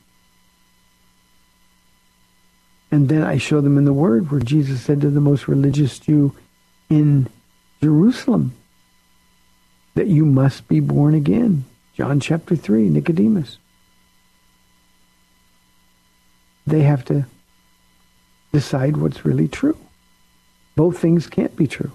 And 2.90 3.10
then 3.10 3.24
I 3.24 3.38
show 3.38 3.62
them 3.62 3.78
in 3.78 3.86
the 3.86 3.94
Word 3.94 4.32
where 4.32 4.40
Jesus 4.40 4.82
said 4.82 5.02
to 5.02 5.10
the 5.10 5.22
most 5.22 5.48
religious 5.48 6.00
Jew 6.00 6.34
in 6.90 7.28
Jerusalem, 7.84 8.54
that 9.98 10.08
you 10.08 10.26
must 10.26 10.68
be 10.68 10.80
born 10.80 11.16
again. 11.16 11.66
John 11.96 12.20
chapter 12.20 12.56
3, 12.56 12.90
Nicodemus. 12.90 13.58
They 16.68 16.84
have 16.84 17.04
to 17.06 17.26
decide 18.54 18.98
what's 18.98 19.26
really 19.26 19.48
true. 19.48 19.78
Both 20.76 21.00
things 21.00 21.26
can't 21.26 21.56
be 21.56 21.66
true. 21.66 21.92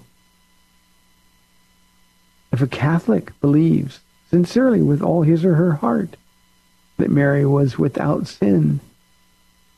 If 2.52 2.60
a 2.60 2.66
Catholic 2.66 3.38
believes 3.40 4.00
sincerely 4.30 4.82
with 4.82 5.00
all 5.00 5.22
his 5.22 5.44
or 5.44 5.54
her 5.54 5.74
heart 5.74 6.16
that 6.98 7.08
Mary 7.08 7.46
was 7.46 7.78
without 7.78 8.26
sin 8.26 8.80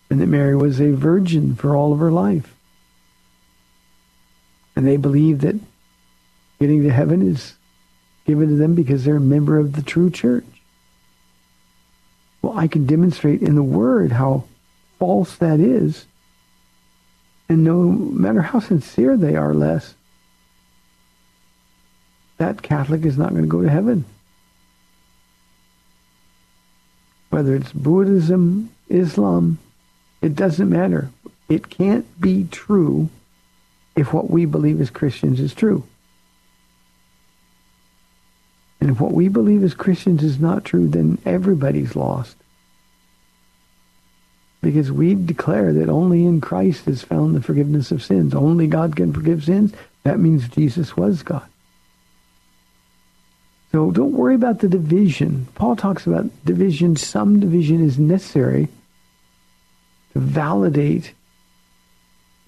and 0.09 0.19
that 0.19 0.29
Mary 0.29 0.57
was 0.57 0.81
a 0.81 0.93
virgin 0.93 1.57
for 1.57 1.77
all 1.77 1.93
of 1.93 1.99
her 1.99 2.11
life, 2.11 2.55
and 4.75 4.87
they 4.87 4.97
believe 4.97 5.43
that 5.43 5.57
getting 6.59 6.83
to 6.85 6.91
heaven 6.91 7.21
is 7.21 7.55
given 8.27 8.49
to 8.49 8.57
them 8.57 8.75
because 8.75 9.05
they're 9.05 9.17
a 9.17 9.21
member 9.21 9.59
of 9.59 9.75
the 9.75 9.83
true 9.83 10.11
church. 10.11 10.45
Well, 12.43 12.59
I 12.59 12.67
can 12.67 12.87
demonstrate 12.87 13.43
in 13.43 13.55
the 13.55 13.63
Word 13.63 14.13
how 14.13 14.45
false 14.99 15.37
that 15.37 15.61
is. 15.61 16.07
And 17.49 17.65
no 17.65 17.83
matter 17.83 18.43
how 18.43 18.61
sincere 18.61 19.17
they 19.17 19.37
are, 19.37 19.55
Les, 19.55 19.95
that 22.39 22.63
Catholic 22.63 23.05
is 23.05 23.19
not 23.19 23.31
going 23.31 23.43
to 23.43 23.49
go 23.49 23.63
to 23.63 23.71
heaven. 23.71 24.05
Whether 27.31 27.55
it's 27.55 27.73
Buddhism, 27.73 28.71
Islam, 28.89 29.59
it 30.23 30.35
doesn't 30.35 30.69
matter. 30.69 31.11
It 31.49 31.69
can't 31.69 32.21
be 32.21 32.45
true 32.51 33.09
if 33.97 34.13
what 34.13 34.31
we 34.31 34.47
believe 34.47 34.81
as 34.81 34.91
Christians 34.91 35.41
is 35.41 35.55
true. 35.55 35.85
And 38.85 38.93
if 38.93 39.01
what 39.01 39.13
we 39.13 39.29
believe 39.29 39.65
as 39.65 39.73
Christians 39.73 40.23
is 40.23 40.39
not 40.39 40.63
true, 40.67 40.87
then 40.87 41.17
everybody's 41.25 41.97
lost. 41.97 42.37
because 44.65 44.91
we 44.91 45.15
declare 45.15 45.73
that 45.75 45.89
only 45.89 46.25
in 46.25 46.41
Christ 46.41 46.89
is 46.89 47.03
found 47.03 47.37
the 47.37 47.43
forgiveness 47.43 47.91
of 47.93 48.03
sins. 48.03 48.35
Only 48.35 48.67
God 48.67 48.97
can 48.97 49.13
forgive 49.13 49.45
sins. 49.45 49.73
That 50.03 50.19
means 50.19 50.49
Jesus 50.49 50.97
was 50.97 51.23
God. 51.23 51.47
So 53.73 53.91
don't 53.91 54.13
worry 54.13 54.35
about 54.35 54.61
the 54.61 54.69
division. 54.69 55.49
Paul 55.55 55.77
talks 55.77 56.07
about 56.07 56.31
division. 56.45 56.97
Some 56.97 57.41
division 57.41 57.85
is 57.85 57.99
necessary 57.99 58.69
to 60.13 60.19
validate 60.19 61.13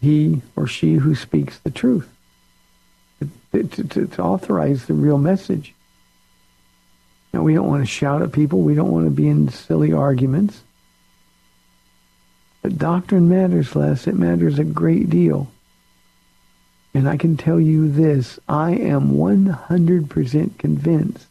he 0.00 0.40
or 0.54 0.66
she 0.66 0.94
who 0.94 1.14
speaks 1.14 1.58
the 1.58 1.70
truth, 1.70 2.08
to, 3.52 3.64
to, 3.64 4.06
to 4.06 4.22
authorize 4.22 4.86
the 4.86 4.94
real 4.94 5.18
message. 5.18 5.74
We 7.42 7.54
don't 7.54 7.68
want 7.68 7.82
to 7.82 7.90
shout 7.90 8.22
at 8.22 8.32
people. 8.32 8.60
We 8.60 8.74
don't 8.74 8.92
want 8.92 9.06
to 9.06 9.10
be 9.10 9.28
in 9.28 9.48
silly 9.48 9.92
arguments. 9.92 10.62
But 12.62 12.78
doctrine 12.78 13.28
matters 13.28 13.76
less. 13.76 14.06
It 14.06 14.16
matters 14.16 14.58
a 14.58 14.64
great 14.64 15.08
deal. 15.08 15.50
And 16.94 17.08
I 17.08 17.16
can 17.16 17.36
tell 17.36 17.60
you 17.60 17.90
this, 17.90 18.38
I 18.48 18.72
am 18.72 19.12
100% 19.12 20.58
convinced 20.58 21.26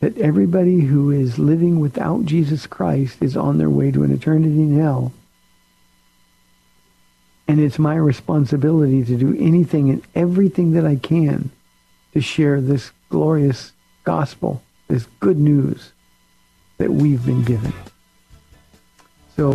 that 0.00 0.16
everybody 0.18 0.80
who 0.80 1.10
is 1.10 1.38
living 1.38 1.80
without 1.80 2.24
Jesus 2.24 2.66
Christ 2.66 3.18
is 3.20 3.36
on 3.36 3.58
their 3.58 3.70
way 3.70 3.90
to 3.90 4.02
an 4.02 4.12
eternity 4.12 4.60
in 4.60 4.78
hell. 4.78 5.12
And 7.48 7.58
it's 7.58 7.78
my 7.78 7.96
responsibility 7.96 9.04
to 9.04 9.16
do 9.16 9.36
anything 9.38 9.90
and 9.90 10.02
everything 10.14 10.72
that 10.72 10.86
I 10.86 10.96
can 10.96 11.50
to 12.12 12.20
share 12.20 12.60
this 12.60 12.92
glorious 13.08 13.72
gospel, 14.04 14.62
this 14.88 15.06
good 15.20 15.38
news 15.38 15.92
that 16.78 16.92
we've 16.92 17.24
been 17.24 17.42
given. 17.42 17.72
So, 19.36 19.50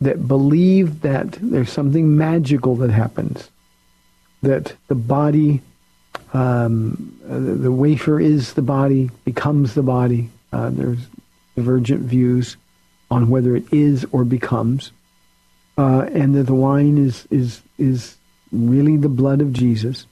that 0.00 0.28
believe 0.28 1.00
that 1.02 1.32
there's 1.40 1.72
something 1.72 2.16
magical 2.16 2.76
that 2.76 2.90
happens, 2.90 3.50
that 4.42 4.74
the 4.88 4.94
body 4.94 5.62
um, 6.32 7.18
the, 7.24 7.70
wafer 7.70 8.18
is 8.18 8.54
the 8.54 8.62
body, 8.62 9.10
becomes 9.24 9.74
the 9.74 9.82
body. 9.82 10.30
Uh, 10.52 10.70
there's 10.70 10.98
divergent 11.56 12.00
views 12.02 12.56
on 13.10 13.28
whether 13.28 13.54
it 13.54 13.70
is 13.72 14.06
or 14.12 14.24
becomes, 14.24 14.92
uh, 15.76 16.08
and 16.12 16.34
that 16.34 16.44
the 16.44 16.54
wine 16.54 16.96
is 16.96 17.26
is 17.30 17.60
is 17.78 18.16
really 18.50 18.96
the 18.96 19.08
blood 19.08 19.40
of 19.40 19.52
Jesus. 19.52 20.06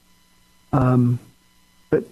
Um, 0.73 1.19
but 1.89 2.03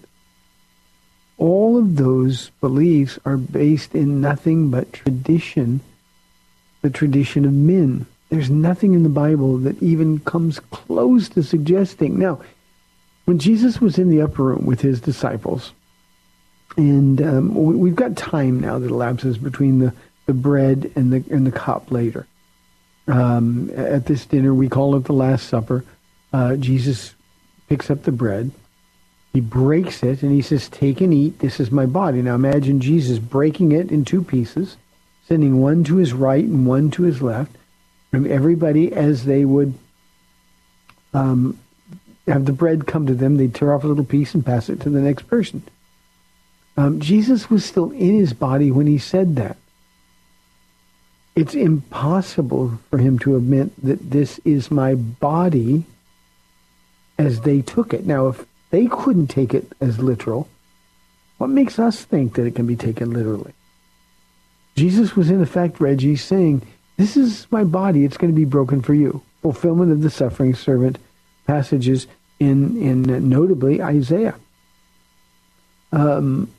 all 1.38 1.78
of 1.78 1.96
those 1.96 2.50
beliefs 2.60 3.18
are 3.24 3.36
based 3.36 3.94
in 3.94 4.20
nothing 4.20 4.70
but 4.70 4.92
tradition, 4.92 5.80
the 6.82 6.90
tradition 6.90 7.44
of 7.44 7.52
men. 7.52 8.06
There's 8.28 8.50
nothing 8.50 8.94
in 8.94 9.02
the 9.02 9.08
Bible 9.08 9.58
that 9.58 9.82
even 9.82 10.20
comes 10.20 10.60
close 10.60 11.28
to 11.30 11.42
suggesting. 11.42 12.18
Now, 12.18 12.40
when 13.30 13.38
Jesus 13.38 13.80
was 13.80 13.96
in 13.96 14.08
the 14.08 14.22
upper 14.22 14.42
room 14.42 14.66
with 14.66 14.80
his 14.80 15.00
disciples, 15.00 15.72
and 16.76 17.22
um, 17.22 17.54
we've 17.54 17.94
got 17.94 18.16
time 18.16 18.58
now 18.58 18.76
that 18.80 18.90
elapses 18.90 19.38
between 19.38 19.78
the, 19.78 19.94
the 20.26 20.34
bread 20.34 20.90
and 20.96 21.12
the 21.12 21.22
and 21.32 21.46
the 21.46 21.52
cup 21.52 21.92
later. 21.92 22.26
Um, 23.06 23.70
at 23.76 24.06
this 24.06 24.26
dinner, 24.26 24.52
we 24.52 24.68
call 24.68 24.96
it 24.96 25.04
the 25.04 25.12
Last 25.12 25.48
Supper. 25.48 25.84
Uh, 26.32 26.56
Jesus 26.56 27.14
picks 27.68 27.88
up 27.88 28.02
the 28.02 28.10
bread, 28.10 28.50
he 29.32 29.38
breaks 29.40 30.02
it, 30.02 30.24
and 30.24 30.32
he 30.32 30.42
says, 30.42 30.68
"Take 30.68 31.00
and 31.00 31.14
eat. 31.14 31.38
This 31.38 31.60
is 31.60 31.70
my 31.70 31.86
body." 31.86 32.22
Now 32.22 32.34
imagine 32.34 32.80
Jesus 32.80 33.20
breaking 33.20 33.70
it 33.70 33.92
in 33.92 34.04
two 34.04 34.24
pieces, 34.24 34.76
sending 35.28 35.60
one 35.60 35.84
to 35.84 35.98
his 35.98 36.12
right 36.12 36.44
and 36.44 36.66
one 36.66 36.90
to 36.90 37.04
his 37.04 37.22
left, 37.22 37.54
from 38.10 38.28
everybody 38.28 38.92
as 38.92 39.24
they 39.24 39.44
would 39.44 39.74
um, 41.14 41.56
have 42.30 42.46
the 42.46 42.52
bread 42.52 42.86
come 42.86 43.06
to 43.06 43.14
them, 43.14 43.36
they'd 43.36 43.54
tear 43.54 43.72
off 43.72 43.84
a 43.84 43.86
little 43.86 44.04
piece 44.04 44.34
and 44.34 44.44
pass 44.44 44.68
it 44.68 44.80
to 44.80 44.90
the 44.90 45.00
next 45.00 45.26
person. 45.28 45.62
Um, 46.76 47.00
Jesus 47.00 47.50
was 47.50 47.64
still 47.64 47.90
in 47.90 48.18
his 48.18 48.32
body 48.32 48.70
when 48.70 48.86
he 48.86 48.98
said 48.98 49.36
that. 49.36 49.56
It's 51.36 51.54
impossible 51.54 52.78
for 52.90 52.98
him 52.98 53.18
to 53.20 53.36
admit 53.36 53.70
that 53.82 54.10
this 54.10 54.40
is 54.44 54.70
my 54.70 54.94
body 54.94 55.84
as 57.18 57.42
they 57.42 57.62
took 57.62 57.92
it. 57.92 58.06
Now, 58.06 58.28
if 58.28 58.44
they 58.70 58.86
couldn't 58.86 59.28
take 59.28 59.54
it 59.54 59.72
as 59.80 59.98
literal, 59.98 60.48
what 61.38 61.50
makes 61.50 61.78
us 61.78 62.04
think 62.04 62.34
that 62.34 62.46
it 62.46 62.54
can 62.54 62.66
be 62.66 62.76
taken 62.76 63.12
literally? 63.12 63.52
Jesus 64.76 65.16
was 65.16 65.30
in 65.30 65.42
effect, 65.42 65.80
Reggie, 65.80 66.16
saying, 66.16 66.62
this 66.96 67.16
is 67.16 67.46
my 67.50 67.64
body. 67.64 68.04
It's 68.04 68.16
going 68.18 68.32
to 68.32 68.36
be 68.36 68.44
broken 68.44 68.82
for 68.82 68.94
you. 68.94 69.22
Fulfillment 69.42 69.90
of 69.90 70.02
the 70.02 70.10
suffering 70.10 70.54
servant 70.54 70.98
passages 71.46 72.06
in 72.40 72.76
in 72.82 73.28
notably 73.28 73.80
Isaiah. 73.80 74.34
Um, 75.92 76.50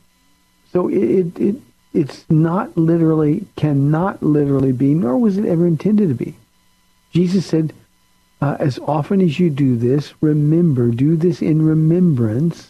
so 0.72 0.88
it, 0.88 1.38
it 1.39 1.56
it's 1.94 2.26
not 2.30 2.78
literally 2.78 3.46
cannot 3.58 4.24
literally 4.24 4.72
be, 4.72 4.94
nor 4.94 5.17
was 5.17 5.38
it 5.38 5.46
ever 5.46 5.67
intended 5.67 6.08
to 6.10 6.15
be. 6.15 6.36
Jesus 7.12 7.46
said, 7.46 7.74
uh, 8.41 8.56
"As 8.60 8.80
often 8.80 9.20
as 9.20 9.39
you 9.39 9.50
do 9.50 9.76
this, 9.76 10.13
remember, 10.22 10.91
do 10.91 11.17
this 11.17 11.41
in 11.41 11.65
remembrance." 11.65 12.70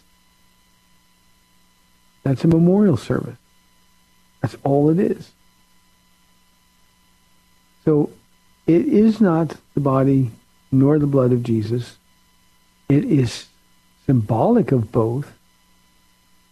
That's 2.24 2.44
a 2.44 2.48
memorial 2.48 2.98
service. 2.98 3.38
That's 4.42 4.56
all 4.64 4.90
it 4.90 5.00
is. 5.00 5.32
So 7.84 8.12
it 8.68 8.86
is 8.86 9.20
not 9.20 9.58
the 9.74 9.80
body 9.80 10.32
nor 10.72 11.00
the 11.00 11.08
blood 11.08 11.32
of 11.32 11.44
Jesus. 11.44 11.98
It 12.92 13.06
is 13.06 13.48
symbolic 14.06 14.74
of 14.74 14.92
both. 14.92 15.32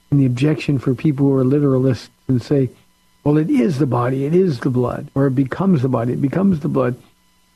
And 0.10 0.21
the 0.21 0.25
objection 0.25 0.80
for 0.80 0.95
people 0.95 1.25
who 1.25 1.36
are 1.36 1.43
literalists 1.43 2.08
and 2.30 2.41
say, 2.41 2.69
well, 3.25 3.38
it 3.38 3.49
is 3.49 3.78
the 3.78 3.86
body, 3.86 4.23
it 4.25 4.34
is 4.34 4.62
the 4.62 4.69
blood, 4.69 5.12
or 5.13 5.28
it 5.28 5.36
becomes 5.36 5.82
the 5.82 5.89
body, 5.89 6.13
it 6.13 6.21
becomes 6.21 6.62
the 6.62 6.69
blood, 6.69 6.95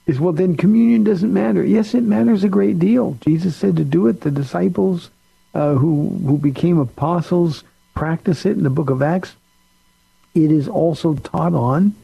is, 0.06 0.20
well, 0.20 0.34
then 0.34 0.58
communion 0.58 1.06
doesn't 1.06 1.34
matter. 1.34 1.64
Yes, 1.64 1.94
it 1.94 2.04
matters 2.04 2.44
a 2.44 2.50
great 2.50 2.78
deal. 2.78 3.18
Jesus 3.22 3.56
said 3.56 3.78
to 3.78 3.86
do 3.86 4.08
it. 4.08 4.20
The 4.20 4.32
disciples 4.32 5.10
uh, 5.54 5.76
who, 5.76 6.10
who 6.26 6.38
became 6.38 6.78
apostles 6.78 7.64
practice 7.96 8.46
it 8.46 8.58
in 8.58 8.64
the 8.64 8.70
book 8.70 8.90
of 8.90 9.02
Acts. 9.02 9.34
It 10.36 10.52
is 10.52 10.68
also 10.68 11.14
taught 11.16 11.54
on 11.54 11.96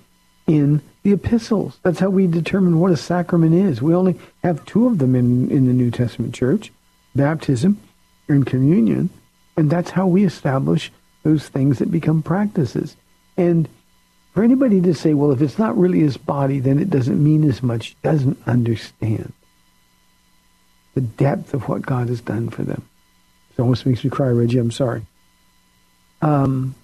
in 0.47 0.81
the 1.03 1.13
epistles. 1.13 1.77
That's 1.83 1.99
how 1.99 2.09
we 2.09 2.27
determine 2.27 2.79
what 2.79 2.91
a 2.91 2.97
sacrament 2.97 3.53
is. 3.53 3.81
We 3.81 3.95
only 3.95 4.19
have 4.43 4.65
two 4.65 4.87
of 4.87 4.97
them 4.97 5.15
in, 5.15 5.49
in 5.49 5.65
the 5.65 5.73
New 5.73 5.91
Testament 5.91 6.33
church, 6.35 6.71
baptism 7.15 7.79
and 8.27 8.45
communion. 8.45 9.09
And 9.57 9.69
that's 9.69 9.91
how 9.91 10.07
we 10.07 10.25
establish 10.25 10.91
those 11.23 11.47
things 11.47 11.79
that 11.79 11.91
become 11.91 12.21
practices. 12.21 12.95
And 13.37 13.67
for 14.33 14.43
anybody 14.43 14.81
to 14.81 14.93
say, 14.93 15.13
well, 15.13 15.31
if 15.31 15.41
it's 15.41 15.57
not 15.57 15.77
really 15.77 15.99
his 15.99 16.17
body, 16.17 16.59
then 16.59 16.79
it 16.79 16.89
doesn't 16.89 17.21
mean 17.21 17.43
as 17.43 17.63
much, 17.63 17.95
doesn't 18.01 18.37
understand 18.45 19.33
the 20.95 21.01
depth 21.01 21.53
of 21.53 21.67
what 21.67 21.81
God 21.81 22.09
has 22.09 22.21
done 22.21 22.49
for 22.49 22.63
them. 22.63 22.87
It 23.51 23.61
almost 23.61 23.85
makes 23.85 24.03
me 24.03 24.09
cry, 24.09 24.29
Reggie. 24.29 24.59
I'm 24.59 24.71
sorry. 24.71 25.05
Um, 26.21 26.75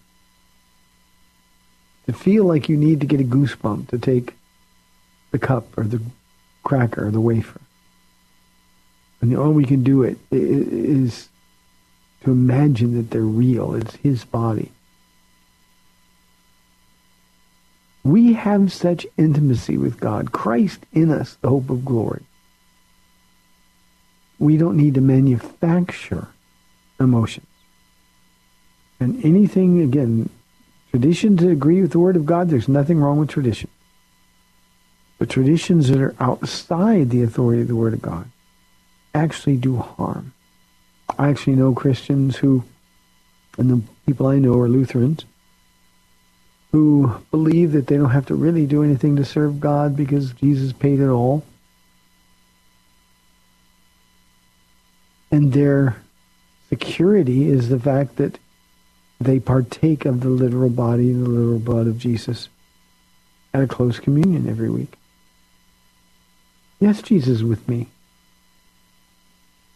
to 2.06 2.14
feel 2.14 2.46
like 2.46 2.70
you 2.70 2.78
need 2.78 3.02
to 3.02 3.08
get 3.08 3.22
a 3.22 3.24
goosebump 3.24 3.90
to 3.90 3.98
take 3.98 4.36
the 5.32 5.40
cup 5.40 5.78
or 5.78 5.84
the 5.84 6.02
cracker 6.64 7.08
or 7.08 7.12
the 7.12 7.22
wafer. 7.22 7.62
And 9.22 9.32
the 9.32 9.38
only 9.38 9.52
way 9.52 9.58
we 9.58 9.66
can 9.66 9.84
do 9.84 10.04
it 10.04 10.18
is 10.32 11.30
to 12.24 12.32
imagine 12.32 12.96
that 12.96 13.12
they're 13.12 13.22
real. 13.22 13.74
It's 13.76 13.96
his 13.96 14.24
body. 14.26 14.72
We 18.04 18.34
have 18.34 18.72
such 18.72 19.08
intimacy 19.18 19.78
with 19.78 20.00
God. 20.00 20.32
Christ 20.32 20.86
in 20.94 21.10
us, 21.10 21.38
the 21.42 21.50
hope 21.50 21.72
of 21.72 21.84
glory. 21.84 22.24
We 24.38 24.58
don't 24.58 24.78
need 24.78 24.94
to 24.94 25.02
manufacture 25.02 26.28
emotions. 27.00 27.48
And 29.00 29.24
anything, 29.26 29.82
again, 29.82 30.30
traditions 30.96 31.42
that 31.42 31.52
agree 31.52 31.82
with 31.82 31.92
the 31.92 32.00
Word 32.00 32.16
of 32.16 32.26
God, 32.26 32.50
there's 32.50 32.70
nothing 32.70 33.02
wrong 33.02 33.20
with 33.20 33.28
tradition. 33.28 33.70
But 35.18 35.30
traditions 35.30 35.90
that 35.90 36.00
are 36.00 36.16
outside 36.22 37.10
the 37.10 37.22
authority 37.22 37.64
of 37.64 37.68
the 37.68 37.76
Word 37.76 37.94
of 37.94 38.02
God 38.02 38.30
actually 39.14 39.58
do 39.58 39.76
harm. 39.76 40.34
I 41.20 41.28
actually 41.28 41.58
know 41.58 41.74
Christians 41.74 42.38
who, 42.38 42.64
and 43.58 43.70
the 43.70 43.82
people 44.06 44.28
I 44.28 44.40
know 44.40 44.58
are 44.58 44.70
Lutherans, 44.70 45.26
who 46.72 47.22
believe 47.30 47.74
that 47.74 47.88
they 47.88 47.98
don't 47.98 48.12
have 48.12 48.28
to 48.28 48.36
really 48.36 48.66
do 48.66 48.82
anything 48.82 49.18
to 49.18 49.26
serve 49.26 49.60
God 49.60 49.98
because 49.98 50.32
Jesus 50.32 50.72
paid 50.72 51.02
it 51.02 51.10
all. 51.10 51.44
And 55.30 55.52
their 55.52 55.98
security 56.70 57.50
is 57.50 57.68
the 57.68 57.80
fact 57.82 58.16
that 58.16 58.40
they 59.20 59.40
partake 59.40 60.06
of 60.06 60.22
the 60.22 60.30
literal 60.30 60.70
body 60.70 61.12
and 61.12 61.26
the 61.26 61.30
literal 61.30 61.60
blood 61.60 61.88
of 61.88 61.98
Jesus 61.98 62.48
at 63.54 63.64
a 63.64 63.68
close 63.68 64.00
communion 64.00 64.50
every 64.50 64.70
week. 64.70 64.98
Yes, 66.80 67.02
Jesus 67.02 67.30
is 67.30 67.44
with 67.44 67.68
me. 67.68 67.88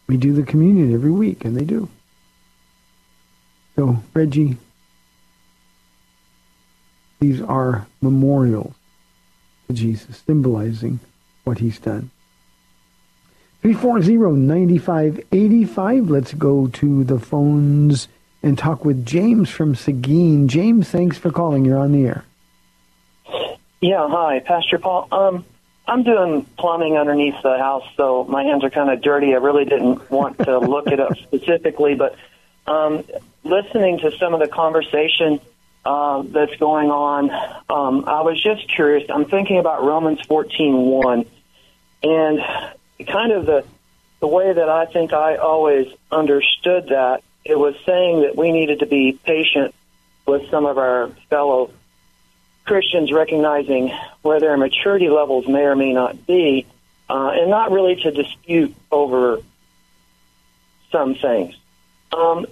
We 0.08 0.16
do 0.18 0.34
the 0.34 0.44
communion 0.44 0.94
every 0.94 1.12
week, 1.12 1.44
and 1.46 1.56
they 1.56 1.64
do. 1.64 1.88
So, 3.76 4.04
Reggie, 4.14 4.58
these 7.20 7.42
are 7.42 7.88
memorials 8.02 8.74
to 9.68 9.74
Jesus, 9.74 10.24
symbolizing 10.26 11.00
what 11.44 11.60
he's 11.60 11.78
done. 11.80 12.10
340-9585. 13.64 16.10
Let's 16.10 16.34
go 16.34 16.68
to 16.68 17.04
the 17.04 17.20
phones 17.20 18.08
and 18.42 18.58
talk 18.58 18.86
with 18.86 19.06
James 19.06 19.50
from 19.50 19.76
Seguin. 19.76 20.48
James, 20.48 20.90
thanks 20.90 21.18
for 21.18 21.32
calling. 21.32 21.66
You're 21.66 21.80
on 21.80 21.92
the 21.92 22.06
air. 22.06 22.24
Yeah, 23.82 24.08
hi, 24.10 24.40
Pastor 24.40 24.78
Paul. 24.78 25.08
Um, 25.12 25.46
I'm 25.88 26.04
doing 26.04 26.46
plumbing 26.58 26.98
underneath 26.98 27.42
the 27.42 27.58
house, 27.58 27.84
so 27.96 28.26
my 28.26 28.44
hands 28.44 28.64
are 28.64 28.70
kind 28.70 28.90
of 28.90 29.02
dirty. 29.02 29.34
I 29.34 29.38
really 29.38 29.66
didn't 29.66 30.10
want 30.12 30.38
to 30.40 30.60
look 30.74 30.88
it 30.88 31.00
up 31.00 31.18
specifically, 31.18 31.96
but 31.96 32.16
um, 32.68 33.04
listening 33.44 34.00
to 34.00 34.12
some 34.18 34.34
of 34.34 34.40
the 34.40 34.48
conversation 34.48 35.40
uh, 35.86 36.22
that's 36.24 36.56
going 36.58 36.92
on, 36.92 37.32
um, 37.70 38.06
I 38.06 38.22
was 38.22 38.42
just 38.42 38.68
curious. 38.68 39.10
I'm 39.10 39.26
thinking 39.26 39.58
about 39.58 39.84
Romans 39.84 40.20
14:1, 40.28 41.26
and 42.04 43.08
kind 43.08 43.32
of 43.32 43.46
the 43.46 43.66
the 44.20 44.28
way 44.28 44.52
that 44.52 44.70
I 44.70 44.86
think 44.86 45.14
I 45.14 45.38
always 45.38 45.88
understood 46.12 46.90
that 46.90 47.24
it 47.50 47.58
was 47.58 47.76
saying 47.86 48.22
that 48.22 48.36
we 48.36 48.52
needed 48.52 48.80
to 48.80 48.86
be 48.86 49.14
patient 49.24 49.74
with 50.26 50.50
some 50.52 50.66
of 50.66 50.78
our 50.78 51.10
fellow 51.30 51.72
Christians, 52.66 53.12
recognizing 53.12 53.92
where 54.22 54.40
their 54.40 54.56
maturity 54.56 55.10
levels 55.10 55.48
may 55.48 55.64
or 55.64 55.76
may 55.76 55.92
not 55.92 56.28
be, 56.28 56.68
uh, 57.10 57.32
and 57.34 57.50
not 57.50 57.72
really 57.72 57.96
to 57.96 58.12
dispute 58.12 58.76
over 58.92 59.40
some 60.92 61.16
things. 61.16 61.56
Um, 62.12 62.46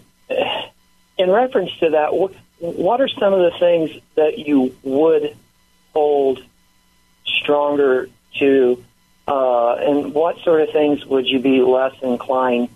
in 1.17 1.29
reference 1.29 1.71
to 1.79 1.91
that, 1.91 2.13
what, 2.59 3.01
are 3.01 3.07
some 3.07 3.33
of 3.33 3.39
the 3.51 3.59
things 3.59 3.91
that 4.15 4.39
you 4.39 4.75
would 4.81 5.35
hold 5.93 6.43
stronger 7.25 8.09
to, 8.39 8.83
uh, 9.27 9.75
and 9.75 10.13
what 10.15 10.39
sort 10.39 10.61
of 10.61 10.71
things 10.71 11.05
would 11.05 11.27
you 11.27 11.39
be 11.39 11.61
less 11.61 11.93
inclined 12.01 12.69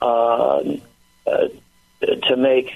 uh, 0.00 0.62
uh, 1.26 1.48
to 2.00 2.36
make 2.36 2.72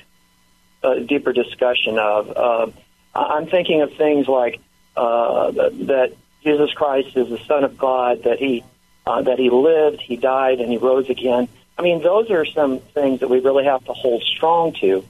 a 0.83 1.01
deeper 1.01 1.33
discussion 1.33 1.99
of. 1.99 2.31
Uh, 2.37 2.67
I'm 3.15 3.47
thinking 3.47 3.83
of 3.83 3.95
things 3.95 4.29
like 4.29 4.61
uh, 4.97 5.51
that 5.51 6.13
Jesus 6.43 6.73
Christ 6.73 7.17
is 7.17 7.29
the 7.29 7.39
Son 7.47 7.65
of 7.65 7.77
God, 7.77 8.25
that 8.25 8.39
he 8.39 8.65
uh, 9.07 9.23
that 9.23 9.39
he 9.39 9.51
lived, 9.51 10.01
he 10.01 10.17
died, 10.17 10.61
and 10.61 10.71
he 10.71 10.79
rose 10.79 11.09
again. 11.09 11.49
I 11.79 11.83
mean, 11.83 12.03
those 12.03 12.31
are 12.31 12.45
some 12.45 12.81
things 12.81 13.21
that 13.21 13.29
we 13.29 13.41
really 13.41 13.65
have 13.65 13.85
to 13.87 13.93
hold 13.93 14.23
strong 14.23 14.75
to. 14.81 15.05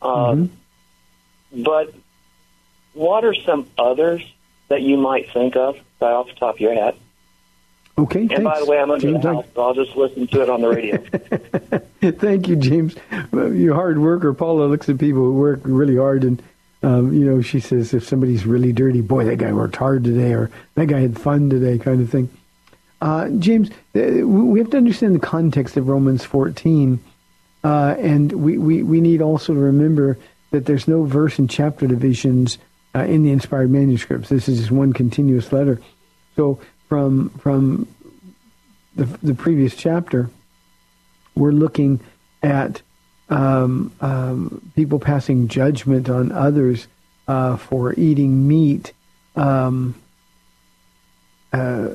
Um, 0.00 0.48
mm-hmm. 0.48 1.62
But 1.62 1.94
what 2.94 3.24
are 3.24 3.34
some 3.34 3.68
others 3.76 4.22
that 4.68 4.82
you 4.82 4.96
might 4.96 5.30
think 5.32 5.56
of 5.56 5.76
right 6.00 6.12
off 6.12 6.28
the 6.28 6.34
top 6.34 6.54
of 6.54 6.60
your 6.60 6.74
head? 6.74 6.96
Okay. 7.96 8.20
And 8.20 8.30
thanks. 8.30 8.44
by 8.44 8.58
the 8.58 8.66
way, 8.66 8.78
I'm 8.80 8.90
under 8.90 9.12
James, 9.12 9.22
the 9.22 9.34
house, 9.34 9.44
so 9.54 9.62
I'll 9.62 9.74
just 9.74 9.96
listen 9.96 10.26
to 10.26 10.42
it 10.42 10.50
on 10.50 10.60
the 10.62 10.68
radio. 10.68 12.10
Thank 12.18 12.48
you, 12.48 12.56
James. 12.56 12.96
You're 13.32 13.72
a 13.72 13.76
hard 13.76 14.00
worker. 14.00 14.34
Paula 14.34 14.64
looks 14.64 14.88
at 14.88 14.98
people 14.98 15.22
who 15.22 15.34
work 15.34 15.60
really 15.62 15.96
hard, 15.96 16.24
and 16.24 16.42
um, 16.82 17.12
you 17.12 17.24
know, 17.24 17.40
she 17.40 17.60
says 17.60 17.94
if 17.94 18.04
somebody's 18.04 18.46
really 18.46 18.72
dirty, 18.72 19.00
boy, 19.00 19.24
that 19.24 19.36
guy 19.36 19.52
worked 19.52 19.76
hard 19.76 20.02
today, 20.02 20.32
or 20.32 20.50
that 20.74 20.86
guy 20.86 21.00
had 21.00 21.18
fun 21.18 21.48
today, 21.48 21.78
kind 21.78 22.00
of 22.00 22.10
thing. 22.10 22.28
Uh, 23.00 23.28
James, 23.38 23.70
we 23.94 24.58
have 24.58 24.70
to 24.70 24.76
understand 24.76 25.14
the 25.14 25.20
context 25.20 25.76
of 25.76 25.88
Romans 25.88 26.24
14, 26.24 27.02
uh, 27.62 27.94
and 27.98 28.32
we, 28.32 28.58
we, 28.58 28.82
we 28.82 29.00
need 29.00 29.22
also 29.22 29.54
to 29.54 29.60
remember 29.60 30.18
that 30.50 30.66
there's 30.66 30.88
no 30.88 31.04
verse 31.04 31.38
and 31.38 31.48
chapter 31.48 31.86
divisions 31.86 32.58
uh, 32.94 33.00
in 33.00 33.22
the 33.22 33.30
inspired 33.30 33.70
manuscripts. 33.70 34.28
This 34.28 34.48
is 34.48 34.58
just 34.58 34.70
one 34.70 34.92
continuous 34.92 35.52
letter. 35.52 35.80
So 36.36 36.60
from 36.88 37.30
from 37.30 37.86
the, 38.94 39.04
the 39.22 39.34
previous 39.34 39.74
chapter, 39.74 40.30
we're 41.34 41.52
looking 41.52 42.00
at 42.42 42.82
um, 43.28 43.92
um, 44.00 44.70
people 44.76 44.98
passing 44.98 45.48
judgment 45.48 46.08
on 46.08 46.30
others 46.32 46.86
uh, 47.26 47.56
for 47.56 47.94
eating 47.94 48.46
meat, 48.46 48.92
um, 49.34 49.94
uh, 51.52 51.88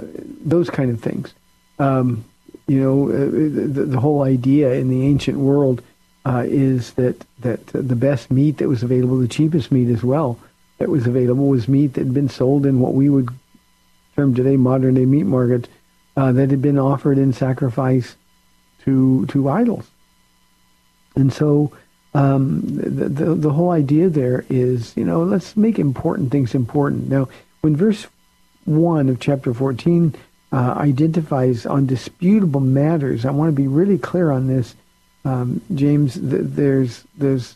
those 0.43 0.69
kind 0.69 0.89
of 0.89 0.99
things. 1.02 1.34
Um, 1.78 2.25
you 2.67 2.82
know, 2.82 3.10
uh, 3.10 3.25
the, 3.73 3.86
the, 3.86 3.99
whole 3.99 4.23
idea 4.23 4.73
in 4.73 4.89
the 4.89 5.06
ancient 5.06 5.38
world 5.38 5.82
uh, 6.25 6.43
is 6.45 6.93
that 6.93 7.25
that 7.39 7.65
the 7.67 7.95
best 7.95 8.30
meat 8.30 8.58
that 8.58 8.67
was 8.67 8.84
available, 8.84 9.17
the 9.17 9.28
cheapest 9.28 9.71
meat 9.71 9.89
as 9.89 10.04
well, 10.04 10.38
that 10.78 10.89
was 10.89 11.08
available 11.08 11.47
was 11.47 11.67
meat 11.67 11.93
that 11.93 12.02
had 12.02 12.13
been 12.13 12.30
sold 12.30 12.65
in 12.65 12.80
what 12.80 12.93
we 12.93 13.10
would 13.10 13.30
term 14.19 14.36
today 14.36 14.58
modern 14.58 14.95
day 14.95 15.05
meat 15.05 15.24
markets 15.24 15.70
uh, 16.17 16.34
that 16.34 16.51
had 16.51 16.61
been 16.61 16.78
offered 16.78 17.17
in 17.17 17.32
sacrifice 17.32 18.17
to 18.84 19.26
to 19.28 19.47
idols. 19.47 19.88
And 21.15 21.32
so 21.32 21.72
um, 22.13 22.61
the, 22.65 23.07
the, 23.07 23.36
the 23.36 23.53
whole 23.53 23.72
idea 23.72 24.09
there 24.09 24.43
is, 24.49 24.95
you 24.97 25.05
know, 25.05 25.24
let's 25.24 25.55
make 25.55 25.80
important 25.80 26.32
things 26.32 26.53
important. 26.53 27.07
Now, 27.07 27.30
when 27.61 27.76
verse 27.76 28.07
one 28.65 29.07
of 29.07 29.20
chapter 29.22 29.53
fourteen 29.53 30.13
uh, 30.51 30.74
identifies 30.76 31.65
undisputable 31.65 32.59
matters, 32.59 33.24
I 33.24 33.32
want 33.32 33.55
to 33.55 33.61
be 33.61 33.67
really 33.67 33.97
clear 33.97 34.32
on 34.32 34.47
this, 34.47 34.76
um, 35.24 35.61
James. 35.74 36.15
Th- 36.15 36.43
there's 36.43 37.05
there's 37.17 37.55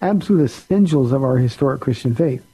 absolute 0.00 0.44
essentials 0.44 1.10
of 1.10 1.24
our 1.24 1.38
historic 1.38 1.80
Christian 1.80 2.14
faith 2.14 2.44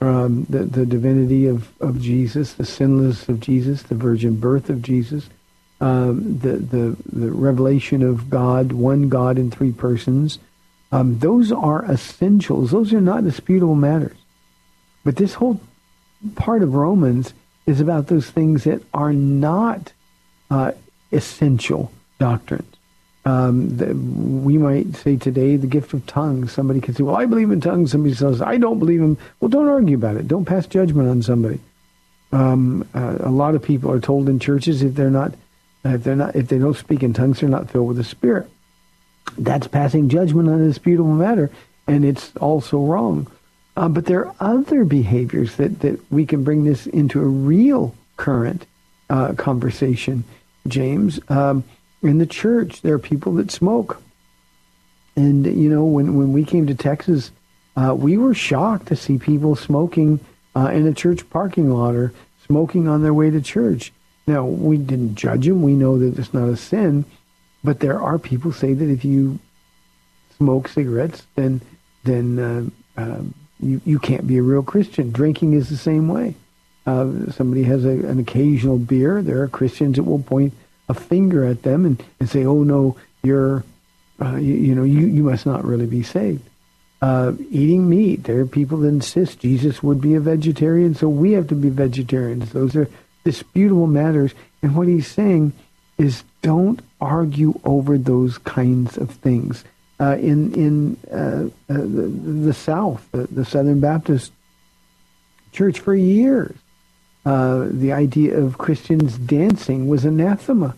um, 0.00 0.44
the, 0.48 0.60
the 0.60 0.86
divinity 0.86 1.46
of, 1.46 1.70
of 1.80 2.00
Jesus, 2.00 2.52
the 2.52 2.64
sinlessness 2.64 3.28
of 3.28 3.40
Jesus, 3.40 3.82
the 3.82 3.94
virgin 3.94 4.38
birth 4.38 4.70
of 4.70 4.82
Jesus, 4.82 5.28
um, 5.80 6.38
the, 6.38 6.52
the, 6.52 6.96
the 7.12 7.30
revelation 7.30 8.02
of 8.02 8.30
God, 8.30 8.72
one 8.72 9.08
God 9.08 9.38
in 9.38 9.50
three 9.50 9.72
persons. 9.72 10.38
Um, 10.90 11.18
those 11.18 11.52
are 11.52 11.84
essentials. 11.84 12.70
Those 12.70 12.92
are 12.92 13.00
not 13.00 13.24
disputable 13.24 13.74
matters. 13.74 14.16
But 15.04 15.16
this 15.16 15.34
whole 15.34 15.60
part 16.36 16.62
of 16.62 16.74
Romans 16.74 17.34
is 17.66 17.80
about 17.80 18.06
those 18.06 18.30
things 18.30 18.64
that 18.64 18.82
are 18.94 19.12
not 19.12 19.92
uh, 20.50 20.72
essential 21.12 21.92
doctrines. 22.18 22.77
Um, 23.28 23.76
the, 23.76 23.94
we 23.94 24.56
might 24.56 24.96
say 24.96 25.16
today 25.16 25.56
the 25.56 25.66
gift 25.66 25.92
of 25.92 26.06
tongues. 26.06 26.50
Somebody 26.50 26.80
can 26.80 26.94
say, 26.94 27.02
"Well, 27.02 27.16
I 27.16 27.26
believe 27.26 27.50
in 27.50 27.60
tongues." 27.60 27.90
Somebody 27.92 28.14
says, 28.14 28.40
"I 28.40 28.56
don't 28.56 28.78
believe 28.78 29.02
in." 29.02 29.18
Well, 29.38 29.50
don't 29.50 29.68
argue 29.68 29.96
about 29.96 30.16
it. 30.16 30.26
Don't 30.26 30.46
pass 30.46 30.66
judgment 30.66 31.10
on 31.10 31.20
somebody. 31.20 31.60
Um, 32.32 32.88
uh, 32.94 33.16
a 33.20 33.30
lot 33.30 33.54
of 33.54 33.62
people 33.62 33.90
are 33.90 34.00
told 34.00 34.30
in 34.30 34.38
churches 34.38 34.82
if 34.82 34.94
they're 34.94 35.10
not, 35.10 35.34
if 35.84 36.04
they're 36.04 36.16
not, 36.16 36.36
if 36.36 36.48
they 36.48 36.58
don't 36.58 36.76
speak 36.76 37.02
in 37.02 37.12
tongues, 37.12 37.40
they're 37.40 37.50
not 37.50 37.70
filled 37.70 37.88
with 37.88 37.98
the 37.98 38.04
Spirit. 38.04 38.48
That's 39.36 39.68
passing 39.68 40.08
judgment 40.08 40.48
on 40.48 40.62
a 40.62 40.66
disputable 40.66 41.12
matter, 41.12 41.50
and 41.86 42.06
it's 42.06 42.34
also 42.36 42.78
wrong. 42.78 43.26
Uh, 43.76 43.88
but 43.90 44.06
there 44.06 44.26
are 44.26 44.34
other 44.40 44.84
behaviors 44.84 45.56
that, 45.56 45.80
that 45.80 46.00
we 46.10 46.24
can 46.24 46.44
bring 46.44 46.64
this 46.64 46.86
into 46.86 47.20
a 47.20 47.26
real 47.26 47.94
current 48.16 48.64
uh, 49.10 49.34
conversation, 49.34 50.24
James. 50.66 51.20
Um, 51.28 51.62
in 52.02 52.18
the 52.18 52.26
church, 52.26 52.82
there 52.82 52.94
are 52.94 52.98
people 52.98 53.34
that 53.34 53.50
smoke. 53.50 54.02
And, 55.16 55.44
you 55.46 55.68
know, 55.68 55.84
when, 55.84 56.16
when 56.16 56.32
we 56.32 56.44
came 56.44 56.66
to 56.68 56.74
Texas, 56.74 57.32
uh, 57.76 57.94
we 57.94 58.16
were 58.16 58.34
shocked 58.34 58.86
to 58.88 58.96
see 58.96 59.18
people 59.18 59.56
smoking 59.56 60.20
uh, 60.54 60.70
in 60.72 60.86
a 60.86 60.94
church 60.94 61.28
parking 61.30 61.70
lot 61.70 61.94
or 61.94 62.12
smoking 62.46 62.88
on 62.88 63.02
their 63.02 63.14
way 63.14 63.30
to 63.30 63.40
church. 63.40 63.92
Now, 64.26 64.44
we 64.44 64.76
didn't 64.76 65.16
judge 65.16 65.46
them. 65.46 65.62
We 65.62 65.74
know 65.74 65.98
that 65.98 66.18
it's 66.18 66.34
not 66.34 66.48
a 66.48 66.56
sin. 66.56 67.04
But 67.64 67.80
there 67.80 68.00
are 68.00 68.18
people 68.18 68.52
say 68.52 68.72
that 68.74 68.88
if 68.88 69.04
you 69.04 69.38
smoke 70.36 70.68
cigarettes, 70.68 71.26
then 71.34 71.60
then 72.04 72.38
uh, 72.96 73.00
uh, 73.00 73.22
you 73.60 73.80
you 73.84 73.98
can't 73.98 74.26
be 74.26 74.38
a 74.38 74.42
real 74.42 74.62
Christian. 74.62 75.10
Drinking 75.10 75.54
is 75.54 75.68
the 75.68 75.76
same 75.76 76.08
way. 76.08 76.34
Uh, 76.86 77.30
somebody 77.30 77.64
has 77.64 77.84
a, 77.84 77.90
an 77.90 78.18
occasional 78.18 78.78
beer. 78.78 79.22
There 79.22 79.42
are 79.42 79.48
Christians 79.48 79.96
that 79.96 80.04
will 80.04 80.22
point 80.22 80.54
a 80.88 80.94
finger 80.94 81.44
at 81.44 81.62
them 81.62 81.84
and, 81.84 82.02
and 82.20 82.28
say, 82.28 82.44
"Oh 82.44 82.62
no, 82.62 82.96
you're 83.22 83.64
uh, 84.20 84.36
you, 84.36 84.54
you, 84.54 84.74
know 84.74 84.84
you 84.84 85.06
you 85.06 85.22
must 85.24 85.46
not 85.46 85.64
really 85.64 85.86
be 85.86 86.02
saved." 86.02 86.48
Uh, 87.00 87.32
eating 87.50 87.88
meat. 87.88 88.24
There 88.24 88.40
are 88.40 88.46
people 88.46 88.78
that 88.78 88.88
insist 88.88 89.38
Jesus 89.38 89.82
would 89.82 90.00
be 90.00 90.14
a 90.14 90.20
vegetarian, 90.20 90.94
so 90.94 91.08
we 91.08 91.32
have 91.32 91.46
to 91.48 91.54
be 91.54 91.68
vegetarians. 91.68 92.52
Those 92.52 92.74
are 92.74 92.90
disputable 93.24 93.86
matters. 93.86 94.34
And 94.62 94.74
what 94.74 94.88
he's 94.88 95.06
saying 95.06 95.52
is 95.96 96.24
don't 96.42 96.80
argue 97.00 97.60
over 97.64 97.98
those 97.98 98.38
kinds 98.38 98.96
of 98.96 99.10
things. 99.10 99.64
Uh, 100.00 100.16
in 100.20 100.54
in 100.54 100.96
uh, 101.10 101.48
uh, 101.72 101.74
the, 101.74 102.08
the, 102.46 102.54
South, 102.54 103.06
the, 103.10 103.26
the, 103.26 103.44
Southern 103.44 103.80
Baptist 103.80 104.32
Church 105.50 105.80
for 105.80 105.94
years, 105.94 106.54
uh, 107.28 107.68
the 107.70 107.92
idea 107.92 108.38
of 108.38 108.56
Christians 108.56 109.18
dancing 109.18 109.86
was 109.86 110.06
anathema, 110.06 110.74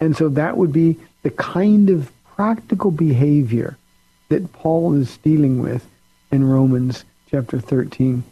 and 0.00 0.16
so 0.16 0.30
that 0.30 0.56
would 0.56 0.72
be 0.72 0.96
the 1.22 1.30
kind 1.30 1.90
of 1.90 2.10
practical 2.34 2.90
behavior 2.90 3.76
that 4.30 4.50
Paul 4.52 4.94
is 4.94 5.18
dealing 5.18 5.60
with 5.60 5.86
in 6.30 6.48
Romans 6.48 7.04
chapter 7.30 7.60
13 7.60 8.24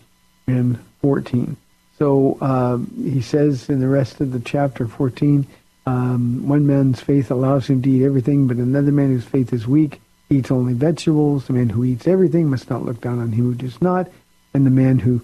and 0.47 0.78
14. 1.03 1.59
So 1.99 2.39
uh, 2.41 2.78
he 3.03 3.20
says 3.20 3.68
in 3.68 3.80
the 3.80 3.89
rest 3.89 4.22
of 4.22 4.32
the 4.32 4.41
chapter 4.41 4.89
14 4.89 5.47
um, 5.87 6.49
one 6.49 6.66
man's 6.66 7.03
faith 7.03 7.30
allows 7.30 7.68
him 7.68 7.82
to 7.82 7.91
eat 7.91 8.05
everything, 8.05 8.47
but 8.47 8.57
another 8.57 8.93
man 8.93 9.11
whose 9.11 9.26
faith 9.26 9.53
is 9.53 9.66
weak 9.66 10.01
eats 10.30 10.51
only 10.51 10.72
vegetables. 10.72 11.47
The 11.47 11.53
man 11.53 11.68
who 11.68 11.84
eats 11.84 12.09
everything 12.09 12.49
must 12.49 12.70
not 12.70 12.84
look 12.84 13.03
down 13.03 13.20
on 13.20 13.32
him 13.32 13.45
who 13.45 13.55
does 13.55 13.82
not, 13.82 14.09
and 14.55 14.64
the 14.64 14.70
man 14.70 14.99
who 14.99 15.20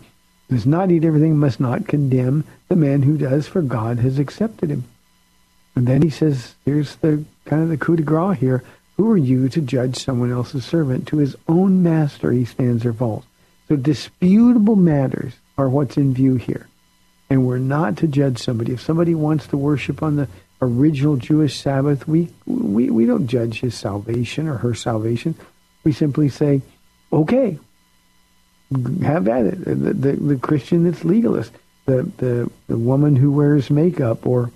does 0.48 0.66
not 0.66 0.90
eat 0.90 1.04
everything 1.04 1.38
must 1.38 1.60
not 1.60 1.88
condemn 1.88 2.44
the 2.68 2.76
man 2.76 3.02
who 3.02 3.16
does, 3.16 3.46
for 3.46 3.62
God 3.62 3.98
has 3.98 4.18
accepted 4.18 4.70
him. 4.70 4.84
And 5.74 5.86
then 5.86 6.02
he 6.02 6.10
says, 6.10 6.54
here's 6.64 6.96
the 6.96 7.24
kind 7.46 7.62
of 7.62 7.68
the 7.68 7.76
coup 7.76 7.96
de 7.96 8.02
grace 8.02 8.38
here. 8.38 8.62
Who 8.96 9.10
are 9.10 9.16
you 9.16 9.48
to 9.48 9.60
judge 9.60 9.96
someone 9.96 10.30
else's 10.30 10.64
servant? 10.64 11.08
To 11.08 11.16
his 11.16 11.36
own 11.48 11.82
master 11.82 12.30
he 12.30 12.44
stands 12.44 12.84
or 12.84 12.92
falls. 12.92 13.24
So 13.68 13.76
disputable 13.76 14.76
matters 14.76 15.32
are 15.56 15.68
what's 15.68 15.96
in 15.96 16.12
view 16.12 16.34
here. 16.34 16.68
And 17.30 17.46
we're 17.46 17.58
not 17.58 17.96
to 17.98 18.06
judge 18.06 18.38
somebody. 18.38 18.74
If 18.74 18.82
somebody 18.82 19.14
wants 19.14 19.46
to 19.46 19.56
worship 19.56 20.02
on 20.02 20.16
the 20.16 20.28
original 20.60 21.16
Jewish 21.16 21.58
Sabbath, 21.58 22.06
we, 22.06 22.28
we, 22.44 22.90
we 22.90 23.06
don't 23.06 23.26
judge 23.26 23.60
his 23.60 23.74
salvation 23.74 24.48
or 24.48 24.58
her 24.58 24.74
salvation. 24.74 25.34
We 25.84 25.92
simply 25.92 26.28
say, 26.28 26.60
okay, 27.10 27.58
have 29.02 29.28
at 29.28 29.46
it. 29.46 29.64
The, 29.64 29.74
the, 29.74 30.12
the 30.12 30.36
Christian 30.36 30.84
that's 30.84 31.04
legalist, 31.04 31.52
the, 31.86 32.02
the, 32.16 32.50
the 32.68 32.78
woman 32.78 33.16
who 33.16 33.32
wears 33.32 33.70
makeup, 33.70 34.26
or 34.26 34.50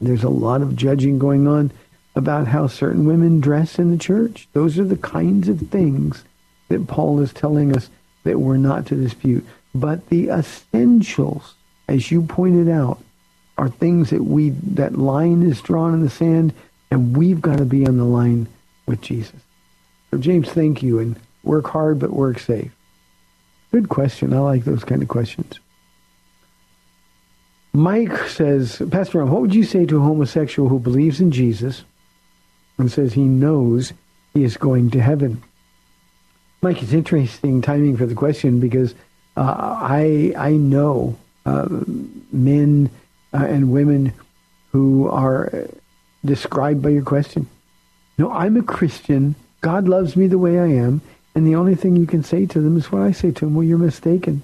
there's 0.00 0.24
a 0.24 0.28
lot 0.28 0.62
of 0.62 0.76
judging 0.76 1.18
going 1.18 1.46
on 1.46 1.70
about 2.14 2.46
how 2.46 2.66
certain 2.66 3.06
women 3.06 3.40
dress 3.40 3.78
in 3.78 3.90
the 3.90 3.98
church. 3.98 4.48
Those 4.52 4.78
are 4.78 4.84
the 4.84 4.96
kinds 4.96 5.48
of 5.48 5.60
things 5.60 6.24
that 6.68 6.86
Paul 6.86 7.20
is 7.20 7.32
telling 7.32 7.76
us 7.76 7.90
that 8.24 8.40
we're 8.40 8.56
not 8.56 8.86
to 8.86 8.94
dispute. 8.96 9.46
But 9.74 10.08
the 10.08 10.28
essentials, 10.28 11.54
as 11.88 12.10
you 12.10 12.22
pointed 12.22 12.68
out, 12.68 13.00
are 13.58 13.68
things 13.68 14.10
that 14.10 14.24
we 14.24 14.50
that 14.50 14.98
line 14.98 15.42
is 15.42 15.62
drawn 15.62 15.94
in 15.94 16.02
the 16.02 16.10
sand, 16.10 16.52
and 16.90 17.16
we've 17.16 17.40
got 17.40 17.58
to 17.58 17.64
be 17.64 17.86
on 17.86 17.96
the 17.96 18.04
line 18.04 18.48
with 18.86 19.00
Jesus. 19.00 19.40
So 20.10 20.18
James, 20.18 20.48
thank 20.50 20.82
you, 20.82 20.98
and 20.98 21.18
work 21.42 21.68
hard 21.68 21.98
but 21.98 22.10
work 22.10 22.38
safe. 22.38 22.75
Good 23.72 23.88
question. 23.88 24.32
I 24.32 24.38
like 24.38 24.64
those 24.64 24.84
kind 24.84 25.02
of 25.02 25.08
questions. 25.08 25.58
Mike 27.72 28.16
says, 28.28 28.80
Pastor 28.90 29.18
Ron, 29.18 29.30
what 29.30 29.42
would 29.42 29.54
you 29.54 29.64
say 29.64 29.84
to 29.84 29.98
a 29.98 30.00
homosexual 30.00 30.68
who 30.68 30.78
believes 30.78 31.20
in 31.20 31.30
Jesus 31.30 31.84
and 32.78 32.90
says 32.90 33.12
he 33.12 33.24
knows 33.24 33.92
he 34.32 34.44
is 34.44 34.56
going 34.56 34.90
to 34.92 35.02
heaven? 35.02 35.42
Mike, 36.62 36.82
it's 36.82 36.94
interesting 36.94 37.60
timing 37.60 37.96
for 37.96 38.06
the 38.06 38.14
question 38.14 38.60
because 38.60 38.94
uh, 39.36 39.42
I 39.42 40.32
I 40.36 40.52
know 40.52 41.18
uh, 41.44 41.68
men 42.32 42.90
uh, 43.34 43.44
and 43.44 43.72
women 43.72 44.14
who 44.72 45.08
are 45.08 45.68
described 46.24 46.80
by 46.80 46.88
your 46.88 47.04
question. 47.04 47.46
No, 48.18 48.32
I'm 48.32 48.56
a 48.56 48.62
Christian. 48.62 49.34
God 49.60 49.86
loves 49.86 50.16
me 50.16 50.26
the 50.26 50.38
way 50.38 50.58
I 50.58 50.68
am. 50.68 51.02
And 51.36 51.46
the 51.46 51.56
only 51.56 51.74
thing 51.74 51.96
you 51.96 52.06
can 52.06 52.22
say 52.22 52.46
to 52.46 52.60
them 52.62 52.78
is 52.78 52.90
what 52.90 53.02
I 53.02 53.12
say 53.12 53.30
to 53.30 53.44
them. 53.44 53.54
Well, 53.54 53.62
you're 53.62 53.76
mistaken. 53.76 54.40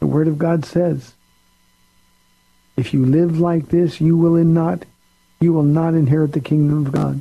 The 0.00 0.08
Word 0.08 0.26
of 0.26 0.36
God 0.36 0.64
says, 0.64 1.14
if 2.76 2.92
you 2.92 3.06
live 3.06 3.38
like 3.38 3.68
this, 3.68 4.00
you 4.00 4.16
will 4.16 4.42
not, 4.42 4.84
you 5.38 5.52
will 5.52 5.62
not 5.62 5.94
inherit 5.94 6.32
the 6.32 6.40
kingdom 6.40 6.86
of 6.86 6.92
God. 6.92 7.20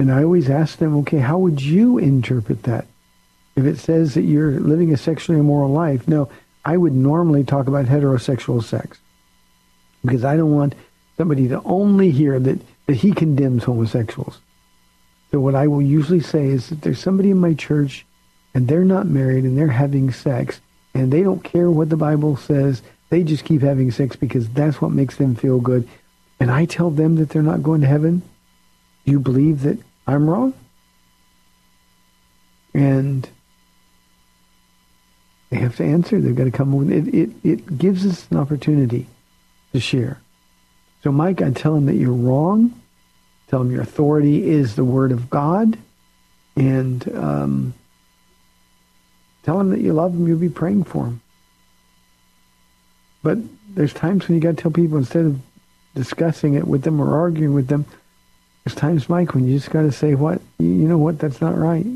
And 0.00 0.10
I 0.10 0.24
always 0.24 0.50
ask 0.50 0.78
them, 0.78 0.96
okay, 0.98 1.18
how 1.18 1.38
would 1.38 1.62
you 1.62 1.98
interpret 1.98 2.64
that? 2.64 2.86
If 3.54 3.64
it 3.64 3.78
says 3.78 4.14
that 4.14 4.22
you're 4.22 4.58
living 4.58 4.92
a 4.92 4.96
sexually 4.96 5.38
immoral 5.38 5.70
life, 5.70 6.08
no, 6.08 6.28
I 6.64 6.76
would 6.76 6.92
normally 6.92 7.44
talk 7.44 7.68
about 7.68 7.86
heterosexual 7.86 8.64
sex 8.64 8.98
because 10.04 10.24
I 10.24 10.36
don't 10.36 10.56
want 10.56 10.74
somebody 11.16 11.46
to 11.48 11.62
only 11.62 12.10
hear 12.10 12.40
that, 12.40 12.58
that 12.86 12.96
he 12.96 13.12
condemns 13.12 13.62
homosexuals. 13.62 14.40
So 15.30 15.40
what 15.40 15.54
I 15.54 15.66
will 15.66 15.82
usually 15.82 16.20
say 16.20 16.46
is 16.46 16.68
that 16.68 16.82
there's 16.82 17.00
somebody 17.00 17.30
in 17.30 17.38
my 17.38 17.54
church 17.54 18.06
and 18.54 18.66
they're 18.66 18.84
not 18.84 19.06
married 19.06 19.44
and 19.44 19.56
they're 19.56 19.68
having 19.68 20.12
sex 20.12 20.60
and 20.94 21.12
they 21.12 21.22
don't 21.22 21.44
care 21.44 21.70
what 21.70 21.90
the 21.90 21.96
Bible 21.96 22.36
says. 22.36 22.82
They 23.10 23.22
just 23.22 23.44
keep 23.44 23.62
having 23.62 23.90
sex 23.90 24.16
because 24.16 24.48
that's 24.48 24.80
what 24.80 24.90
makes 24.90 25.16
them 25.16 25.34
feel 25.34 25.60
good. 25.60 25.88
And 26.40 26.50
I 26.50 26.64
tell 26.64 26.90
them 26.90 27.16
that 27.16 27.30
they're 27.30 27.42
not 27.42 27.62
going 27.62 27.80
to 27.82 27.86
heaven. 27.86 28.22
Do 29.04 29.12
you 29.12 29.20
believe 29.20 29.62
that 29.62 29.78
I'm 30.06 30.28
wrong? 30.28 30.54
And 32.74 33.28
they 35.50 35.56
have 35.56 35.76
to 35.76 35.84
answer. 35.84 36.20
They've 36.20 36.36
got 36.36 36.44
to 36.44 36.50
come 36.50 36.92
it. 36.92 37.14
It, 37.14 37.30
it 37.42 37.78
gives 37.78 38.06
us 38.06 38.26
an 38.30 38.36
opportunity 38.36 39.06
to 39.72 39.80
share. 39.80 40.20
So, 41.02 41.12
Mike, 41.12 41.40
I 41.42 41.50
tell 41.50 41.74
him 41.74 41.86
that 41.86 41.94
you're 41.94 42.12
wrong. 42.12 42.78
Tell 43.48 43.60
them 43.60 43.70
your 43.70 43.82
authority 43.82 44.48
is 44.48 44.76
the 44.76 44.84
Word 44.84 45.12
of 45.12 45.30
God. 45.30 45.78
And 46.56 47.16
um, 47.16 47.74
tell 49.42 49.58
them 49.58 49.70
that 49.70 49.80
you 49.80 49.92
love 49.92 50.12
them. 50.12 50.26
You'll 50.26 50.38
be 50.38 50.48
praying 50.48 50.84
for 50.84 51.04
them. 51.04 51.20
But 53.22 53.38
there's 53.74 53.92
times 53.92 54.28
when 54.28 54.36
you 54.36 54.42
got 54.42 54.56
to 54.56 54.62
tell 54.62 54.70
people 54.70 54.98
instead 54.98 55.24
of 55.24 55.40
discussing 55.94 56.54
it 56.54 56.66
with 56.66 56.82
them 56.82 57.00
or 57.00 57.18
arguing 57.18 57.54
with 57.54 57.68
them, 57.68 57.86
there's 58.64 58.74
times, 58.74 59.08
Mike, 59.08 59.34
when 59.34 59.48
you 59.48 59.56
just 59.56 59.70
got 59.70 59.82
to 59.82 59.92
say, 59.92 60.14
what? 60.14 60.42
You 60.58 60.66
know 60.66 60.98
what? 60.98 61.18
That's 61.18 61.40
not 61.40 61.56
right. 61.56 61.86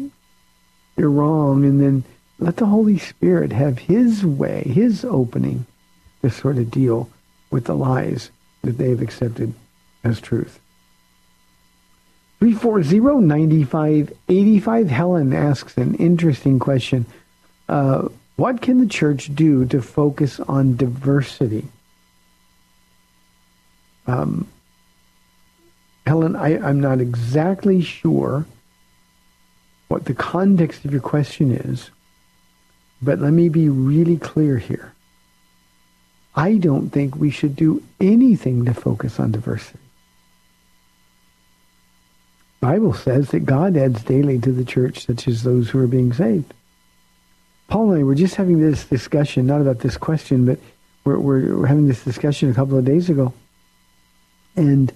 You're 0.97 1.11
wrong. 1.11 1.65
And 1.65 1.81
then 1.81 2.05
let 2.39 2.57
the 2.57 2.67
Holy 2.67 2.99
Spirit 2.99 3.53
have 3.53 3.79
his 3.79 4.25
way, 4.25 4.63
his 4.63 5.05
opening 5.05 5.67
to 6.23 6.31
sort 6.31 6.57
of 6.57 6.71
deal 6.71 7.11
with 7.51 7.65
the 7.65 7.75
lies 7.75 8.31
that 8.63 8.79
they 8.79 8.91
have 8.91 9.03
accepted 9.03 9.53
as 10.03 10.21
truth. 10.21 10.59
340-9585. 12.43 14.89
Helen 14.89 15.33
asks 15.33 15.77
an 15.77 15.95
interesting 15.95 16.59
question. 16.59 17.07
Uh, 17.69 18.09
What 18.35 18.61
can 18.61 18.81
the 18.81 18.87
church 18.87 19.33
do 19.33 19.65
to 19.67 19.81
focus 19.81 20.41
on 20.41 20.77
diversity? 20.77 21.69
Um, 24.09 24.49
Helen, 26.05 26.35
I, 26.35 26.59
I'm 26.59 26.81
not 26.81 27.01
exactly 27.01 27.81
sure 27.81 28.45
what 29.87 30.07
the 30.07 30.15
context 30.15 30.85
of 30.85 30.91
your 30.91 31.01
question 31.01 31.53
is, 31.53 31.91
but 33.01 33.21
let 33.21 33.33
me 33.33 33.51
be 33.51 33.69
really 33.69 34.17
clear 34.17 34.59
here. 34.59 34.93
I 36.35 36.57
don't 36.57 36.91
think 36.91 37.15
we 37.15 37.31
should 37.31 37.55
do 37.55 37.85
anything 38.01 38.65
to 38.65 38.75
focus 38.75 39.21
on 39.21 39.31
diversity. 39.31 39.79
Bible 42.63 42.95
says 42.95 43.31
that 43.31 43.45
God 43.45 43.77
adds 43.77 44.05
daily 44.05 44.39
to 44.39 44.53
the 44.53 44.65
church 44.65 45.05
such 45.05 45.27
as 45.27 45.43
those 45.43 45.69
who 45.69 45.81
are 45.81 45.89
being 45.89 46.13
saved. 46.13 46.55
Paula 47.67 47.95
and 47.95 48.01
I 48.03 48.05
were 48.05 48.15
just 48.15 48.37
having 48.37 48.61
this 48.61 48.85
discussion, 48.85 49.49
not 49.49 49.61
about 49.61 49.81
this 49.81 49.97
question, 49.97 50.47
but 50.47 50.61
we're, 51.05 51.19
we're 51.19 51.67
having 51.67 51.89
this 51.89 52.05
discussion 52.05 52.53
a 52.53 52.55
couple 52.55 52.79
of 52.79 52.85
days 52.85 53.11
ago. 53.11 53.35
And 54.55 54.93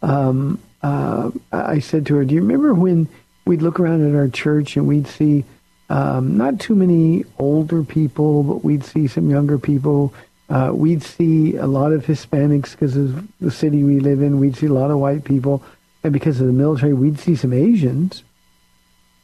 um, 0.00 0.58
uh, 0.82 1.30
I 1.52 1.80
said 1.80 2.06
to 2.06 2.16
her, 2.16 2.24
do 2.24 2.34
you 2.34 2.40
remember 2.40 2.72
when 2.72 3.06
we'd 3.44 3.60
look 3.60 3.78
around 3.78 4.08
at 4.08 4.18
our 4.18 4.28
church 4.28 4.78
and 4.78 4.88
we'd 4.88 5.06
see 5.06 5.44
um, 5.90 6.38
not 6.38 6.58
too 6.58 6.74
many 6.74 7.26
older 7.38 7.82
people, 7.82 8.44
but 8.44 8.64
we'd 8.64 8.84
see 8.84 9.08
some 9.08 9.28
younger 9.28 9.58
people. 9.58 10.14
Uh, 10.48 10.70
we'd 10.72 11.02
see 11.02 11.56
a 11.56 11.66
lot 11.66 11.92
of 11.92 12.06
Hispanics 12.06 12.70
because 12.70 12.96
of 12.96 13.28
the 13.42 13.50
city 13.50 13.84
we 13.84 14.00
live 14.00 14.22
in. 14.22 14.40
We'd 14.40 14.56
see 14.56 14.66
a 14.66 14.72
lot 14.72 14.90
of 14.90 14.98
white 14.98 15.24
people 15.24 15.62
and 16.02 16.12
because 16.12 16.40
of 16.40 16.46
the 16.46 16.52
military, 16.52 16.94
we'd 16.94 17.18
see 17.18 17.36
some 17.36 17.52
Asians. 17.52 18.22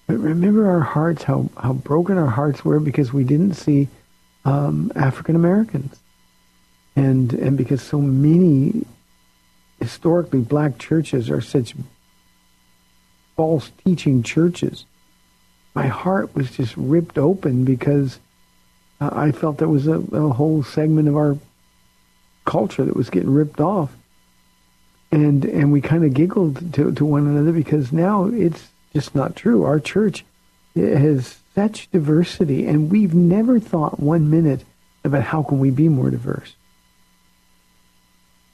But 0.07 0.19
remember 0.19 0.69
our 0.69 0.81
hearts, 0.81 1.23
how, 1.23 1.49
how 1.57 1.73
broken 1.73 2.19
our 2.19 2.27
hearts 2.27 2.65
were 2.65 2.79
because 2.79 3.13
we 3.13 3.25
didn't 3.25 3.55
see 3.55 3.89
um, 4.45 4.93
African 4.95 5.35
Americans. 5.35 5.99
And, 6.95 7.33
and 7.33 7.57
because 7.57 7.83
so 7.83 8.01
many 8.01 8.87
historically 9.81 10.41
black 10.41 10.79
churches 10.79 11.29
are 11.29 11.41
such 11.41 11.75
false 13.37 13.71
teaching 13.85 14.23
churches, 14.23 14.85
my 15.75 15.89
heart 15.89 16.35
was 16.35 16.51
just 16.51 16.77
ripped 16.77 17.19
open 17.19 17.65
because 17.65 18.19
uh, 19.01 19.11
I 19.13 19.33
felt 19.33 19.59
there 19.59 19.69
was 19.69 19.87
a, 19.87 19.99
a 19.99 20.33
whole 20.33 20.63
segment 20.63 21.09
of 21.09 21.17
our 21.17 21.37
culture 22.45 22.85
that 22.85 22.97
was 22.97 23.11
getting 23.11 23.33
ripped 23.33 23.61
off 23.61 23.91
and 25.17 25.47
and 25.47 25.73
we 25.73 25.81
kind 25.81 26.05
of 26.05 26.13
giggled 26.13 26.75
to, 26.75 26.93
to 26.93 27.05
one 27.05 27.27
another 27.27 27.53
because 27.53 27.91
now 27.91 28.27
it's 28.27 28.69
just 28.93 29.15
not 29.15 29.35
true. 29.35 29.65
Our 29.65 29.81
church 29.81 30.27
has 30.75 31.39
such 31.55 31.91
diversity, 31.91 32.67
and 32.67 32.91
we've 32.91 33.15
never 33.15 33.59
thought 33.59 33.99
one 33.99 34.31
minute 34.31 34.65
about 35.05 35.23
how 35.23 35.43
can 35.43 35.59
we 35.59 35.71
be 35.71 35.89
more 35.89 36.11
diverse. 36.11 36.55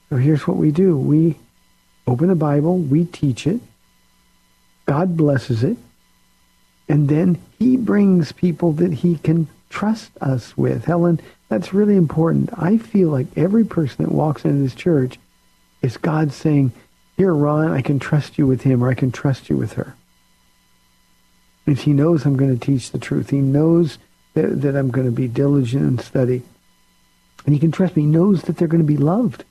So 0.09 0.17
here's 0.17 0.47
what 0.47 0.57
we 0.57 0.71
do: 0.71 0.97
we 0.97 1.37
open 2.07 2.29
the 2.29 2.37
Bible, 2.37 2.79
we 2.79 3.07
teach 3.07 3.45
it, 3.45 3.61
God 4.87 5.17
blesses 5.17 5.65
it, 5.65 5.77
and 6.89 7.09
then 7.09 7.43
He 7.59 7.77
brings 7.77 8.31
people 8.31 8.73
that 8.75 8.93
He 8.93 9.19
can 9.19 9.49
trust 9.69 10.13
us 10.21 10.57
with. 10.57 10.85
Helen, 10.85 11.21
that's 11.49 11.75
really 11.75 11.97
important. 11.97 12.51
I 12.57 12.79
feel 12.79 13.09
like 13.09 13.27
every 13.37 13.65
person 13.65 14.05
that 14.05 14.13
walks 14.13 14.45
into 14.45 14.63
this 14.63 14.77
church 14.77 15.19
is 15.83 15.97
God 15.97 16.33
saying, 16.33 16.73
here, 17.17 17.35
Ron, 17.35 17.73
I 17.73 17.83
can 17.83 17.99
trust 17.99 18.39
you 18.39 18.47
with 18.47 18.63
him 18.63 18.83
or 18.83 18.89
I 18.89 18.95
can 18.95 19.13
trust 19.13 19.51
you 19.51 19.57
with 19.57 19.75
her. 19.75 19.95
And 21.67 21.79
he 21.79 21.93
knows 21.93 22.25
I'm 22.25 22.37
going 22.37 22.57
to 22.59 22.67
teach 22.67 22.91
the 22.91 22.99
truth. 22.99 23.31
He 23.31 23.39
knows 23.39 23.99
that, 24.35 24.63
that 24.63 24.77
I'm 24.77 24.91
going 24.91 25.07
to 25.07 25.13
be 25.13 25.29
diligent 25.29 25.83
and 25.85 26.01
study. 26.01 26.43
And 27.45 27.55
he 27.55 27.61
can 27.61 27.71
trust 27.71 27.97
me. 27.97 28.03
He 28.03 28.09
knows 28.09 28.43
that 28.43 28.57
they're 28.57 28.69
going 28.69 28.83
to 28.83 28.87
be 28.87 28.97
loved. 28.97 29.45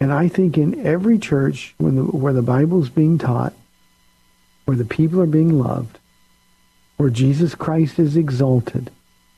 And 0.00 0.12
I 0.12 0.28
think 0.28 0.56
in 0.56 0.86
every 0.86 1.18
church 1.18 1.74
when 1.78 1.96
the, 1.96 2.02
where 2.02 2.32
the 2.32 2.42
Bible 2.42 2.82
is 2.82 2.88
being 2.88 3.18
taught, 3.18 3.52
where 4.64 4.76
the 4.76 4.84
people 4.84 5.20
are 5.20 5.26
being 5.26 5.58
loved, 5.58 5.98
where 6.96 7.10
Jesus 7.10 7.54
Christ 7.54 7.98
is 7.98 8.16
exalted, 8.16 8.90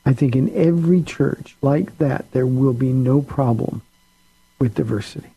I 0.04 0.12
think 0.12 0.34
in 0.34 0.54
every 0.54 1.02
church 1.02 1.56
like 1.62 1.96
that, 1.98 2.30
there 2.32 2.46
will 2.46 2.72
be 2.72 2.92
no 2.92 3.22
problem 3.22 3.82
with 4.60 4.74
diversity. 4.74 5.30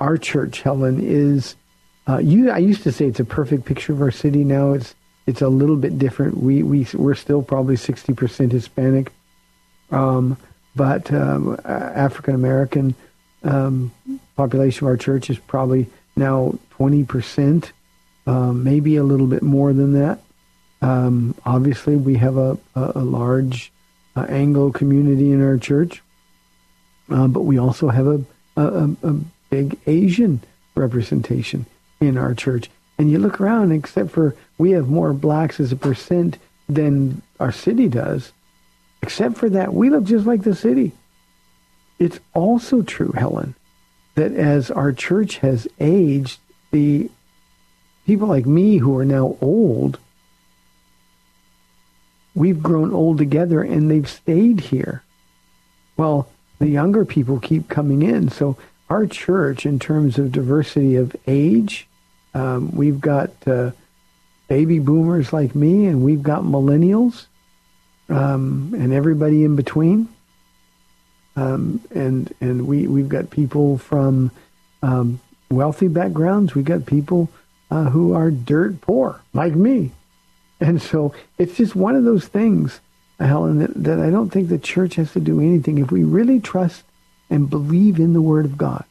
Our 0.00 0.16
church, 0.16 0.62
Helen, 0.62 1.00
is 1.00 1.54
uh, 2.08 2.18
you. 2.18 2.50
I 2.50 2.58
used 2.58 2.82
to 2.82 2.92
say 2.92 3.06
it's 3.06 3.20
a 3.20 3.24
perfect 3.24 3.64
picture 3.64 3.92
of 3.92 4.02
our 4.02 4.10
city. 4.10 4.42
Now 4.42 4.72
it's 4.72 4.94
it's 5.26 5.42
a 5.42 5.48
little 5.48 5.76
bit 5.76 5.98
different. 5.98 6.38
We 6.38 6.62
we 6.62 6.86
we're 6.94 7.14
still 7.14 7.42
probably 7.42 7.76
sixty 7.76 8.12
percent 8.12 8.52
Hispanic, 8.52 9.12
um, 9.90 10.36
but 10.74 11.12
um, 11.12 11.58
African 11.64 12.34
American 12.34 12.94
um, 13.44 13.92
population 14.36 14.86
of 14.86 14.90
our 14.90 14.96
church 14.96 15.30
is 15.30 15.38
probably 15.38 15.86
now 16.16 16.58
twenty 16.70 17.04
percent, 17.04 17.72
um, 18.26 18.64
maybe 18.64 18.96
a 18.96 19.04
little 19.04 19.26
bit 19.26 19.42
more 19.42 19.72
than 19.72 19.92
that. 19.94 20.20
Um, 20.82 21.34
obviously, 21.44 21.96
we 21.96 22.16
have 22.16 22.36
a 22.36 22.58
a, 22.74 22.92
a 22.96 23.04
large 23.04 23.72
uh, 24.14 24.26
Anglo 24.28 24.70
community 24.70 25.32
in 25.32 25.42
our 25.42 25.56
church. 25.56 26.02
Uh, 27.10 27.28
but 27.28 27.42
we 27.42 27.58
also 27.58 27.88
have 27.88 28.06
a, 28.06 28.24
a, 28.56 28.90
a 29.02 29.12
big 29.50 29.78
Asian 29.86 30.40
representation 30.74 31.66
in 32.00 32.18
our 32.18 32.34
church. 32.34 32.70
And 32.98 33.10
you 33.10 33.18
look 33.18 33.40
around, 33.40 33.72
except 33.72 34.10
for 34.10 34.34
we 34.58 34.72
have 34.72 34.88
more 34.88 35.12
blacks 35.12 35.60
as 35.60 35.72
a 35.72 35.76
percent 35.76 36.38
than 36.68 37.22
our 37.38 37.52
city 37.52 37.88
does, 37.88 38.32
except 39.02 39.36
for 39.36 39.48
that, 39.50 39.74
we 39.74 39.90
look 39.90 40.04
just 40.04 40.26
like 40.26 40.42
the 40.42 40.54
city. 40.54 40.92
It's 41.98 42.18
also 42.34 42.82
true, 42.82 43.12
Helen, 43.12 43.54
that 44.14 44.32
as 44.32 44.70
our 44.70 44.92
church 44.92 45.38
has 45.38 45.68
aged, 45.78 46.40
the 46.70 47.10
people 48.06 48.28
like 48.28 48.46
me 48.46 48.78
who 48.78 48.96
are 48.98 49.04
now 49.04 49.36
old, 49.40 49.98
we've 52.34 52.62
grown 52.62 52.92
old 52.92 53.18
together 53.18 53.62
and 53.62 53.90
they've 53.90 54.08
stayed 54.08 54.60
here. 54.60 55.02
Well, 55.96 56.28
the 56.58 56.68
younger 56.68 57.04
people 57.04 57.38
keep 57.40 57.68
coming 57.68 58.02
in. 58.02 58.28
So 58.30 58.56
our 58.88 59.06
church, 59.06 59.66
in 59.66 59.78
terms 59.78 60.18
of 60.18 60.32
diversity 60.32 60.96
of 60.96 61.14
age, 61.26 61.88
um, 62.34 62.70
we've 62.74 63.00
got 63.00 63.30
uh, 63.46 63.72
baby 64.48 64.78
boomers 64.78 65.32
like 65.32 65.54
me, 65.54 65.86
and 65.86 66.02
we've 66.02 66.22
got 66.22 66.42
millennials, 66.42 67.26
um, 68.08 68.74
and 68.76 68.92
everybody 68.92 69.44
in 69.44 69.56
between. 69.56 70.08
Um, 71.34 71.82
and 71.94 72.32
and 72.40 72.66
we 72.66 72.86
we've 72.86 73.08
got 73.08 73.30
people 73.30 73.76
from 73.76 74.30
um, 74.82 75.20
wealthy 75.50 75.88
backgrounds. 75.88 76.54
We've 76.54 76.64
got 76.64 76.86
people 76.86 77.28
uh, 77.70 77.84
who 77.84 78.14
are 78.14 78.30
dirt 78.30 78.80
poor, 78.80 79.20
like 79.34 79.54
me. 79.54 79.92
And 80.60 80.80
so 80.80 81.14
it's 81.38 81.56
just 81.56 81.76
one 81.76 81.96
of 81.96 82.04
those 82.04 82.26
things 82.26 82.80
Helen, 83.24 83.58
that, 83.58 83.74
that 83.84 83.98
I 83.98 84.10
don't 84.10 84.30
think 84.30 84.48
the 84.48 84.58
church 84.58 84.96
has 84.96 85.12
to 85.12 85.20
do 85.20 85.40
anything. 85.40 85.78
If 85.78 85.90
we 85.90 86.04
really 86.04 86.40
trust 86.40 86.84
and 87.30 87.48
believe 87.48 87.98
in 87.98 88.12
the 88.12 88.20
Word 88.20 88.44
of 88.44 88.58
God, 88.58 88.84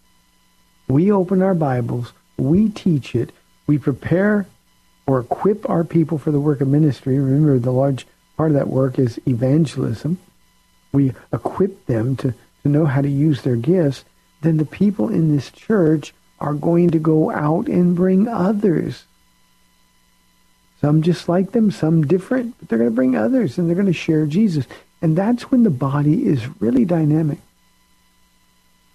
we 0.87 1.11
open 1.11 1.41
our 1.41 1.53
Bibles, 1.53 2.13
we 2.37 2.69
teach 2.69 3.15
it, 3.15 3.31
we 3.67 3.77
prepare 3.77 4.47
or 5.07 5.19
equip 5.19 5.69
our 5.69 5.83
people 5.83 6.17
for 6.17 6.31
the 6.31 6.39
work 6.39 6.61
of 6.61 6.67
ministry. 6.67 7.19
Remember, 7.19 7.59
the 7.59 7.71
large 7.71 8.07
part 8.37 8.51
of 8.51 8.55
that 8.55 8.67
work 8.67 8.97
is 8.97 9.19
evangelism. 9.27 10.17
We 10.91 11.13
equip 11.31 11.85
them 11.85 12.15
to, 12.17 12.33
to 12.63 12.69
know 12.69 12.85
how 12.85 13.01
to 13.01 13.09
use 13.09 13.41
their 13.41 13.55
gifts. 13.55 14.05
Then 14.41 14.57
the 14.57 14.65
people 14.65 15.09
in 15.09 15.35
this 15.35 15.51
church 15.51 16.13
are 16.39 16.53
going 16.53 16.89
to 16.91 16.99
go 16.99 17.31
out 17.31 17.67
and 17.67 17.95
bring 17.95 18.27
others 18.27 19.05
some 20.81 21.01
just 21.01 21.29
like 21.29 21.51
them, 21.51 21.71
some 21.71 22.05
different, 22.05 22.55
but 22.59 22.69
they're 22.69 22.77
going 22.77 22.89
to 22.89 22.95
bring 22.95 23.15
others 23.15 23.57
and 23.57 23.67
they're 23.67 23.75
going 23.75 23.87
to 23.87 23.93
share 23.93 24.25
Jesus. 24.25 24.65
And 25.01 25.17
that's 25.17 25.51
when 25.51 25.63
the 25.63 25.69
body 25.69 26.25
is 26.25 26.47
really 26.61 26.85
dynamic. 26.85 27.39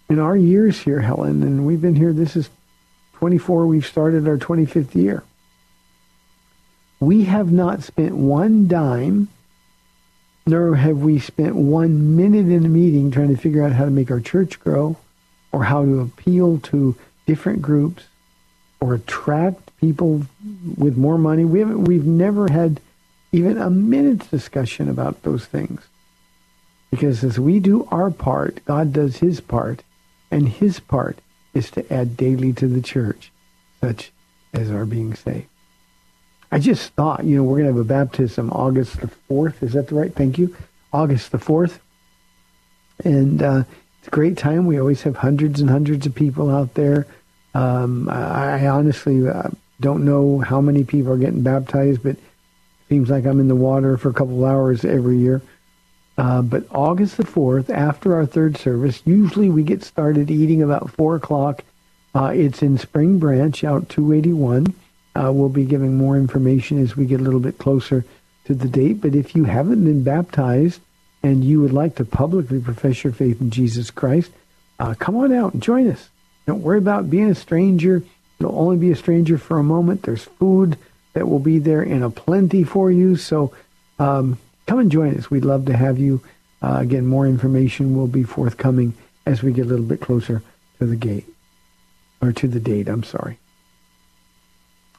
In 0.08 0.18
our 0.18 0.36
years 0.36 0.80
here, 0.80 1.00
Helen, 1.00 1.42
and 1.42 1.66
we've 1.66 1.80
been 1.80 1.96
here, 1.96 2.12
this 2.12 2.36
is 2.36 2.50
24, 3.14 3.66
we've 3.66 3.86
started 3.86 4.26
our 4.26 4.38
25th 4.38 4.94
year. 4.94 5.22
We 6.98 7.24
have 7.24 7.50
not 7.50 7.82
spent 7.82 8.14
one 8.14 8.66
dime, 8.66 9.28
nor 10.46 10.74
have 10.74 10.98
we 10.98 11.18
spent 11.18 11.54
one 11.54 12.16
minute 12.16 12.48
in 12.48 12.64
a 12.64 12.68
meeting 12.68 13.10
trying 13.10 13.34
to 13.34 13.40
figure 13.40 13.62
out 13.62 13.72
how 13.72 13.84
to 13.84 13.90
make 13.90 14.10
our 14.10 14.20
church 14.20 14.58
grow 14.60 14.96
or 15.52 15.64
how 15.64 15.84
to 15.84 16.00
appeal 16.00 16.58
to 16.58 16.96
different 17.26 17.62
groups 17.62 18.04
or 18.80 18.94
attract 18.94 19.69
people 19.80 20.22
with 20.76 20.96
more 20.96 21.18
money. 21.18 21.44
We 21.44 21.60
haven't, 21.60 21.84
we've 21.84 22.06
never 22.06 22.50
had 22.50 22.80
even 23.32 23.58
a 23.58 23.70
minute's 23.70 24.26
discussion 24.26 24.88
about 24.88 25.22
those 25.22 25.46
things. 25.46 25.82
Because 26.90 27.22
as 27.22 27.38
we 27.38 27.60
do 27.60 27.86
our 27.90 28.10
part, 28.10 28.64
God 28.64 28.92
does 28.92 29.18
his 29.18 29.40
part, 29.40 29.82
and 30.30 30.48
his 30.48 30.80
part 30.80 31.18
is 31.54 31.70
to 31.72 31.92
add 31.92 32.16
daily 32.16 32.52
to 32.54 32.66
the 32.66 32.82
church, 32.82 33.30
such 33.80 34.12
as 34.52 34.70
are 34.70 34.86
being 34.86 35.14
saved. 35.14 35.46
I 36.52 36.58
just 36.58 36.92
thought, 36.94 37.24
you 37.24 37.36
know, 37.36 37.44
we're 37.44 37.58
going 37.58 37.72
to 37.72 37.72
have 37.72 37.80
a 37.80 37.84
baptism 37.84 38.50
August 38.50 39.00
the 39.00 39.10
4th. 39.28 39.62
Is 39.62 39.74
that 39.74 39.88
the 39.88 39.94
right? 39.94 40.12
Thank 40.12 40.36
you. 40.36 40.56
August 40.92 41.30
the 41.30 41.38
4th. 41.38 41.78
And 43.04 43.40
uh, 43.40 43.62
it's 43.98 44.08
a 44.08 44.10
great 44.10 44.36
time. 44.36 44.66
We 44.66 44.80
always 44.80 45.02
have 45.02 45.16
hundreds 45.16 45.60
and 45.60 45.70
hundreds 45.70 46.06
of 46.06 46.14
people 46.14 46.50
out 46.50 46.74
there. 46.74 47.06
Um, 47.54 48.08
I, 48.08 48.64
I 48.64 48.66
honestly 48.66 49.28
uh, 49.28 49.50
don't 49.80 50.04
know 50.04 50.38
how 50.40 50.60
many 50.60 50.84
people 50.84 51.12
are 51.12 51.18
getting 51.18 51.42
baptized, 51.42 52.02
but 52.02 52.16
seems 52.88 53.08
like 53.08 53.24
I'm 53.24 53.40
in 53.40 53.48
the 53.48 53.54
water 53.54 53.96
for 53.96 54.10
a 54.10 54.14
couple 54.14 54.44
hours 54.44 54.84
every 54.84 55.18
year. 55.18 55.40
Uh, 56.18 56.42
but 56.42 56.66
August 56.70 57.16
the 57.16 57.24
4th, 57.24 57.70
after 57.70 58.14
our 58.14 58.26
third 58.26 58.56
service, 58.56 59.00
usually 59.06 59.48
we 59.48 59.62
get 59.62 59.82
started 59.82 60.30
eating 60.30 60.62
about 60.62 60.90
4 60.90 61.16
o'clock. 61.16 61.64
Uh, 62.14 62.32
it's 62.34 62.62
in 62.62 62.76
Spring 62.76 63.18
Branch 63.18 63.64
out 63.64 63.88
281. 63.88 64.74
Uh, 65.14 65.32
we'll 65.32 65.48
be 65.48 65.64
giving 65.64 65.96
more 65.96 66.16
information 66.16 66.82
as 66.82 66.96
we 66.96 67.06
get 67.06 67.20
a 67.20 67.24
little 67.24 67.40
bit 67.40 67.58
closer 67.58 68.04
to 68.44 68.54
the 68.54 68.68
date. 68.68 69.00
But 69.00 69.14
if 69.14 69.34
you 69.34 69.44
haven't 69.44 69.84
been 69.84 70.02
baptized 70.02 70.80
and 71.22 71.44
you 71.44 71.60
would 71.60 71.72
like 71.72 71.94
to 71.96 72.04
publicly 72.04 72.60
profess 72.60 73.04
your 73.04 73.12
faith 73.12 73.40
in 73.40 73.50
Jesus 73.50 73.90
Christ, 73.90 74.30
uh, 74.78 74.94
come 74.98 75.16
on 75.16 75.32
out 75.32 75.54
and 75.54 75.62
join 75.62 75.88
us. 75.88 76.10
Don't 76.46 76.62
worry 76.62 76.78
about 76.78 77.10
being 77.10 77.30
a 77.30 77.34
stranger. 77.34 78.02
You'll 78.40 78.58
only 78.58 78.78
be 78.78 78.90
a 78.90 78.96
stranger 78.96 79.38
for 79.38 79.58
a 79.58 79.62
moment. 79.62 80.02
There's 80.02 80.24
food 80.24 80.76
that 81.12 81.28
will 81.28 81.38
be 81.38 81.58
there 81.58 81.82
in 81.82 82.02
a 82.02 82.10
plenty 82.10 82.64
for 82.64 82.90
you. 82.90 83.16
So 83.16 83.52
um, 83.98 84.38
come 84.66 84.78
and 84.78 84.90
join 84.90 85.16
us. 85.16 85.30
We'd 85.30 85.44
love 85.44 85.66
to 85.66 85.76
have 85.76 85.98
you. 85.98 86.22
Uh, 86.62 86.78
again, 86.80 87.06
more 87.06 87.26
information 87.26 87.96
will 87.96 88.06
be 88.06 88.22
forthcoming 88.22 88.94
as 89.26 89.42
we 89.42 89.52
get 89.52 89.66
a 89.66 89.68
little 89.68 89.84
bit 89.84 90.00
closer 90.00 90.42
to 90.78 90.86
the 90.86 90.96
gate, 90.96 91.26
or 92.22 92.32
to 92.32 92.48
the 92.48 92.60
date, 92.60 92.88
I'm 92.88 93.04
sorry. 93.04 93.38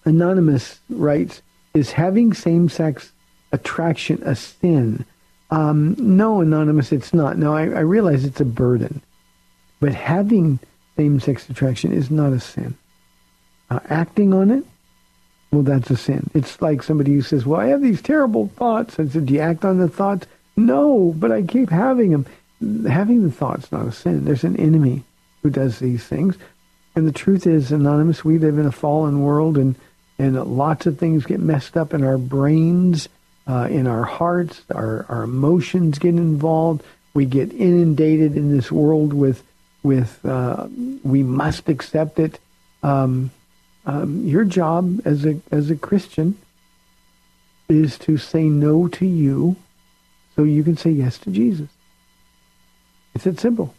Anonymous 0.06 0.80
writes, 0.90 1.42
is 1.74 1.92
having 1.92 2.34
same-sex 2.34 3.12
attraction 3.52 4.22
a 4.24 4.36
sin? 4.36 5.06
Um, 5.50 5.96
no, 5.98 6.42
Anonymous, 6.42 6.92
it's 6.92 7.14
not. 7.14 7.38
Now 7.38 7.56
I, 7.56 7.64
I 7.64 7.82
realize 7.82 8.26
it's 8.26 8.42
a 8.42 8.46
burden. 8.46 9.02
But 9.80 9.94
having 9.94 10.60
same-sex 10.98 11.50
attraction 11.50 11.92
is 11.92 12.12
not 12.12 12.34
a 12.34 12.40
sin. 12.40 12.76
Uh, 13.72 13.80
acting 13.90 14.34
on 14.34 14.52
it, 14.52 14.66
well, 15.52 15.62
that's 15.62 15.90
a 15.90 15.96
sin. 15.96 16.30
It's 16.34 16.62
like 16.62 16.84
somebody 16.84 17.14
who 17.14 17.22
says, 17.22 17.46
well, 17.46 17.62
I 17.62 17.68
have 17.68 17.82
these 17.82 18.02
terrible 18.02 18.50
thoughts. 18.50 19.00
I 19.00 19.08
said, 19.08 19.28
do 19.28 19.34
you 19.34 19.40
act 19.40 19.64
on 19.64 19.78
the 19.78 19.88
thoughts? 19.88 20.28
No, 20.58 21.14
but 21.16 21.32
I 21.32 21.42
keep 21.42 21.70
having 21.70 22.12
them. 22.12 22.26
Having 22.86 23.24
the 23.24 23.32
thoughts 23.32 23.72
not 23.72 23.88
a 23.88 23.94
sin. 23.94 24.26
There's 24.26 24.44
an 24.44 24.58
enemy 24.58 25.06
who 25.42 25.50
does 25.50 25.80
these 25.80 26.04
things. 26.04 26.36
And 26.96 27.08
the 27.08 27.14
truth 27.14 27.48
is, 27.48 27.72
Anonymous, 27.72 28.26
we 28.26 28.38
live 28.40 28.58
in 28.58 28.66
a 28.66 28.74
fallen 28.74 29.22
world, 29.22 29.58
and 29.58 29.76
and 30.20 30.36
lots 30.58 30.86
of 30.86 31.00
things 31.00 31.26
get 31.26 31.40
messed 31.40 31.78
up 31.78 31.94
in 31.94 32.04
our 32.04 32.18
brains, 32.18 33.08
uh, 33.48 33.68
in 33.72 33.88
our 33.88 34.04
hearts. 34.04 34.62
Our, 34.70 35.06
our 35.08 35.24
emotions 35.24 35.98
get 35.98 36.16
involved. 36.16 36.84
We 37.14 37.26
get 37.26 37.54
inundated 37.54 38.36
in 38.36 38.56
this 38.56 38.72
world 38.72 39.14
with, 39.14 39.42
with 39.82 40.24
uh, 40.26 40.68
we 41.04 41.24
must 41.24 41.70
accept 41.70 42.20
it. 42.20 42.38
Um, 42.84 43.32
um, 43.86 44.26
your 44.26 44.44
job 44.44 45.02
as 45.06 45.26
a, 45.26 45.40
as 45.52 45.70
a 45.70 45.76
Christian 45.76 46.38
is 47.70 47.98
to 48.00 48.18
say 48.18 48.44
no 48.44 48.88
to 48.90 49.06
you 49.06 49.56
so 50.36 50.44
you 50.44 50.64
can 50.64 50.78
say 50.78 50.90
yes 50.90 51.18
to 51.20 51.32
Jesus. 51.32 51.70
It's 53.14 53.24
that 53.26 53.40
simple. 53.40 53.74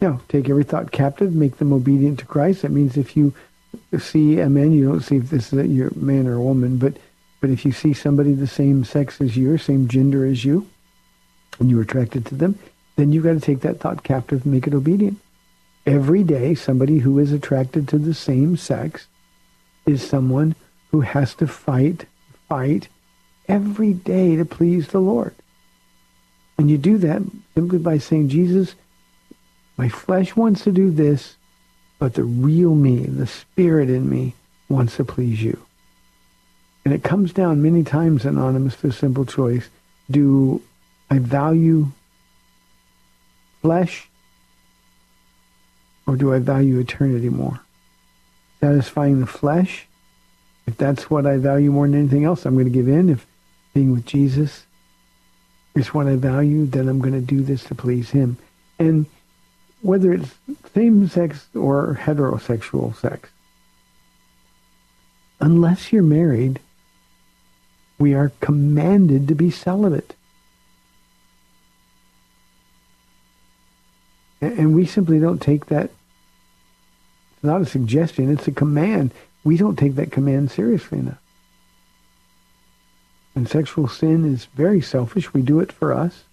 Now, 0.00 0.20
take 0.28 0.48
every 0.48 0.64
thought 0.64 0.92
captive, 0.92 1.34
make 1.34 1.58
them 1.58 1.72
obedient 1.72 2.20
to 2.20 2.24
Christ. 2.24 2.62
That 2.62 2.70
means 2.70 2.96
if 2.96 3.16
you 3.16 3.34
see 3.98 4.40
a 4.40 4.48
man, 4.48 4.72
you 4.72 4.88
don't 4.88 5.02
see 5.02 5.16
if 5.16 5.30
this 5.30 5.52
is 5.52 5.58
a 5.58 5.66
your 5.66 5.90
man 5.94 6.26
or 6.26 6.34
a 6.34 6.42
woman, 6.42 6.78
but 6.78 6.94
but 7.40 7.50
if 7.50 7.64
you 7.64 7.72
see 7.72 7.94
somebody 7.94 8.34
the 8.34 8.46
same 8.46 8.84
sex 8.84 9.20
as 9.20 9.36
you 9.36 9.52
or 9.52 9.58
same 9.58 9.88
gender 9.88 10.26
as 10.26 10.44
you, 10.44 10.66
and 11.58 11.70
you're 11.70 11.82
attracted 11.82 12.26
to 12.26 12.34
them, 12.34 12.58
then 12.96 13.12
you've 13.12 13.24
got 13.24 13.32
to 13.32 13.40
take 13.40 13.60
that 13.60 13.80
thought 13.80 14.02
captive 14.02 14.44
and 14.44 14.52
make 14.52 14.66
it 14.66 14.74
obedient. 14.74 15.18
Every 15.90 16.22
day, 16.22 16.54
somebody 16.54 16.98
who 16.98 17.18
is 17.18 17.32
attracted 17.32 17.88
to 17.88 17.98
the 17.98 18.14
same 18.14 18.56
sex 18.56 19.08
is 19.84 20.08
someone 20.08 20.54
who 20.92 21.00
has 21.00 21.34
to 21.34 21.48
fight, 21.48 22.06
fight 22.48 22.86
every 23.48 23.92
day 23.92 24.36
to 24.36 24.44
please 24.44 24.86
the 24.86 25.00
Lord. 25.00 25.34
And 26.56 26.70
you 26.70 26.78
do 26.78 26.96
that 26.98 27.22
simply 27.56 27.78
by 27.78 27.98
saying, 27.98 28.28
Jesus, 28.28 28.76
my 29.76 29.88
flesh 29.88 30.36
wants 30.36 30.62
to 30.62 30.70
do 30.70 30.92
this, 30.92 31.34
but 31.98 32.14
the 32.14 32.22
real 32.22 32.76
me, 32.76 33.06
the 33.06 33.26
spirit 33.26 33.90
in 33.90 34.08
me, 34.08 34.34
wants 34.68 34.94
to 34.98 35.04
please 35.04 35.42
you. 35.42 35.58
And 36.84 36.94
it 36.94 37.02
comes 37.02 37.32
down 37.32 37.62
many 37.62 37.82
times, 37.82 38.24
Anonymous, 38.24 38.76
to 38.76 38.86
a 38.86 38.92
simple 38.92 39.24
choice. 39.24 39.68
Do 40.08 40.62
I 41.10 41.18
value 41.18 41.88
flesh 43.60 44.08
or 46.10 46.16
do 46.16 46.34
I 46.34 46.40
value 46.40 46.80
eternity 46.80 47.28
more? 47.28 47.60
Satisfying 48.60 49.20
the 49.20 49.26
flesh, 49.26 49.86
if 50.66 50.76
that's 50.76 51.08
what 51.08 51.24
I 51.24 51.36
value 51.36 51.70
more 51.70 51.86
than 51.86 52.00
anything 52.00 52.24
else, 52.24 52.44
I'm 52.44 52.54
going 52.54 52.64
to 52.64 52.72
give 52.72 52.88
in. 52.88 53.08
If 53.08 53.28
being 53.74 53.92
with 53.92 54.06
Jesus 54.06 54.66
is 55.76 55.94
what 55.94 56.08
I 56.08 56.16
value, 56.16 56.66
then 56.66 56.88
I'm 56.88 56.98
going 56.98 57.14
to 57.14 57.20
do 57.20 57.42
this 57.42 57.62
to 57.64 57.76
please 57.76 58.10
him. 58.10 58.38
And 58.76 59.06
whether 59.82 60.12
it's 60.12 60.34
same-sex 60.74 61.46
or 61.54 61.96
heterosexual 62.02 62.96
sex. 62.96 63.30
Unless 65.38 65.92
you're 65.92 66.02
married, 66.02 66.58
we 68.00 68.14
are 68.14 68.32
commanded 68.40 69.28
to 69.28 69.36
be 69.36 69.52
celibate. 69.52 70.16
And 74.40 74.74
we 74.74 74.86
simply 74.86 75.20
don't 75.20 75.40
take 75.40 75.66
that, 75.66 75.90
not 77.42 77.60
a 77.60 77.66
suggestion, 77.66 78.30
it's 78.30 78.48
a 78.48 78.52
command. 78.52 79.12
We 79.44 79.56
don't 79.56 79.78
take 79.78 79.94
that 79.96 80.12
command 80.12 80.50
seriously 80.50 80.98
enough. 80.98 81.20
And 83.34 83.48
sexual 83.48 83.88
sin 83.88 84.30
is 84.30 84.46
very 84.54 84.80
selfish. 84.80 85.32
We 85.32 85.42
do 85.42 85.60
it 85.60 85.72
for 85.72 85.92
us. 85.92 86.24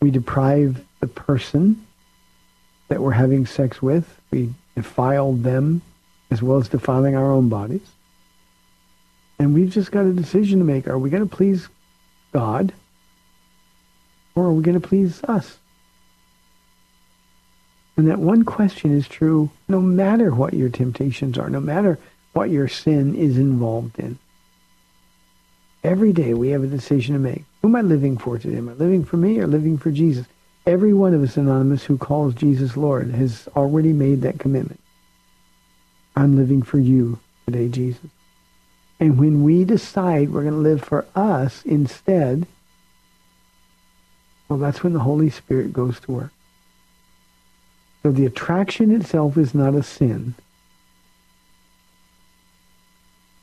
We 0.00 0.10
deprive 0.10 0.84
the 1.00 1.06
person 1.06 1.86
that 2.88 3.00
we're 3.00 3.12
having 3.12 3.46
sex 3.46 3.82
with. 3.82 4.20
We 4.30 4.54
defile 4.74 5.32
them 5.32 5.82
as 6.30 6.42
well 6.42 6.58
as 6.58 6.68
defiling 6.68 7.16
our 7.16 7.32
own 7.32 7.48
bodies. 7.48 7.86
And 9.38 9.54
we've 9.54 9.70
just 9.70 9.90
got 9.90 10.06
a 10.06 10.12
decision 10.12 10.60
to 10.60 10.64
make. 10.64 10.86
Are 10.86 10.98
we 10.98 11.10
going 11.10 11.28
to 11.28 11.36
please 11.36 11.68
God 12.32 12.72
or 14.34 14.44
are 14.44 14.52
we 14.52 14.62
going 14.62 14.80
to 14.80 14.86
please 14.86 15.22
us? 15.24 15.58
And 17.96 18.08
that 18.08 18.18
one 18.18 18.44
question 18.44 18.96
is 18.96 19.06
true 19.06 19.50
no 19.68 19.80
matter 19.80 20.34
what 20.34 20.54
your 20.54 20.68
temptations 20.68 21.38
are, 21.38 21.48
no 21.48 21.60
matter 21.60 21.98
what 22.32 22.50
your 22.50 22.68
sin 22.68 23.14
is 23.14 23.38
involved 23.38 23.98
in. 23.98 24.18
Every 25.84 26.12
day 26.12 26.34
we 26.34 26.48
have 26.48 26.64
a 26.64 26.68
decision 26.68 27.14
to 27.14 27.20
make. 27.20 27.44
Who 27.62 27.68
am 27.68 27.76
I 27.76 27.82
living 27.82 28.18
for 28.18 28.38
today? 28.38 28.56
Am 28.56 28.68
I 28.68 28.72
living 28.72 29.04
for 29.04 29.16
me 29.16 29.38
or 29.38 29.46
living 29.46 29.78
for 29.78 29.90
Jesus? 29.90 30.26
Every 30.66 30.94
one 30.94 31.14
of 31.14 31.22
us, 31.22 31.36
Anonymous, 31.36 31.84
who 31.84 31.98
calls 31.98 32.34
Jesus 32.34 32.76
Lord 32.76 33.10
has 33.10 33.48
already 33.54 33.92
made 33.92 34.22
that 34.22 34.40
commitment. 34.40 34.80
I'm 36.16 36.36
living 36.36 36.62
for 36.62 36.78
you 36.78 37.18
today, 37.44 37.68
Jesus. 37.68 38.10
And 38.98 39.18
when 39.18 39.44
we 39.44 39.64
decide 39.64 40.30
we're 40.30 40.42
going 40.42 40.54
to 40.54 40.60
live 40.60 40.82
for 40.82 41.04
us 41.14 41.62
instead, 41.64 42.46
well, 44.48 44.58
that's 44.58 44.82
when 44.82 44.94
the 44.94 45.00
Holy 45.00 45.30
Spirit 45.30 45.72
goes 45.72 46.00
to 46.00 46.12
work. 46.12 46.32
So 48.04 48.12
the 48.12 48.26
attraction 48.26 48.94
itself 48.94 49.38
is 49.38 49.54
not 49.54 49.74
a 49.74 49.82
sin. 49.82 50.34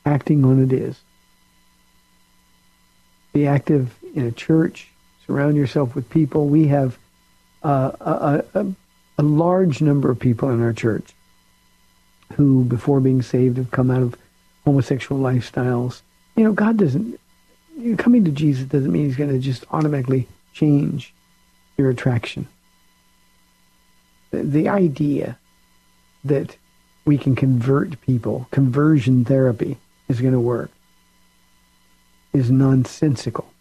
Acting 0.06 0.44
on 0.44 0.62
it 0.62 0.72
is. 0.72 1.00
Be 3.32 3.44
active 3.44 3.92
in 4.14 4.24
a 4.24 4.30
church. 4.30 4.88
Surround 5.26 5.56
yourself 5.56 5.96
with 5.96 6.08
people. 6.10 6.46
We 6.46 6.68
have 6.68 6.96
uh, 7.64 7.90
a, 8.00 8.44
a, 8.54 8.66
a 9.18 9.22
large 9.24 9.82
number 9.82 10.12
of 10.12 10.20
people 10.20 10.48
in 10.50 10.62
our 10.62 10.72
church 10.72 11.12
who, 12.34 12.64
before 12.64 13.00
being 13.00 13.20
saved, 13.20 13.56
have 13.56 13.72
come 13.72 13.90
out 13.90 14.02
of 14.02 14.16
homosexual 14.64 15.20
lifestyles. 15.20 16.02
You 16.36 16.44
know, 16.44 16.52
God 16.52 16.76
doesn't, 16.76 17.18
coming 17.98 18.24
to 18.24 18.30
Jesus 18.30 18.66
doesn't 18.66 18.92
mean 18.92 19.06
he's 19.06 19.16
going 19.16 19.30
to 19.30 19.40
just 19.40 19.64
automatically 19.72 20.28
change 20.52 21.12
your 21.76 21.90
attraction. 21.90 22.46
The, 24.32 24.68
idea 24.68 25.38
that 26.24 26.56
we 27.04 27.18
can 27.18 27.36
convert 27.36 28.00
people, 28.00 28.48
conversion 28.50 29.24
therapy 29.24 29.76
is 30.08 30.20
going 30.20 30.32
to 30.32 30.40
work, 30.40 30.70
is 32.32 32.50
nonsensical. 32.50 33.52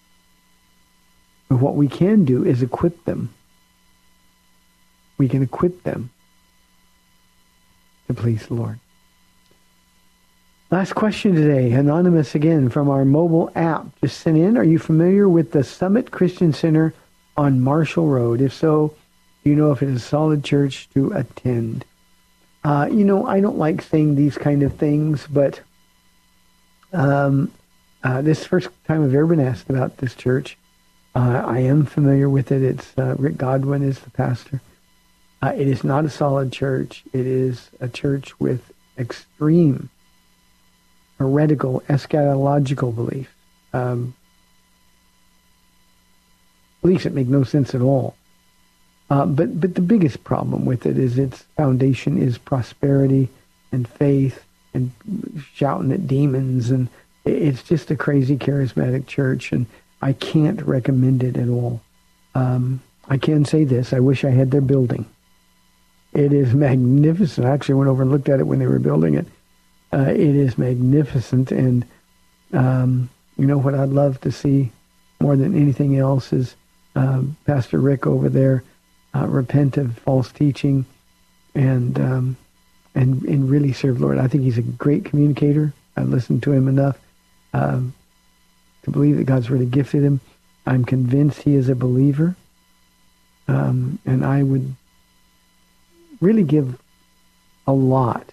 But 1.50 1.58
what 1.58 1.76
we 1.76 1.88
can 1.88 2.24
do 2.24 2.46
is 2.46 2.64
equip 2.64 3.04
them 3.06 3.34
we 5.22 5.30
can 5.30 5.44
equip 5.44 5.84
them 5.84 6.10
to 8.08 8.14
please 8.16 8.48
the 8.48 8.56
Lord. 8.56 8.80
Last 10.72 10.96
question 10.96 11.36
today, 11.36 11.74
anonymous 11.74 12.34
again 12.34 12.70
from 12.70 12.90
our 12.90 13.06
mobile 13.06 13.52
app. 13.54 13.86
Just 14.02 14.20
sent 14.22 14.36
in. 14.36 14.58
Are 14.58 14.64
you 14.64 14.80
familiar 14.80 15.30
with 15.30 15.52
the 15.52 15.64
Summit 15.64 16.10
Christian 16.10 16.54
Center 16.54 16.96
on 17.38 17.62
Marshall 17.62 18.08
Road? 18.08 18.42
If 18.42 18.52
so, 18.52 18.96
do 19.44 19.50
you 19.50 19.56
know 19.56 19.72
if 19.72 19.82
it 19.82 19.90
is 19.90 20.04
a 20.04 20.06
solid 20.06 20.44
church 20.44 20.90
to 20.94 21.12
attend? 21.14 21.86
Uh, 22.64 22.88
you 22.92 23.04
know, 23.04 23.26
I 23.26 23.40
don't 23.40 23.58
like 23.58 23.82
saying 23.82 24.16
these 24.16 24.38
kind 24.38 24.62
of 24.62 24.76
things, 24.76 25.26
but 25.28 25.62
um, 26.94 27.52
uh, 28.04 28.22
this 28.22 28.46
first 28.46 28.70
time 28.88 29.04
I've 29.04 29.16
ever 29.16 29.28
been 29.28 29.40
asked 29.40 29.70
about 29.70 29.98
this 29.98 30.14
church. 30.14 30.58
Uh, 31.16 31.44
I 31.46 31.60
am 31.60 31.86
familiar 31.86 32.30
with 32.30 32.52
it. 32.52 32.62
It's 32.62 32.94
uh, 32.98 33.16
Rick 33.18 33.38
Godwin 33.38 33.84
is 33.84 34.00
the 34.00 34.12
pastor. 34.12 34.62
Uh, 35.42 35.54
it 35.56 35.68
is 35.68 35.84
not 35.84 36.06
a 36.06 36.10
solid 36.10 36.52
church. 36.52 37.04
It 37.12 37.26
is 37.26 37.70
a 37.80 37.90
church 37.90 38.40
with 38.40 38.72
extreme 38.98 39.90
heretical, 41.18 41.82
eschatological 41.90 42.96
beliefs. 42.96 43.32
Um, 43.74 44.14
beliefs 46.82 47.04
that 47.04 47.14
make 47.14 47.28
no 47.28 47.44
sense 47.44 47.74
at 47.76 47.82
all. 47.82 48.16
Uh, 49.12 49.26
but 49.26 49.60
but 49.60 49.76
the 49.76 49.82
biggest 49.82 50.24
problem 50.24 50.64
with 50.64 50.86
it 50.86 50.98
is 50.98 51.18
its 51.18 51.42
foundation 51.58 52.18
is 52.18 52.38
prosperity 52.38 53.28
and 53.74 53.86
faith 53.86 54.46
and 54.74 54.90
shouting 55.54 55.92
at 55.92 56.08
demons 56.08 56.72
and 56.72 56.88
it's 57.26 57.62
just 57.62 57.92
a 57.92 57.96
crazy 57.98 58.38
charismatic 58.38 59.06
church 59.08 59.52
and 59.52 59.66
I 60.02 60.14
can't 60.14 60.62
recommend 60.62 61.24
it 61.24 61.36
at 61.36 61.50
all. 61.50 61.82
Um, 62.36 62.82
I 63.10 63.18
can 63.18 63.44
say 63.44 63.66
this: 63.66 63.92
I 63.92 64.00
wish 64.00 64.24
I 64.24 64.30
had 64.30 64.50
their 64.50 64.62
building. 64.62 65.06
It 66.14 66.32
is 66.32 66.54
magnificent. 66.68 67.46
I 67.46 67.52
actually 67.52 67.76
went 67.76 67.90
over 67.90 68.04
and 68.04 68.12
looked 68.12 68.30
at 68.30 68.40
it 68.40 68.48
when 68.48 68.60
they 68.60 68.68
were 68.68 68.80
building 68.80 69.16
it. 69.16 69.28
Uh, 69.92 70.08
it 70.08 70.36
is 70.38 70.58
magnificent, 70.58 71.52
and 71.52 71.86
um, 72.54 73.10
you 73.38 73.46
know 73.46 73.58
what 73.58 73.76
I'd 73.76 73.90
love 73.90 74.22
to 74.22 74.32
see 74.32 74.72
more 75.20 75.36
than 75.36 75.54
anything 75.54 75.98
else 75.98 76.32
is 76.32 76.56
uh, 76.96 77.24
Pastor 77.46 77.78
Rick 77.78 78.08
over 78.08 78.30
there 78.30 78.64
uh, 79.16 79.28
repent 79.28 79.78
of 79.78 79.98
false 80.00 80.32
teaching 80.32 80.86
and 81.56 82.00
um, 82.00 82.38
and 82.96 83.22
and 83.24 83.50
really 83.50 83.74
serve 83.74 84.02
Lord. 84.02 84.18
I 84.18 84.28
think 84.28 84.44
he's 84.44 84.58
a 84.58 84.64
great 84.64 85.06
communicator. 85.06 85.74
I've 85.98 86.10
listened 86.10 86.44
to 86.44 86.52
him 86.52 86.68
enough 86.68 86.98
um, 87.54 87.94
to 88.84 88.92
believe 88.92 89.18
that 89.18 89.26
God's 89.26 89.50
really 89.50 89.66
gifted 89.66 90.04
him. 90.04 90.20
I'm 90.66 90.86
convinced 90.86 91.42
he 91.42 91.56
is 91.56 91.70
a 91.70 91.76
believer, 91.76 92.36
um, 93.48 94.00
and 94.06 94.24
I 94.26 94.44
would 94.44 94.76
really 96.22 96.44
give 96.44 96.80
a 97.68 97.74
lot 97.74 98.32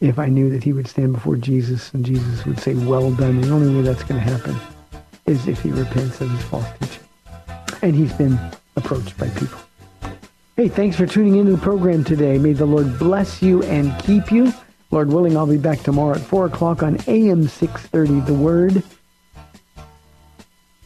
if 0.00 0.18
I 0.18 0.26
knew 0.26 0.50
that 0.50 0.62
he 0.62 0.72
would 0.72 0.86
stand 0.86 1.14
before 1.14 1.36
Jesus 1.36 1.92
and 1.94 2.04
Jesus 2.04 2.44
would 2.44 2.60
say, 2.60 2.74
well 2.74 3.10
done. 3.12 3.40
The 3.40 3.50
only 3.50 3.74
way 3.74 3.82
that's 3.82 4.02
going 4.02 4.22
to 4.22 4.30
happen 4.30 4.56
is 5.24 5.48
if 5.48 5.62
he 5.62 5.70
repents 5.70 6.20
of 6.20 6.30
his 6.30 6.42
false 6.44 6.66
teaching. 6.78 7.02
And 7.82 7.94
he's 7.94 8.12
been 8.12 8.38
approached 8.76 9.16
by 9.18 9.28
people. 9.30 9.58
Hey, 10.56 10.68
thanks 10.68 10.96
for 10.96 11.06
tuning 11.06 11.36
into 11.36 11.52
the 11.52 11.58
program 11.58 12.04
today. 12.04 12.38
May 12.38 12.52
the 12.52 12.64
Lord 12.64 12.98
bless 12.98 13.42
you 13.42 13.62
and 13.64 13.98
keep 14.02 14.32
you. 14.32 14.52
Lord 14.90 15.08
willing, 15.08 15.36
I'll 15.36 15.46
be 15.46 15.58
back 15.58 15.80
tomorrow 15.80 16.14
at 16.14 16.22
4 16.22 16.46
o'clock 16.46 16.82
on 16.82 16.98
AM 17.06 17.48
630, 17.48 18.20
The 18.20 18.34
Word. 18.34 18.82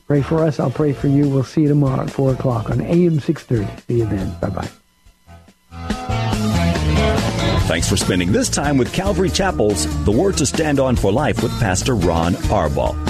Pray 0.08 0.22
for 0.22 0.44
us. 0.44 0.58
I'll 0.58 0.72
pray 0.72 0.92
for 0.92 1.06
you. 1.06 1.28
We'll 1.28 1.44
see 1.44 1.62
you 1.62 1.68
tomorrow 1.68 2.02
at 2.02 2.10
4 2.10 2.32
o'clock 2.32 2.70
on 2.70 2.80
AM 2.80 3.20
630. 3.20 3.82
See 3.82 3.98
you 4.00 4.06
then. 4.06 4.34
Bye-bye. 4.40 4.68
Thanks 7.68 7.88
for 7.88 7.96
spending 7.96 8.32
this 8.32 8.48
time 8.48 8.76
with 8.76 8.92
Calvary 8.92 9.30
Chapel's 9.30 9.86
The 10.04 10.10
Word 10.10 10.36
to 10.38 10.46
Stand 10.46 10.80
On 10.80 10.96
for 10.96 11.12
Life 11.12 11.44
with 11.44 11.52
Pastor 11.60 11.94
Ron 11.94 12.32
Arbaugh. 12.32 13.09